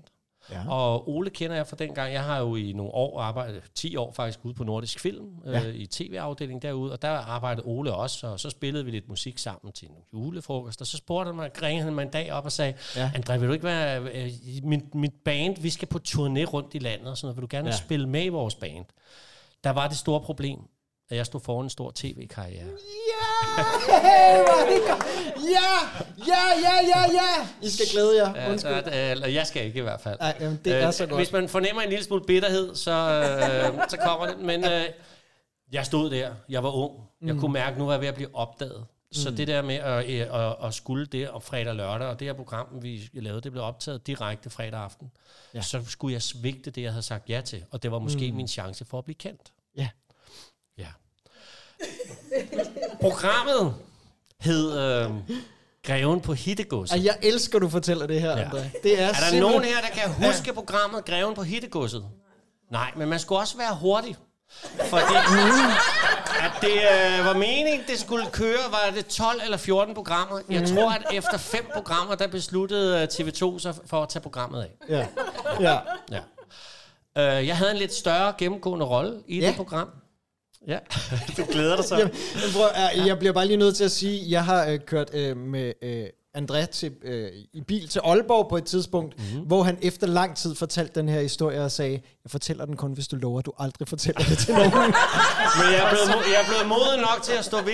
Ja. 0.52 0.70
og 0.70 1.08
Ole 1.10 1.30
kender 1.30 1.56
jeg 1.56 1.66
fra 1.66 1.76
dengang. 1.76 2.12
Jeg 2.12 2.24
har 2.24 2.38
jo 2.38 2.56
i 2.56 2.72
nogle 2.72 2.94
år 2.94 3.20
arbejdet, 3.20 3.62
10 3.74 3.96
år 3.96 4.12
faktisk, 4.12 4.38
ude 4.42 4.54
på 4.54 4.64
Nordisk 4.64 5.00
Film, 5.00 5.28
Ja. 5.46 5.66
øh, 5.66 5.74
i 5.74 5.86
tv-afdelingen 5.86 6.62
derude, 6.62 6.92
og 6.92 7.02
der 7.02 7.08
arbejdede 7.08 7.66
Ole 7.66 7.94
også, 7.94 8.26
og 8.26 8.40
så 8.40 8.50
spillede 8.50 8.84
vi 8.84 8.90
lidt 8.90 9.08
musik 9.08 9.38
sammen 9.38 9.72
til 9.72 9.88
en 9.88 9.94
julefrokost, 10.12 10.80
og 10.80 10.86
så 10.86 10.96
spurgte 10.96 11.28
han 11.28 11.36
mig, 11.36 11.50
ringede 11.62 11.84
han 11.84 11.94
mig 11.94 12.02
en 12.02 12.08
dag 12.10 12.32
op 12.32 12.44
og 12.44 12.52
sagde, 12.52 12.74
Ja. 12.96 13.10
André, 13.16 13.36
vil 13.36 13.48
du 13.48 13.52
ikke 13.52 13.64
være, 13.64 14.00
øh, 14.02 14.30
mit, 14.62 14.94
mit 14.94 15.12
band, 15.24 15.56
vi 15.62 15.70
skal 15.70 15.88
på 15.88 15.98
turné 16.08 16.44
rundt 16.44 16.74
i 16.74 16.78
landet, 16.78 17.08
og 17.08 17.16
sådan 17.18 17.26
noget, 17.26 17.36
vil 17.36 17.42
du 17.42 17.56
gerne 17.56 17.68
ja. 17.68 17.76
spille 17.76 18.08
med 18.08 18.24
i 18.24 18.28
vores 18.28 18.54
band? 18.54 18.84
Der 19.64 19.70
var 19.70 19.88
det 19.88 19.96
store 19.96 20.20
problem, 20.20 20.58
at 21.10 21.16
jeg 21.16 21.26
stod 21.26 21.40
foran 21.40 21.66
en 21.66 21.70
stor 21.70 21.92
tv-karriere. 21.94 22.64
Ja! 22.64 23.64
Ja! 25.50 25.70
Ja, 26.26 26.42
ja, 26.62 26.86
ja, 26.88 27.02
ja! 27.12 27.48
I 27.62 27.70
skal 27.70 27.86
glæde 27.92 28.16
jer. 28.24 28.34
Ja, 28.34 28.50
Undskyld. 28.50 28.72
øh, 28.86 29.10
eller 29.10 29.28
jeg 29.28 29.46
skal 29.46 29.66
ikke 29.66 29.78
i 29.78 29.82
hvert 29.82 30.00
fald. 30.00 30.18
Nej, 30.20 30.36
jamen, 30.40 30.60
det 30.64 30.72
er 30.74 30.90
så 30.90 31.06
godt. 31.06 31.18
Hvis 31.20 31.32
man 31.32 31.48
fornemmer 31.48 31.82
en 31.82 31.88
lille 31.88 32.04
smule 32.04 32.24
bitterhed, 32.26 32.74
så, 32.74 32.90
øh, 32.90 33.80
så 33.88 33.96
kommer 33.96 34.26
det. 34.26 34.38
Men 34.38 34.64
øh, 34.64 34.82
jeg 35.72 35.86
stod 35.86 36.10
der. 36.10 36.30
Jeg 36.48 36.62
var 36.62 36.70
ung. 36.70 36.92
Jeg 37.26 37.34
Mm. 37.34 37.40
kunne 37.40 37.52
mærke, 37.52 37.72
at 37.72 37.78
nu 37.78 37.84
var 37.84 37.92
jeg 37.92 38.00
ved 38.00 38.08
at 38.08 38.14
blive 38.14 38.34
opdaget. 38.34 38.86
Så 39.12 39.30
det 39.30 39.48
der 39.48 39.62
med 39.62 39.74
at, 39.74 40.10
øh, 40.10 40.46
at, 40.48 40.56
at 40.66 40.74
skulle 40.74 41.06
det 41.06 41.30
om 41.30 41.42
fredag 41.42 41.68
og 41.68 41.76
lørdag, 41.76 42.08
og 42.08 42.20
det 42.20 42.26
her 42.28 42.32
program, 42.34 42.66
vi 42.82 43.08
lavede, 43.12 43.40
det 43.40 43.52
blev 43.52 43.64
optaget 43.64 44.06
direkte 44.06 44.50
fredag 44.50 44.80
aften. 44.80 45.10
Ja. 45.54 45.58
Ja. 45.58 45.62
Så 45.62 45.80
skulle 45.88 46.12
jeg 46.12 46.22
svigte 46.22 46.70
det, 46.70 46.82
jeg 46.82 46.90
havde 46.92 47.02
sagt 47.02 47.30
ja 47.30 47.40
til. 47.40 47.64
Og 47.70 47.82
det 47.82 47.92
var 47.92 47.98
måske 47.98 48.30
mm. 48.30 48.36
min 48.36 48.48
chance 48.48 48.84
for 48.84 48.98
at 48.98 49.04
blive 49.04 49.14
kendt. 49.14 49.40
Ja. 49.76 49.82
Ja. 49.82 49.88
Programmet 53.00 53.74
hed 54.40 54.78
øh, 54.78 55.10
Greven 55.86 56.20
på 56.20 56.32
Hittegodset. 56.32 56.96
Ej, 56.98 57.04
jeg 57.04 57.16
elsker, 57.22 57.58
du 57.58 57.68
fortæller 57.68 58.06
det 58.06 58.20
her, 58.20 58.38
Ja. 58.38 58.44
André. 58.44 58.80
Det 58.82 59.00
er, 59.02 59.06
Er 59.06 59.06
der 59.06 59.14
simpelthen- 59.14 59.40
nogen 59.42 59.64
her, 59.64 59.80
der 59.80 59.88
kan 59.88 60.12
huske 60.28 60.42
ja. 60.46 60.52
programmet 60.52 61.04
Greven 61.04 61.34
på 61.34 61.42
Hittegodset? 61.42 62.04
Nej, 62.70 62.90
men 62.96 63.08
man 63.08 63.18
skulle 63.18 63.38
også 63.40 63.56
være 63.56 63.76
hurtig. 63.80 64.16
Fordi 64.84 65.04
at 66.44 66.52
det 66.60 66.72
øh, 67.18 67.24
var 67.26 67.32
meningen, 67.34 67.80
det 67.88 67.98
skulle 67.98 68.26
køre, 68.32 68.58
var 68.70 68.92
det 68.94 69.06
12 69.06 69.40
eller 69.44 69.56
14 69.56 69.94
programmer. 69.94 70.40
Jeg 70.50 70.68
tror, 70.68 70.90
at 70.90 71.02
efter 71.12 71.38
fem 71.38 71.66
programmer, 71.74 72.14
der 72.14 72.26
besluttede 72.26 73.00
øh, 73.02 73.08
TV2 73.28 73.58
sig 73.58 73.74
for 73.86 74.02
at 74.02 74.08
tage 74.08 74.22
programmet 74.22 74.62
af. 74.62 74.70
Ja. 74.88 75.06
ja. 75.60 75.78
Ja. 76.10 77.38
Øh, 77.38 77.46
jeg 77.46 77.56
havde 77.56 77.70
en 77.70 77.76
lidt 77.76 77.94
større 77.94 78.32
gennemgående 78.38 78.86
rolle 78.86 79.22
i 79.26 79.40
Ja. 79.40 79.46
det 79.46 79.56
program. 79.56 79.88
Ja, 80.68 80.78
du 81.36 81.44
glæder 81.52 81.76
dig 81.76 81.84
så. 81.84 81.96
Jamen, 81.98 82.14
men 82.34 82.52
prøv, 82.54 82.66
jeg, 82.96 83.06
jeg 83.06 83.18
bliver 83.18 83.32
bare 83.32 83.46
lige 83.46 83.56
nødt 83.56 83.76
til 83.76 83.84
at 83.84 83.90
sige, 83.90 84.30
jeg 84.30 84.44
har 84.44 84.66
øh, 84.66 84.78
kørt 84.86 85.10
øh, 85.14 85.36
med 85.36 85.72
øh, 85.82 86.04
André 86.38 86.66
til, 86.66 86.92
øh, 87.04 87.28
i 87.52 87.60
bil 87.60 87.88
til 87.88 88.00
Aalborg 88.04 88.48
på 88.48 88.56
et 88.56 88.64
tidspunkt, 88.64 89.18
Mhm. 89.18 89.26
mm-hmm. 89.28 89.46
hvor 89.46 89.62
han 89.62 89.78
efter 89.82 90.06
lang 90.06 90.36
tid 90.36 90.54
fortalte 90.54 91.00
den 91.00 91.08
her 91.08 91.20
historie 91.20 91.64
og 91.64 91.70
sagde, 91.70 91.92
jeg 92.24 92.30
fortæller 92.30 92.64
den 92.64 92.76
kun, 92.76 92.92
hvis 92.92 93.08
du 93.08 93.16
lover, 93.16 93.38
at 93.38 93.46
du 93.46 93.52
aldrig 93.58 93.88
fortæller 93.88 94.20
det 94.20 94.38
til 94.38 94.54
nogen. 94.54 94.70
Men 95.58 95.66
jeg 95.72 95.84
er, 95.84 95.90
blevet, 95.90 96.08
mo- 96.08 96.32
jeg 96.32 96.40
er 96.42 96.46
blevet 96.48 96.66
moden 96.68 97.00
nok 97.00 97.18
til 97.22 97.32
at 97.32 97.44
stå 97.44 97.56
ved 97.56 97.72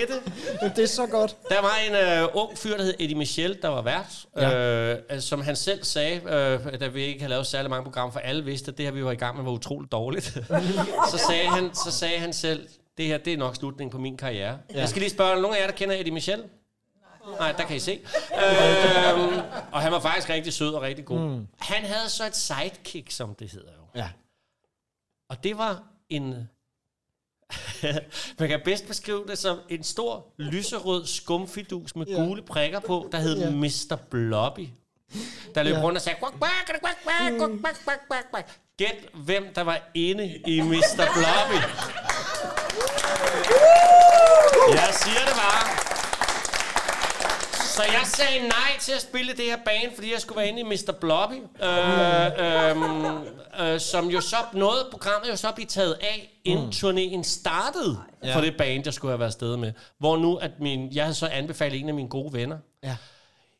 det. 0.61 0.75
Det 0.75 0.83
er 0.83 0.87
så 0.87 1.05
godt. 1.05 1.35
Der 1.49 1.61
var 1.61 1.77
en 1.89 1.95
øh, 2.23 2.27
ung 2.33 2.57
fyr, 2.57 2.77
der 2.77 2.83
hed 2.83 2.93
Eddie 2.99 3.17
Michel, 3.17 3.57
der 3.61 3.67
var 3.67 3.81
vært, 3.81 4.25
Ja. 4.37 4.49
ja. 4.49 4.95
øh, 5.15 5.21
som 5.21 5.41
han 5.41 5.55
selv 5.55 5.83
sagde, 5.83 6.15
øh, 6.15 6.79
da 6.79 6.87
vi 6.87 7.01
ikke 7.03 7.19
havde 7.19 7.29
lavet 7.29 7.47
særlig 7.47 7.69
mange 7.69 7.83
programmer, 7.83 8.11
for 8.11 8.19
alle 8.19 8.43
vidste, 8.45 8.71
at 8.71 8.77
det 8.77 8.85
her, 8.85 8.91
vi 8.93 9.03
var 9.05 9.11
i 9.11 9.15
gang 9.15 9.35
med, 9.35 9.43
var 9.45 9.51
utroligt 9.51 9.91
dårligt. 9.91 10.25
så, 11.11 11.17
sagde 11.27 11.47
han, 11.47 11.69
så 11.85 11.91
sagde 11.91 12.19
han 12.19 12.33
selv, 12.33 12.67
det 12.97 13.05
her, 13.05 13.17
det 13.17 13.33
er 13.33 13.37
nok 13.37 13.55
slutningen 13.55 13.91
på 13.91 13.97
min 13.97 14.17
karriere. 14.17 14.59
Ja. 14.73 14.79
Jeg 14.79 14.89
skal 14.89 14.99
lige 14.99 15.09
spørge, 15.09 15.41
nogen 15.41 15.57
af 15.57 15.61
jer, 15.61 15.67
der 15.67 15.73
kender 15.73 15.95
Eddie 15.95 16.13
Michel? 16.13 16.43
Nej, 17.39 17.51
der 17.51 17.65
kan 17.65 17.75
I 17.75 17.79
se. 17.79 17.91
øhm, 18.43 19.41
og 19.71 19.81
han 19.81 19.91
var 19.91 19.99
faktisk 19.99 20.29
rigtig 20.29 20.53
sød 20.53 20.73
og 20.73 20.81
rigtig 20.81 21.05
god. 21.05 21.19
Mm. 21.19 21.47
Han 21.59 21.83
havde 21.83 22.09
så 22.09 22.25
et 22.25 22.35
sidekick, 22.35 23.11
som 23.11 23.35
det 23.35 23.51
hedder 23.51 23.71
jo. 23.71 23.99
Ja. 24.01 24.09
Og 25.29 25.43
det 25.43 25.57
var 25.57 25.83
en... 26.09 26.49
man 28.39 28.49
kan 28.49 28.61
bedst 28.65 28.87
beskrive 28.87 29.25
det 29.27 29.37
som 29.37 29.59
en 29.69 29.83
stor 29.83 30.25
lyserød 30.37 31.05
skumfidus 31.05 31.95
med 31.95 32.05
ja. 32.07 32.15
gule 32.15 32.41
prikker 32.41 32.79
på, 32.79 33.09
der 33.11 33.17
hed 33.17 33.37
ja. 33.37 33.49
Mr. 33.49 33.95
Blobby. 34.09 34.67
Der 35.55 35.63
løb 35.63 35.73
ja. 35.73 35.81
rundt 35.81 35.97
og 35.97 36.01
sagde... 36.01 36.19
Quack, 36.19 36.37
quack, 36.37 36.81
quack, 36.81 36.97
quack, 37.03 37.39
quack, 37.39 37.51
mm. 37.51 37.61
quack, 37.61 38.07
quack, 38.07 38.31
quack. 38.31 38.59
Gæt, 38.77 39.09
hvem 39.13 39.53
der 39.55 39.61
var 39.61 39.89
inde 39.93 40.41
i 40.47 40.61
Mr. 40.61 41.05
Blobby. 41.15 41.61
Jeg 47.91 48.01
sagde 48.03 48.47
nej 48.47 48.79
til 48.79 48.91
at 48.91 49.01
spille 49.01 49.31
det 49.31 49.45
her 49.45 49.57
band, 49.65 49.95
fordi 49.95 50.11
jeg 50.13 50.21
skulle 50.21 50.37
være 50.37 50.47
inde 50.47 50.59
i 50.59 50.63
Mr. 50.63 50.91
Blobby, 51.01 51.33
øh, 51.63 51.71
øh, 52.45 53.73
øh, 53.73 53.79
som 53.79 54.09
jo 54.09 54.21
så 54.21 54.35
nåede 54.53 54.87
programmet 54.91 55.29
jo 55.31 55.35
så 55.35 55.51
blive 55.51 55.67
taget 55.67 55.93
af, 55.93 56.39
inden 56.43 56.65
mm. 56.65 56.71
turnéen 56.71 57.23
startede 57.23 57.97
ja. 58.23 58.35
for 58.35 58.41
det 58.41 58.57
band, 58.57 58.81
jeg 58.85 58.93
skulle 58.93 59.11
have 59.11 59.19
været 59.19 59.29
afsted 59.29 59.57
med. 59.57 59.73
Hvor 59.99 60.17
nu, 60.17 60.35
at 60.35 60.51
min, 60.59 60.93
jeg 60.93 61.03
havde 61.03 61.15
så 61.15 61.27
anbefalet 61.27 61.79
en 61.79 61.87
af 61.87 61.95
mine 61.95 62.09
gode 62.09 62.33
venner. 62.33 62.57
Ja. 62.83 62.95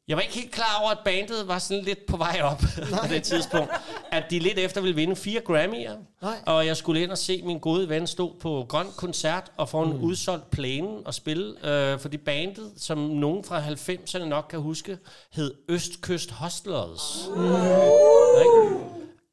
Jeg 0.07 0.17
var 0.17 0.21
ikke 0.21 0.35
helt 0.35 0.51
klar 0.51 0.79
over, 0.81 0.91
at 0.91 0.97
bandet 1.05 1.47
var 1.47 1.59
sådan 1.59 1.83
lidt 1.83 2.05
på 2.05 2.17
vej 2.17 2.39
op 2.43 2.61
på 3.01 3.07
det 3.09 3.23
tidspunkt. 3.23 3.71
At 4.11 4.23
de 4.29 4.39
lidt 4.39 4.59
efter 4.59 4.81
ville 4.81 4.95
vinde 4.95 5.15
fire 5.15 5.41
Grammy'er. 5.49 5.97
Nej. 6.21 6.35
Og 6.45 6.65
jeg 6.65 6.77
skulle 6.77 7.01
ind 7.01 7.11
og 7.11 7.17
se 7.17 7.41
min 7.45 7.59
gode 7.59 7.89
ven 7.89 8.07
stå 8.07 8.35
på 8.41 8.65
Grøn 8.69 8.87
Koncert 8.97 9.51
og 9.57 9.69
få 9.69 9.81
en 9.81 9.97
mm. 9.97 10.03
udsolgt 10.03 10.51
plæne 10.51 10.87
og 11.05 11.13
spille. 11.13 11.69
Øh, 11.69 11.99
fordi 11.99 12.17
bandet, 12.17 12.71
som 12.77 12.97
nogen 12.97 13.43
fra 13.43 13.61
90'erne 13.61 14.23
nok 14.23 14.45
kan 14.49 14.59
huske, 14.59 14.97
hed 15.33 15.53
Østkyst 15.69 16.31
Hostlers. 16.31 17.29
Mm. 17.35 17.43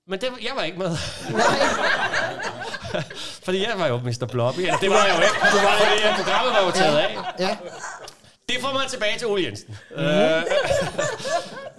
Men 0.09 0.21
det, 0.21 0.29
jeg 0.43 0.53
var 0.57 0.63
ikke 0.63 0.79
med. 0.79 0.97
fordi 3.45 3.63
jeg 3.63 3.73
var 3.79 3.87
jo 3.87 3.97
Mr. 3.97 4.27
Blobby. 4.33 4.59
Eller 4.59 4.77
det 4.77 4.91
var 4.91 5.05
jeg 5.05 5.17
jo 5.17 5.23
ikke. 5.23 5.35
Du 5.53 5.57
var, 5.67 5.75
fordi 5.79 6.23
programmet 6.23 6.53
var 6.53 6.65
jo 6.67 6.71
taget 6.71 6.99
af. 6.99 7.17
Ja. 7.39 7.57
Det 8.55 8.63
får 8.63 8.73
mig 8.73 8.87
tilbage 8.89 9.19
til 9.19 9.27
Ole 9.27 9.43
Jensen. 9.43 9.77
Mm. 9.91 9.97
Øh, 9.97 10.43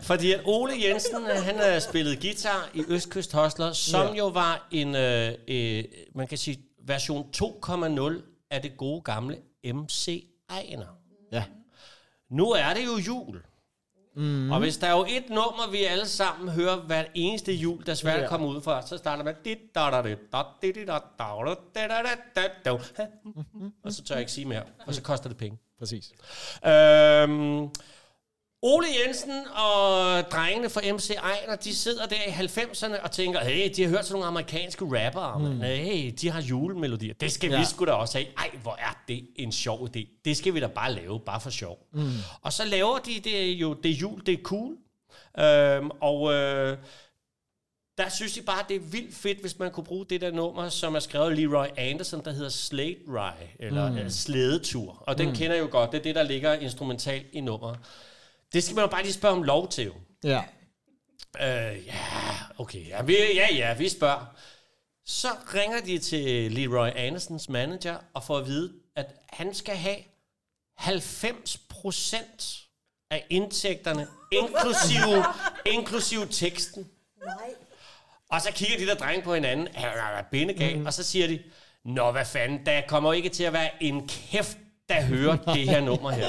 fordi 0.09 0.31
at 0.31 0.41
Ole 0.45 0.73
Jensen, 0.83 1.23
øh, 1.23 1.43
han 1.43 1.59
har 1.59 1.79
spillet 1.79 2.21
guitar 2.21 2.69
i 2.73 2.83
Østkyst 2.87 3.33
Hostler, 3.33 3.73
som 3.73 4.07
ja. 4.07 4.13
jo 4.13 4.27
var 4.27 4.67
en, 4.71 4.95
øh, 4.95 5.33
øh, 5.47 5.83
man 6.15 6.27
kan 6.27 6.37
sige, 6.37 6.59
version 6.87 7.27
2,0 7.37 8.47
af 8.51 8.61
det 8.61 8.77
gode 8.77 9.01
gamle 9.01 9.37
MC 9.65 10.27
Ejner. 10.49 10.85
Ja. 11.31 11.43
Nu 12.29 12.51
er 12.51 12.73
det 12.73 12.85
jo 12.85 12.97
jul. 13.07 13.41
Mm. 14.15 14.51
Og 14.51 14.59
hvis 14.59 14.77
der 14.77 14.87
er 14.87 14.91
jo 14.91 15.05
et 15.09 15.29
nummer, 15.29 15.71
vi 15.71 15.83
alle 15.83 16.07
sammen 16.07 16.49
hører 16.49 16.75
hver 16.75 17.03
eneste 17.13 17.53
jul, 17.53 17.85
der 17.85 17.93
svært 17.93 18.21
ja. 18.21 18.27
kommer 18.27 18.47
ud 18.47 18.61
fra, 18.61 18.87
så 18.87 18.97
starter 18.97 19.23
man... 19.23 19.35
Og 23.83 23.93
så 23.93 24.03
tør 24.03 24.15
jeg 24.15 24.19
ikke 24.19 24.31
sige 24.31 24.45
mere, 24.45 24.63
og 24.87 24.93
så 24.93 25.01
koster 25.01 25.29
det 25.29 25.37
penge, 25.37 25.57
Præcis. 25.79 26.11
Øhm, 26.65 27.69
Ole 28.61 28.87
Jensen 28.99 29.47
og 29.47 30.23
drengene 30.31 30.69
fra 30.69 30.81
MC 30.93 31.09
Ejner, 31.09 31.55
de 31.55 31.75
sidder 31.75 32.05
der 32.05 32.15
i 32.15 32.29
90'erne 32.29 33.03
og 33.03 33.11
tænker, 33.11 33.39
hey, 33.39 33.71
de 33.75 33.83
har 33.83 33.89
hørt 33.89 34.05
sådan 34.05 34.13
nogle 34.13 34.27
amerikanske 34.27 34.85
rappere, 34.85 35.39
mm. 35.39 35.61
hey, 35.61 36.13
de 36.21 36.31
har 36.31 36.41
julemelodier. 36.41 37.13
Det 37.13 37.31
skal 37.31 37.51
ja. 37.51 37.59
Vi 37.59 37.65
sgu 37.65 37.85
da 37.85 37.91
også 37.91 38.17
have. 38.17 38.27
Ej, 38.37 38.51
hvor 38.61 38.75
er 38.79 39.03
det 39.07 39.27
en 39.35 39.51
sjov 39.51 39.87
idé. 39.87 40.21
Det 40.25 40.37
skal 40.37 40.53
vi 40.53 40.59
da 40.59 40.67
bare 40.67 40.93
lave, 40.93 41.19
bare 41.19 41.41
for 41.41 41.49
sjov. 41.49 41.77
Mm. 41.93 42.09
Og 42.41 42.53
så 42.53 42.65
laver 42.65 42.97
de 42.97 43.19
det 43.23 43.51
jo, 43.51 43.73
det 43.73 43.91
er 43.91 43.95
jul, 43.95 44.25
det 44.25 44.33
er 44.33 44.43
cool. 44.43 44.77
Øhm, 45.39 45.91
og 46.01 46.33
øh, 46.33 46.77
der 47.97 48.09
synes 48.09 48.33
de 48.33 48.41
bare, 48.41 48.65
det 48.69 48.75
er 48.75 48.79
vildt 48.79 49.15
fedt, 49.15 49.41
hvis 49.41 49.59
man 49.59 49.71
kunne 49.71 49.83
bruge 49.83 50.05
det 50.09 50.21
der 50.21 50.31
nummer, 50.31 50.69
som 50.69 50.95
er 50.95 50.99
skrevet 50.99 51.29
af 51.29 51.35
Leroy 51.37 51.65
Anderson, 51.77 52.25
der 52.25 52.31
hedder 52.31 52.49
Slate 52.49 52.99
Ride, 53.07 53.49
eller 53.59 54.03
mm. 54.03 54.09
Slædetur. 54.09 55.03
Og 55.07 55.17
den 55.17 55.29
mm. 55.29 55.35
kender 55.35 55.55
jeg 55.55 55.63
jo 55.63 55.69
godt. 55.71 55.91
Det 55.91 55.97
er 55.97 56.03
det, 56.03 56.15
der 56.15 56.23
ligger 56.23 56.53
instrumentalt 56.53 57.25
i 57.33 57.41
nummeret. 57.41 57.79
Det 58.53 58.63
skal 58.63 58.75
man 58.75 58.83
jo 58.83 58.89
bare 58.89 59.03
lige 59.03 59.13
spørge 59.13 59.35
om 59.35 59.43
lov 59.43 59.69
til. 59.69 59.85
jo. 59.85 59.93
Ja. 60.23 60.43
Øh, 61.41 61.85
ja, 61.85 61.93
okay. 62.57 62.87
Ja, 62.87 63.03
vi, 63.03 63.13
ja, 63.13 63.47
ja, 63.55 63.73
vi 63.73 63.89
spørger. 63.89 64.35
Så 65.05 65.27
ringer 65.53 65.81
de 65.81 65.99
til 65.99 66.51
Leroy 66.51 66.89
Andersons 66.95 67.49
manager 67.49 67.97
og 68.13 68.23
får 68.23 68.37
at 68.37 68.47
vide, 68.47 68.73
at 68.95 69.15
han 69.29 69.53
skal 69.53 69.75
have 69.75 69.97
90% 70.79 72.65
af 73.11 73.25
indtægterne, 73.29 74.07
inklusive, 74.41 75.23
inklusive 75.65 76.25
teksten. 76.25 76.89
Nej. 77.25 77.53
Og 78.35 78.41
så 78.41 78.51
kigger 78.51 78.77
de 78.77 78.85
der 78.85 78.95
drenge 78.95 79.23
på 79.23 79.33
hinanden, 79.33 79.67
er 79.73 80.23
bindegal, 80.31 80.79
mm. 80.79 80.85
og 80.85 80.93
så 80.93 81.03
siger 81.03 81.27
de, 81.27 81.39
Nå, 81.85 82.11
hvad 82.11 82.25
fanden, 82.25 82.65
der 82.65 82.81
kommer 82.87 83.13
ikke 83.13 83.29
til 83.29 83.43
at 83.43 83.53
være 83.53 83.83
en 83.83 84.07
kæft, 84.07 84.57
der 84.89 85.01
hører 85.01 85.37
det 85.37 85.69
her 85.69 85.81
nummer 85.81 86.11
her. 86.11 86.27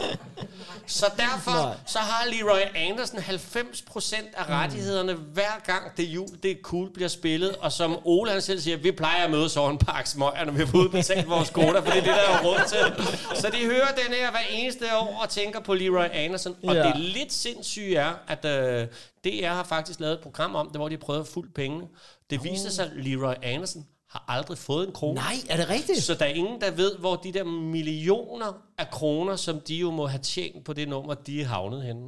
Så 0.87 1.07
derfor 1.17 1.77
så 1.87 1.99
har 1.99 2.25
Leroy 2.33 2.61
Andersen 2.75 3.19
90% 3.19 4.17
af 4.37 4.49
rettighederne, 4.49 5.13
hver 5.15 5.63
gang 5.67 5.97
det 5.97 6.03
jul, 6.05 6.29
det 6.43 6.51
er 6.51 6.55
cool, 6.63 6.93
bliver 6.93 7.09
spillet. 7.09 7.57
Og 7.57 7.73
som 7.73 7.99
Ole 8.05 8.31
han 8.31 8.41
selv 8.43 8.61
siger, 8.61 8.77
vi 8.77 8.91
plejer 8.93 9.25
at 9.25 9.31
mødes 9.31 9.57
over 9.57 9.71
en 9.71 9.79
pakke 9.79 10.11
smøger, 10.11 10.45
når 10.45 10.53
vi 10.53 10.67
får 10.67 10.79
udbetalt 10.79 11.29
vores 11.29 11.51
koder, 11.51 11.83
for 11.83 11.91
det 11.91 11.99
er 11.99 12.05
det, 12.05 12.15
der 12.15 12.39
er 12.39 12.43
råd 12.45 12.61
til. 12.69 13.05
Så 13.41 13.51
de 13.51 13.65
hører 13.67 13.87
den 14.05 14.15
her 14.15 14.31
hver 14.31 14.41
eneste 14.51 14.85
år 14.97 15.19
og 15.23 15.29
tænker 15.29 15.61
på 15.61 15.75
Leroy 15.75 16.07
Andersen. 16.13 16.57
Og 16.65 16.75
Ja. 16.75 16.83
det 16.83 16.97
lidt 17.01 17.33
sindssyge 17.33 17.97
er, 17.97 18.13
at 18.29 18.45
øh, 18.45 18.87
DR 19.25 19.47
har 19.49 19.65
faktisk 19.65 20.01
lavet 20.01 20.15
et 20.15 20.21
program 20.21 20.55
om 20.55 20.67
det, 20.69 20.77
hvor 20.77 20.89
de 20.89 20.97
prøvede 20.99 21.21
at 21.23 21.29
fulde 21.29 21.53
pengene. 21.55 21.85
Det 22.31 22.45
viser 22.45 22.71
sig, 22.71 22.85
at 22.85 22.91
Leroy 22.97 23.35
Andersen 23.43 23.87
har 24.17 24.37
aldrig 24.37 24.59
fået 24.59 24.87
en 24.87 24.93
krone. 24.93 25.15
Nej, 25.15 25.35
er 25.49 25.57
det 25.57 25.69
rigtigt? 25.69 26.03
Så 26.03 26.15
der 26.15 26.25
er 26.25 26.29
ingen, 26.29 26.61
der 26.61 26.71
ved, 26.71 26.97
hvor 26.99 27.17
de 27.17 27.33
der 27.33 27.45
millioner 27.45 28.53
af 28.79 28.91
kroner, 28.91 29.37
som 29.37 29.61
de 29.61 29.75
jo 29.75 29.91
må 29.91 30.07
have 30.07 30.23
tjent 30.23 30.65
på 30.65 30.73
det 30.73 30.89
nummer, 30.89 31.15
de 31.15 31.41
er 31.41 31.47
havnet 31.47 31.83
henne. 31.83 32.03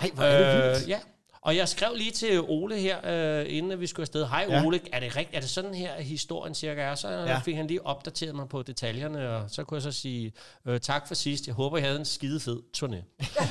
Nej, 0.00 0.10
hvor 0.14 0.24
er 0.24 0.62
det 0.62 0.70
vildt. 0.70 0.88
ja. 0.88 0.98
Og 1.44 1.56
jeg 1.56 1.68
skrev 1.68 1.94
lige 1.96 2.10
til 2.10 2.40
Ole 2.40 2.78
her, 2.78 2.98
øh, 3.40 3.46
inden 3.56 3.80
vi 3.80 3.86
skulle 3.86 4.04
afsted. 4.04 4.26
Hej 4.26 4.46
Ja. 4.48 4.64
Ole, 4.64 4.80
er 4.92 5.00
det 5.00 5.16
rigtigt? 5.16 5.36
Er 5.36 5.40
det 5.40 5.50
sådan 5.50 5.74
her, 5.74 6.00
historien 6.00 6.54
cirka 6.54 6.80
er? 6.80 6.94
Så 6.94 7.08
Ja. 7.08 7.20
ja. 7.24 7.38
fik 7.38 7.56
han 7.56 7.66
lige 7.66 7.86
opdateret 7.86 8.34
mig 8.34 8.48
på 8.48 8.62
detaljerne, 8.62 9.30
og 9.30 9.50
så 9.50 9.64
kunne 9.64 9.76
jeg 9.76 9.82
så 9.82 9.92
sige 9.92 10.32
øh, 10.66 10.80
tak 10.80 11.06
for 11.08 11.14
sidst. 11.14 11.46
Jeg 11.46 11.54
håber, 11.54 11.78
I 11.78 11.80
havde 11.80 11.98
en 11.98 12.04
skide 12.04 12.40
fed 12.40 12.60
turné. 12.76 12.96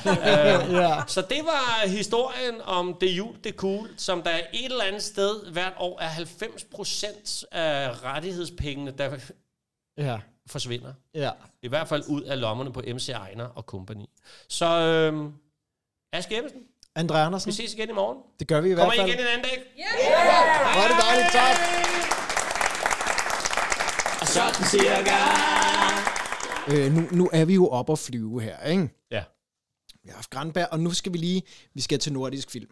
Ja. 0.82 1.02
Så 1.08 1.22
det 1.22 1.40
var 1.44 1.88
historien 1.88 2.62
om 2.64 2.98
det 3.02 3.08
jul, 3.18 3.36
det 3.44 3.56
cool, 3.56 3.90
som 3.98 4.22
der 4.22 4.32
et 4.54 4.66
eller 4.66 4.84
andet 4.84 5.04
sted 5.04 5.52
hvert 5.52 5.74
år 5.78 6.00
er 6.02 6.10
90% 6.10 7.44
af 7.52 8.04
rettighedspengene, 8.04 8.92
der 8.92 9.18
Ja. 9.98 10.20
forsvinder. 10.48 10.94
Ja. 11.16 11.32
I 11.62 11.68
hvert 11.68 11.88
fald 11.88 12.04
ud 12.08 12.22
af 12.22 12.40
lommerne 12.40 12.74
på 12.74 12.82
MC 12.88 13.10
Ejner 13.10 13.46
og 13.46 13.64
company. 13.64 14.06
Så 14.50 14.66
øhm, 14.66 15.34
Aske 16.14 16.38
Ebbesen, 16.38 16.62
Andre 16.96 17.22
Andersen, 17.26 17.48
vi 17.48 17.56
ses 17.56 17.74
igen 17.74 17.90
i 17.90 17.94
morgen. 17.94 18.18
det 18.40 18.48
gør 18.48 18.62
vi 18.62 18.72
i 18.72 18.74
Kommer 18.74 18.96
hvert 18.96 18.96
I 18.96 19.12
fald. 19.12 19.20
igen 19.20 19.20
en 19.20 19.28
anden 19.28 19.46
dag? 19.50 19.58
Hvor 20.74 20.84
er 20.84 20.88
det 20.88 20.98
dejligt, 21.04 21.32
tak. 21.32 21.56
Sådan 24.28 24.66
cirka. 24.70 25.18
Øh, 26.72 26.94
nu, 26.94 27.08
nu 27.12 27.30
er 27.34 27.46
vi 27.46 27.54
jo 27.54 27.68
oppe 27.68 27.92
og 27.92 28.00
flyve 28.00 28.42
her, 28.42 28.64
ikke? 28.64 28.90
Ja. 29.12 29.24
Vi 30.04 30.10
har 30.10 30.16
haft 30.16 30.30
Grandberg, 30.30 30.68
og 30.72 30.80
nu 30.80 30.94
skal 30.94 31.14
vi 31.14 31.18
lige, 31.18 31.42
vi 31.74 31.82
skal 31.82 32.00
til 32.00 32.14
nordisk 32.14 32.52
film. 32.52 32.72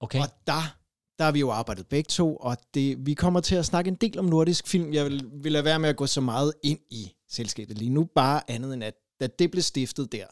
Okay. 0.00 0.20
Og 0.20 0.28
der, 0.46 0.76
der 1.18 1.24
har 1.24 1.32
vi 1.32 1.40
jo 1.40 1.50
arbejdet 1.50 1.86
begge 1.86 2.08
to, 2.08 2.36
og 2.36 2.56
det, 2.74 3.06
vi 3.06 3.14
kommer 3.14 3.40
til 3.40 3.54
at 3.54 3.64
snakke 3.66 3.88
en 3.88 3.94
del 3.94 4.18
om 4.18 4.24
nordisk 4.24 4.66
film. 4.68 4.92
Jeg 4.92 5.04
vil, 5.04 5.24
vil 5.32 5.52
lade 5.52 5.64
være 5.64 5.78
med 5.78 5.88
at 5.88 5.96
gå 5.96 6.06
så 6.06 6.20
meget 6.20 6.52
ind 6.62 6.78
i 6.90 7.12
selskabet 7.30 7.78
lige 7.78 7.90
nu, 7.90 8.04
bare 8.04 8.50
andet 8.50 8.74
end 8.74 8.84
at, 8.84 8.94
da 9.20 9.26
det 9.26 9.50
blev 9.50 9.62
stiftet 9.62 10.12
der 10.12 10.26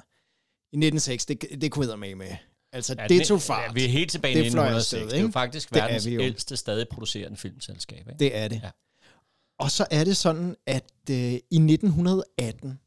i 0.73 0.77
1906, 0.77 1.27
det, 1.27 1.41
det 1.61 1.73
kunne 1.73 1.91
jeg 1.91 1.99
med 1.99 2.15
med. 2.15 2.37
Altså, 2.73 2.95
ja, 2.99 3.07
det 3.07 3.27
tog 3.27 3.43
fart. 3.43 3.69
Ja, 3.69 3.73
vi 3.73 3.85
er 3.85 3.89
helt 3.89 4.11
tilbage 4.11 4.35
i 4.41 4.45
Det 4.45 4.53
fløj 4.53 4.65
1906. 4.65 4.93
afsted, 4.93 5.09
det 5.09 5.15
er 5.17 5.21
jo 5.21 5.27
ikke? 5.27 5.33
faktisk 5.33 5.71
Det 5.71 5.77
er 5.77 5.87
verdens 5.87 6.07
jo. 6.07 6.21
ældste 6.21 6.57
stadig 6.57 6.89
producerende 6.89 7.37
filmselskab. 7.37 7.99
Ikke? 7.99 8.19
Det 8.19 8.37
er 8.37 8.49
det. 8.49 8.61
Ja. 8.65 8.71
Og 9.59 9.71
så 9.71 9.87
er 9.91 10.05
det 10.05 10.17
sådan, 10.17 10.57
at 10.67 10.85
øh, 11.11 11.17
i 11.17 11.37
1918, 11.57 12.79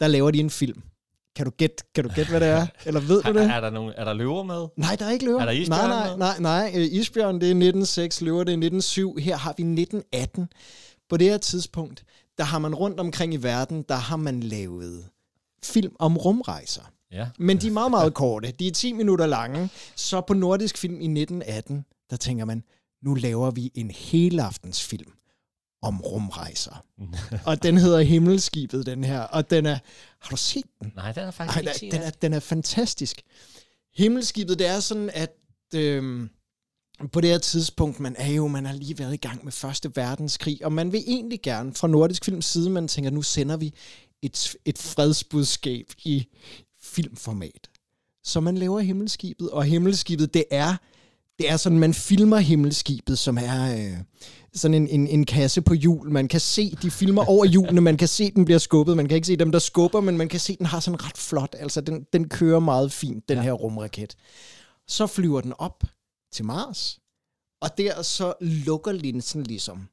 der 0.00 0.06
laver 0.08 0.30
de 0.30 0.38
en 0.40 0.50
film. 0.50 0.82
Kan 1.36 1.44
du 1.44 1.50
gætte, 1.50 1.84
kan 1.94 2.04
du 2.04 2.10
gætte 2.14 2.30
hvad 2.30 2.40
det 2.40 2.48
er? 2.48 2.66
Eller 2.86 3.00
ved 3.00 3.22
du 3.22 3.28
Er, 3.28 3.32
det? 3.32 3.42
er, 3.42 3.60
der 3.60 3.70
nogen, 3.70 3.92
er 3.96 4.04
der 4.04 4.12
løver 4.12 4.42
med? 4.42 4.66
Nej, 4.76 4.96
der 4.96 5.06
er 5.06 5.10
ikke 5.10 5.24
løver. 5.24 5.40
Er 5.40 5.44
der 5.44 5.52
isbjørn 5.52 5.88
Nej, 5.88 6.16
nej, 6.16 6.38
nej, 6.38 6.70
nej. 6.70 6.72
Øh, 6.74 6.86
Isbjørn, 6.92 7.34
det 7.34 7.46
er 7.46 7.50
1906, 7.50 8.20
løver 8.20 8.44
det 8.44 8.52
er 8.52 8.56
1907. 8.56 9.16
Her 9.16 9.36
har 9.36 9.54
vi 9.56 9.62
1918. 9.62 10.48
På 11.08 11.16
det 11.16 11.30
her 11.30 11.38
tidspunkt, 11.38 12.04
der 12.38 12.44
har 12.44 12.58
man 12.58 12.74
rundt 12.74 13.00
omkring 13.00 13.34
i 13.34 13.36
verden, 13.36 13.84
der 13.88 13.94
har 13.94 14.16
man 14.16 14.40
lavet 14.40 15.04
film 15.64 15.96
om 15.98 16.16
rumrejser. 16.16 16.82
Ja. 17.12 17.28
Men 17.38 17.58
de 17.58 17.66
er 17.66 17.72
meget, 17.72 17.90
meget 17.90 18.14
korte. 18.14 18.50
De 18.50 18.66
er 18.66 18.72
10 18.72 18.92
minutter 18.92 19.26
lange. 19.26 19.70
Så 19.96 20.20
på 20.20 20.34
Nordisk 20.34 20.78
Film 20.78 20.94
i 20.94 21.04
1918, 21.04 21.84
der 22.10 22.16
tænker 22.16 22.44
man, 22.44 22.62
nu 23.02 23.14
laver 23.14 23.50
vi 23.50 23.70
en 23.74 23.90
helaftensfilm 23.90 25.12
om 25.82 26.00
rumrejser. 26.00 26.84
og 27.46 27.62
den 27.62 27.76
hedder 27.76 28.00
Himmelskibet, 28.00 28.86
den 28.86 29.04
her. 29.04 29.20
Og 29.20 29.50
den 29.50 29.66
er... 29.66 29.78
Har 30.20 30.30
du 30.30 30.36
set 30.36 30.64
den? 30.82 30.92
Nej, 30.96 31.12
den 31.12 31.22
er 31.22 31.30
faktisk 31.30 31.56
Ej, 31.56 31.60
ikke 31.60 31.78
set. 31.78 31.92
den, 31.92 32.02
er, 32.02 32.10
den 32.10 32.32
er 32.32 32.40
fantastisk. 32.40 33.22
Himmelskibet, 33.94 34.58
det 34.58 34.66
er 34.66 34.80
sådan, 34.80 35.10
at 35.14 35.34
øhm, 35.74 36.30
på 37.12 37.20
det 37.20 37.30
her 37.30 37.38
tidspunkt, 37.38 38.00
man 38.00 38.14
er 38.18 38.32
jo, 38.32 38.46
man 38.46 38.66
har 38.66 38.72
lige 38.72 38.98
været 38.98 39.14
i 39.14 39.16
gang 39.16 39.44
med 39.44 39.52
Første 39.52 39.90
Verdenskrig, 39.94 40.64
og 40.64 40.72
man 40.72 40.92
vil 40.92 41.04
egentlig 41.06 41.42
gerne 41.42 41.74
fra 41.74 41.88
Nordisk 41.88 42.24
Films 42.24 42.44
side, 42.44 42.70
man 42.70 42.88
tænker, 42.88 43.10
nu 43.10 43.22
sender 43.22 43.56
vi 43.56 43.74
et, 44.22 44.56
et 44.64 44.78
fredsbudskab 44.78 45.86
i 46.04 46.26
filmformat. 46.88 47.70
Så 48.24 48.40
man 48.40 48.58
laver 48.58 48.80
Himmelskibet, 48.80 49.50
og 49.50 49.64
Himmelskibet, 49.64 50.34
det 50.34 50.44
er 50.50 50.76
det 51.38 51.50
er 51.50 51.56
sådan, 51.56 51.78
man 51.78 51.94
filmer 51.94 52.36
himmelskibet, 52.36 53.18
som 53.18 53.38
er 53.38 53.74
øh, 53.74 53.98
sådan 54.54 54.74
en, 54.74 54.88
en, 54.88 55.06
en 55.06 55.26
kasse 55.26 55.62
på 55.62 55.74
hjul. 55.74 56.10
Man 56.10 56.28
kan 56.28 56.40
se, 56.40 56.70
de 56.82 56.90
filmer 56.90 57.24
over 57.28 57.44
hjulene, 57.44 57.80
man 57.80 57.96
kan 57.96 58.08
se, 58.08 58.30
den 58.30 58.44
bliver 58.44 58.58
skubbet. 58.58 58.96
Man 58.96 59.08
kan 59.08 59.14
ikke 59.14 59.26
se 59.26 59.36
dem, 59.36 59.52
der 59.52 59.58
skubber, 59.58 60.00
men 60.00 60.18
man 60.18 60.28
kan 60.28 60.40
se, 60.40 60.56
den 60.56 60.66
har 60.66 60.80
sådan 60.80 61.04
ret 61.04 61.16
flot. 61.18 61.54
Altså, 61.58 61.80
den, 61.80 62.06
den 62.12 62.28
kører 62.28 62.60
meget 62.60 62.92
fint, 62.92 63.28
den 63.28 63.36
ja. 63.36 63.42
her 63.42 63.52
rumraket. 63.52 64.16
Så 64.88 65.06
flyver 65.06 65.40
den 65.40 65.52
op 65.58 65.84
til 66.32 66.44
Mars, 66.44 66.98
og 67.60 67.78
der 67.78 68.02
så 68.02 68.34
lukker 68.40 68.92
linsen 68.92 69.42
ligesom. 69.42 69.88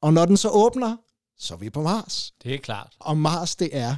Og 0.00 0.12
når 0.12 0.24
den 0.24 0.36
så 0.36 0.48
åbner, 0.48 0.96
så 1.38 1.54
er 1.54 1.58
vi 1.58 1.70
på 1.70 1.82
Mars. 1.82 2.32
Det 2.42 2.54
er 2.54 2.58
klart. 2.58 2.92
Og 3.00 3.16
Mars, 3.16 3.56
det 3.56 3.68
er 3.72 3.96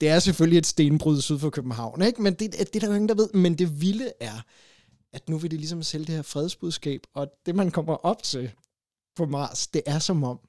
det 0.00 0.08
er 0.08 0.18
selvfølgelig 0.18 0.58
et 0.58 0.66
stenbrud 0.66 1.20
syd 1.20 1.38
for 1.38 1.50
København, 1.50 2.02
ikke? 2.02 2.22
men 2.22 2.34
det, 2.34 2.52
det 2.52 2.76
er 2.76 2.80
der 2.80 2.86
jo 2.86 2.94
ingen, 2.94 3.08
der 3.08 3.14
ved. 3.14 3.28
Men 3.34 3.58
det 3.58 3.80
vilde 3.80 4.12
er, 4.20 4.42
at 5.12 5.28
nu 5.28 5.38
vil 5.38 5.50
de 5.50 5.56
ligesom 5.56 5.82
sælge 5.82 6.06
det 6.06 6.14
her 6.14 6.22
fredsbudskab, 6.22 7.00
og 7.14 7.28
det, 7.46 7.54
man 7.54 7.70
kommer 7.70 7.94
op 7.94 8.22
til 8.22 8.50
på 9.16 9.26
Mars, 9.26 9.66
det 9.66 9.82
er 9.86 9.98
som 9.98 10.24
om, 10.24 10.40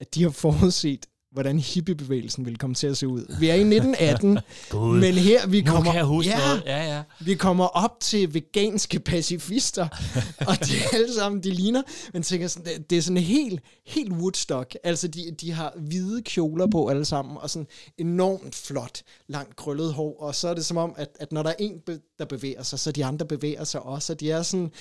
at 0.00 0.14
de 0.14 0.22
har 0.22 0.30
forudset, 0.30 1.06
hvordan 1.32 1.58
hippiebevægelsen 1.58 2.46
vil 2.46 2.58
komme 2.58 2.74
til 2.74 2.86
at 2.86 2.96
se 2.96 3.08
ud. 3.08 3.36
Vi 3.40 3.48
er 3.48 3.54
i 3.54 3.60
1918, 3.60 4.38
God. 4.70 4.98
men 4.98 5.14
her 5.14 5.46
vi 5.46 5.60
kommer, 5.60 5.90
kan 5.90 5.94
jeg 5.94 6.04
huske 6.04 6.30
ja, 6.30 6.38
noget. 6.38 6.62
Ja, 6.66 6.94
ja. 6.94 7.02
vi 7.20 7.34
kommer 7.34 7.64
op 7.64 8.00
til 8.00 8.34
veganske 8.34 9.00
pacifister, 9.00 9.88
og 10.48 10.66
de 10.66 10.72
alle 10.92 11.14
sammen, 11.14 11.42
de 11.42 11.50
ligner, 11.50 11.82
men 12.12 12.22
tænker 12.22 12.48
sådan, 12.48 12.84
det, 12.90 12.98
er 12.98 13.02
sådan 13.02 13.22
helt, 13.22 13.60
helt 13.86 14.12
Woodstock. 14.12 14.76
Altså, 14.84 15.08
de, 15.08 15.30
de 15.40 15.52
har 15.52 15.72
hvide 15.76 16.22
kjoler 16.22 16.66
på 16.66 16.88
alle 16.88 17.04
sammen, 17.04 17.36
og 17.36 17.50
sådan 17.50 17.66
enormt 17.98 18.54
flot, 18.54 19.02
langt 19.26 19.56
krøllet 19.56 19.92
hår, 19.92 20.20
og 20.20 20.34
så 20.34 20.48
er 20.48 20.54
det 20.54 20.64
som 20.64 20.76
om, 20.76 20.94
at, 20.96 21.08
at 21.20 21.32
når 21.32 21.42
der 21.42 21.50
er 21.50 21.56
en, 21.58 21.80
der 22.18 22.24
bevæger 22.24 22.62
sig, 22.62 22.78
så 22.78 22.92
de 22.92 23.04
andre 23.04 23.26
bevæger 23.26 23.64
sig 23.64 23.82
også, 23.82 24.12
og 24.12 24.20
de 24.20 24.30
er 24.30 24.42
sådan, 24.42 24.72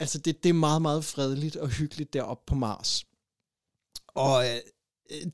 altså 0.00 0.18
det, 0.18 0.42
det 0.42 0.48
er 0.48 0.54
meget, 0.54 0.82
meget 0.82 1.04
fredeligt 1.04 1.56
og 1.56 1.68
hyggeligt 1.68 2.12
deroppe 2.12 2.42
på 2.46 2.54
Mars. 2.54 3.04
Og 4.14 4.44
øh, 4.44 4.60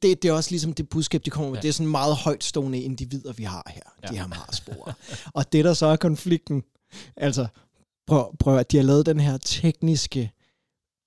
det, 0.02 0.22
det 0.22 0.24
er 0.24 0.32
også 0.32 0.50
ligesom 0.50 0.72
det 0.72 0.88
budskab, 0.88 1.24
de 1.24 1.30
kommer 1.30 1.50
med. 1.50 1.56
Ja. 1.58 1.62
Det 1.62 1.68
er 1.68 1.72
sådan 1.72 1.90
meget 1.90 2.16
højtstående 2.16 2.80
individer, 2.80 3.32
vi 3.32 3.42
har 3.42 3.72
her, 3.74 3.80
ja. 4.02 4.08
de 4.08 4.18
her 4.18 4.26
Marsboere. 4.26 4.92
og 5.34 5.52
det, 5.52 5.64
der 5.64 5.74
så 5.74 5.86
er 5.86 5.96
konflikten, 5.96 6.62
altså, 7.16 7.46
prøv, 8.06 8.36
prøv 8.38 8.56
at 8.58 8.72
de 8.72 8.76
har 8.76 8.84
lavet 8.84 9.06
den 9.06 9.20
her 9.20 9.38
tekniske, 9.38 10.30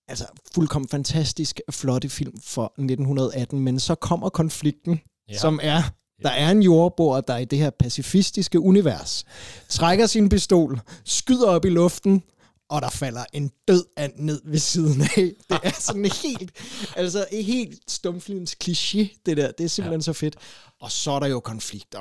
altså 0.07 0.25
fuldkommen 0.55 0.89
fantastisk 0.89 1.61
flotte 1.71 2.09
film 2.09 2.39
for 2.41 2.65
1918, 2.65 3.59
men 3.59 3.79
så 3.79 3.95
kommer 3.95 4.29
konflikten, 4.29 5.01
Ja. 5.29 5.37
som 5.37 5.59
er, 5.63 5.81
der 6.23 6.29
er 6.29 6.51
en 6.51 6.63
jordboer, 6.63 7.21
der 7.21 7.37
i 7.37 7.45
det 7.45 7.59
her 7.59 7.69
pacifistiske 7.69 8.59
univers, 8.59 9.25
trækker 9.69 10.05
sin 10.05 10.29
pistol, 10.29 10.79
skyder 11.05 11.47
op 11.47 11.65
i 11.65 11.69
luften, 11.69 12.23
og 12.69 12.81
der 12.81 12.89
falder 12.89 13.25
en 13.33 13.51
død 13.67 13.85
and 13.97 14.13
ned 14.15 14.41
ved 14.45 14.59
siden 14.59 15.01
af. 15.01 15.31
Det 15.49 15.59
er 15.63 15.71
sådan 15.79 16.05
helt, 16.05 16.51
altså 16.95 17.27
helt 17.31 17.91
stumfilms 17.91 18.55
kliché, 18.63 19.21
det 19.25 19.37
der. 19.37 19.51
Det 19.51 19.63
er 19.63 19.67
simpelthen 19.67 19.99
ja. 19.99 20.03
så 20.03 20.13
fedt. 20.13 20.35
Og 20.79 20.91
så 20.91 21.11
er 21.11 21.19
der 21.19 21.27
jo 21.27 21.39
konflikter. 21.39 21.99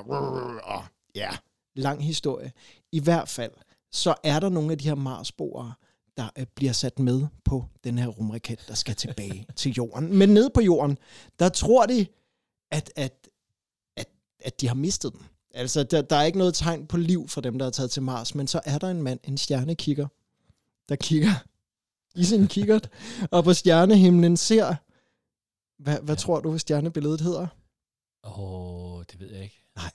Og 0.65 0.85
ja, 1.15 1.31
lang 1.77 2.05
historie. 2.05 2.53
I 2.93 3.01
hvert 3.01 3.29
fald, 3.29 3.53
så 3.93 4.15
er 4.25 4.41
der 4.41 4.49
nogle 4.49 4.73
af 4.73 4.79
de 4.79 4.89
her 4.89 4.95
Marsboere, 4.95 5.75
der 6.17 6.29
øh, 6.39 6.47
bliver 6.55 6.73
sat 6.73 6.99
med 6.99 7.27
på 7.45 7.65
den 7.85 7.99
her 7.99 8.07
rumraket, 8.07 8.65
der 8.69 8.75
skal 8.75 8.95
tilbage 8.95 9.47
til 9.57 9.73
jorden. 9.73 10.17
Men 10.17 10.29
nede 10.29 10.51
på 10.55 10.61
jorden, 10.61 10.99
der 11.39 11.49
tror 11.49 11.87
de, 11.87 12.07
at, 12.71 12.93
at, 12.97 13.29
at, 13.97 14.09
at 14.41 14.61
de 14.61 14.69
har 14.69 14.75
mistet 14.75 15.13
dem. 15.13 15.23
Altså, 15.55 15.83
der, 15.83 16.03
der 16.03 16.17
er 16.17 16.25
ikke 16.25 16.39
noget 16.39 16.55
tegn 16.55 16.87
på 16.87 16.97
liv 16.97 17.29
for 17.29 17.41
dem, 17.41 17.59
der 17.59 17.67
er 17.67 17.71
taget 17.71 17.91
til 17.91 18.03
Mars, 18.03 18.35
men 18.35 18.47
så 18.47 18.61
er 18.65 18.79
der 18.79 18.91
en 18.91 19.03
mand, 19.03 19.21
en 19.25 19.39
stjernekikker, 19.39 20.07
der 20.89 20.97
kigger 20.97 21.35
i 22.15 22.25
sin 22.25 22.47
kikkert, 22.47 22.91
og 23.31 23.45
på 23.45 23.55
stjernehimlen 23.55 24.37
ser, 24.37 24.75
hvad, 25.83 25.99
hvad 26.03 26.17
tror 26.17 26.41
du, 26.41 26.59
stjernebilledet 26.59 27.21
hedder? 27.21 27.47
Åh, 28.25 28.39
oh, 28.39 29.05
det 29.13 29.21
ved 29.21 29.31
jeg 29.31 29.43
ikke. 29.43 29.65
Nej. 29.77 29.91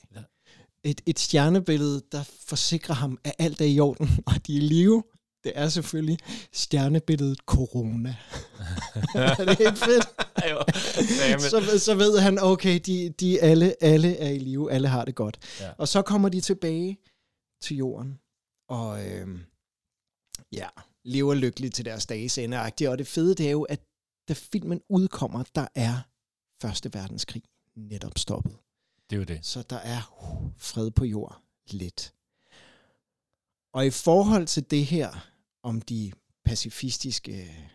Et, 0.83 1.01
et 1.05 1.19
stjernebillede, 1.19 2.01
der 2.11 2.23
forsikrer 2.47 2.95
ham, 2.95 3.17
at 3.23 3.33
alt 3.39 3.61
er 3.61 3.65
i 3.65 3.79
orden, 3.79 4.09
og 4.27 4.47
de 4.47 4.57
er 4.57 4.61
i 4.61 4.65
live. 4.65 5.03
Det 5.43 5.51
er 5.55 5.69
selvfølgelig 5.69 6.17
stjernebilledet 6.53 7.37
corona. 7.37 8.15
er 9.15 9.45
det 9.45 9.59
ikke 9.59 9.75
fedt? 9.75 10.05
så, 11.41 11.79
så 11.79 11.95
ved 11.95 12.19
han, 12.19 12.39
okay, 12.41 12.79
de, 12.85 13.09
de 13.09 13.41
alle, 13.41 13.83
alle 13.83 14.17
er 14.17 14.29
i 14.29 14.39
live, 14.39 14.71
alle 14.71 14.87
har 14.87 15.05
det 15.05 15.15
godt. 15.15 15.37
Ja. 15.59 15.69
Og 15.77 15.87
så 15.87 16.01
kommer 16.01 16.29
de 16.29 16.41
tilbage 16.41 16.97
til 17.61 17.77
jorden, 17.77 18.19
og 18.69 19.07
øh, 19.07 19.27
ja, 20.53 20.67
lever 21.03 21.33
lykkeligt 21.33 21.75
til 21.75 21.85
deres 21.85 22.05
dages 22.05 22.37
ende. 22.37 22.59
Og 22.59 22.97
det 22.97 23.07
fede, 23.07 23.35
det 23.35 23.47
er 23.47 23.51
jo, 23.51 23.63
at 23.63 23.81
da 24.27 24.33
filmen 24.33 24.81
udkommer, 24.89 25.43
der 25.55 25.67
er 25.75 26.01
Første 26.61 26.93
Verdenskrig 26.93 27.43
netop 27.75 28.17
stoppet. 28.17 28.57
Det 29.09 29.15
er 29.15 29.19
jo 29.19 29.23
det. 29.23 29.39
Så 29.45 29.63
der 29.69 29.75
er 29.75 30.15
uh, 30.21 30.51
fred 30.57 30.91
på 30.91 31.05
jord 31.05 31.41
lidt. 31.69 32.13
Og 33.73 33.85
i 33.85 33.89
forhold 33.89 34.47
til 34.47 34.71
det 34.71 34.85
her, 34.85 35.27
om 35.63 35.81
de 35.81 36.11
pacifistiske 36.45 37.41
øh, 37.41 37.69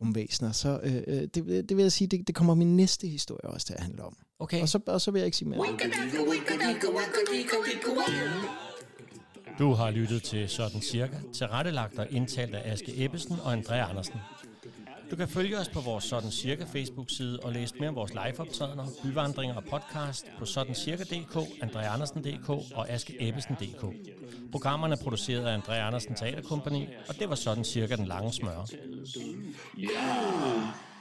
rumvæsener, 0.00 0.52
så 0.52 0.80
øh, 0.82 1.02
øh, 1.06 1.22
det, 1.22 1.34
det 1.68 1.76
vil 1.76 1.82
jeg 1.82 1.92
sige, 1.92 2.08
det, 2.08 2.26
det 2.26 2.34
kommer 2.34 2.54
min 2.54 2.76
næste 2.76 3.06
historie 3.08 3.50
også 3.50 3.66
til 3.66 3.74
at 3.74 3.80
handle 3.80 4.02
om. 4.02 4.16
Okay. 4.38 4.62
Og 4.62 4.68
så, 4.68 4.80
og 4.86 5.00
så 5.00 5.10
vil 5.10 5.18
jeg 5.18 5.26
ikke 5.26 5.36
sige 5.36 5.48
mere. 5.48 5.58
Du 9.58 9.74
har 9.74 9.90
lyttet 9.90 10.22
til 10.22 10.48
Sådan 10.48 10.82
Cirka, 10.82 11.16
tilrettelagt 11.32 11.98
og 11.98 12.06
indtalt 12.10 12.54
af 12.54 12.72
Aske 12.72 13.04
Ebbesen 13.04 13.36
og 13.44 13.54
André 13.54 13.74
Andersen. 13.74 14.14
Du 15.10 15.16
kan 15.16 15.28
følge 15.28 15.58
os 15.58 15.68
på 15.68 15.80
vores 15.80 16.04
Sådan 16.04 16.30
Cirka 16.30 16.64
Facebook-side 16.64 17.40
og 17.40 17.52
læse 17.52 17.74
mere 17.80 17.88
om 17.88 17.94
vores 17.94 18.12
liveoptrædener, 18.12 18.86
byvandringer 19.02 19.56
og 19.56 19.64
podcast 19.64 20.26
på 20.38 20.44
sådancirka.dk, 20.44 21.62
andreandersen.dk 21.62 22.48
og 22.48 22.90
askeebbesen.dk. 22.90 23.84
Programmerne 24.52 24.94
er 24.94 25.02
produceret 25.02 25.46
af 25.46 25.58
André 25.58 25.72
Andersen 25.72 26.14
Teaterkompagni, 26.14 26.88
og 27.08 27.14
det 27.18 27.28
var 27.28 27.34
Sådan 27.34 27.64
Cirka 27.64 27.96
den 27.96 28.06
lange 28.06 28.32
smør. 28.32 28.68
Yeah. 29.78 30.93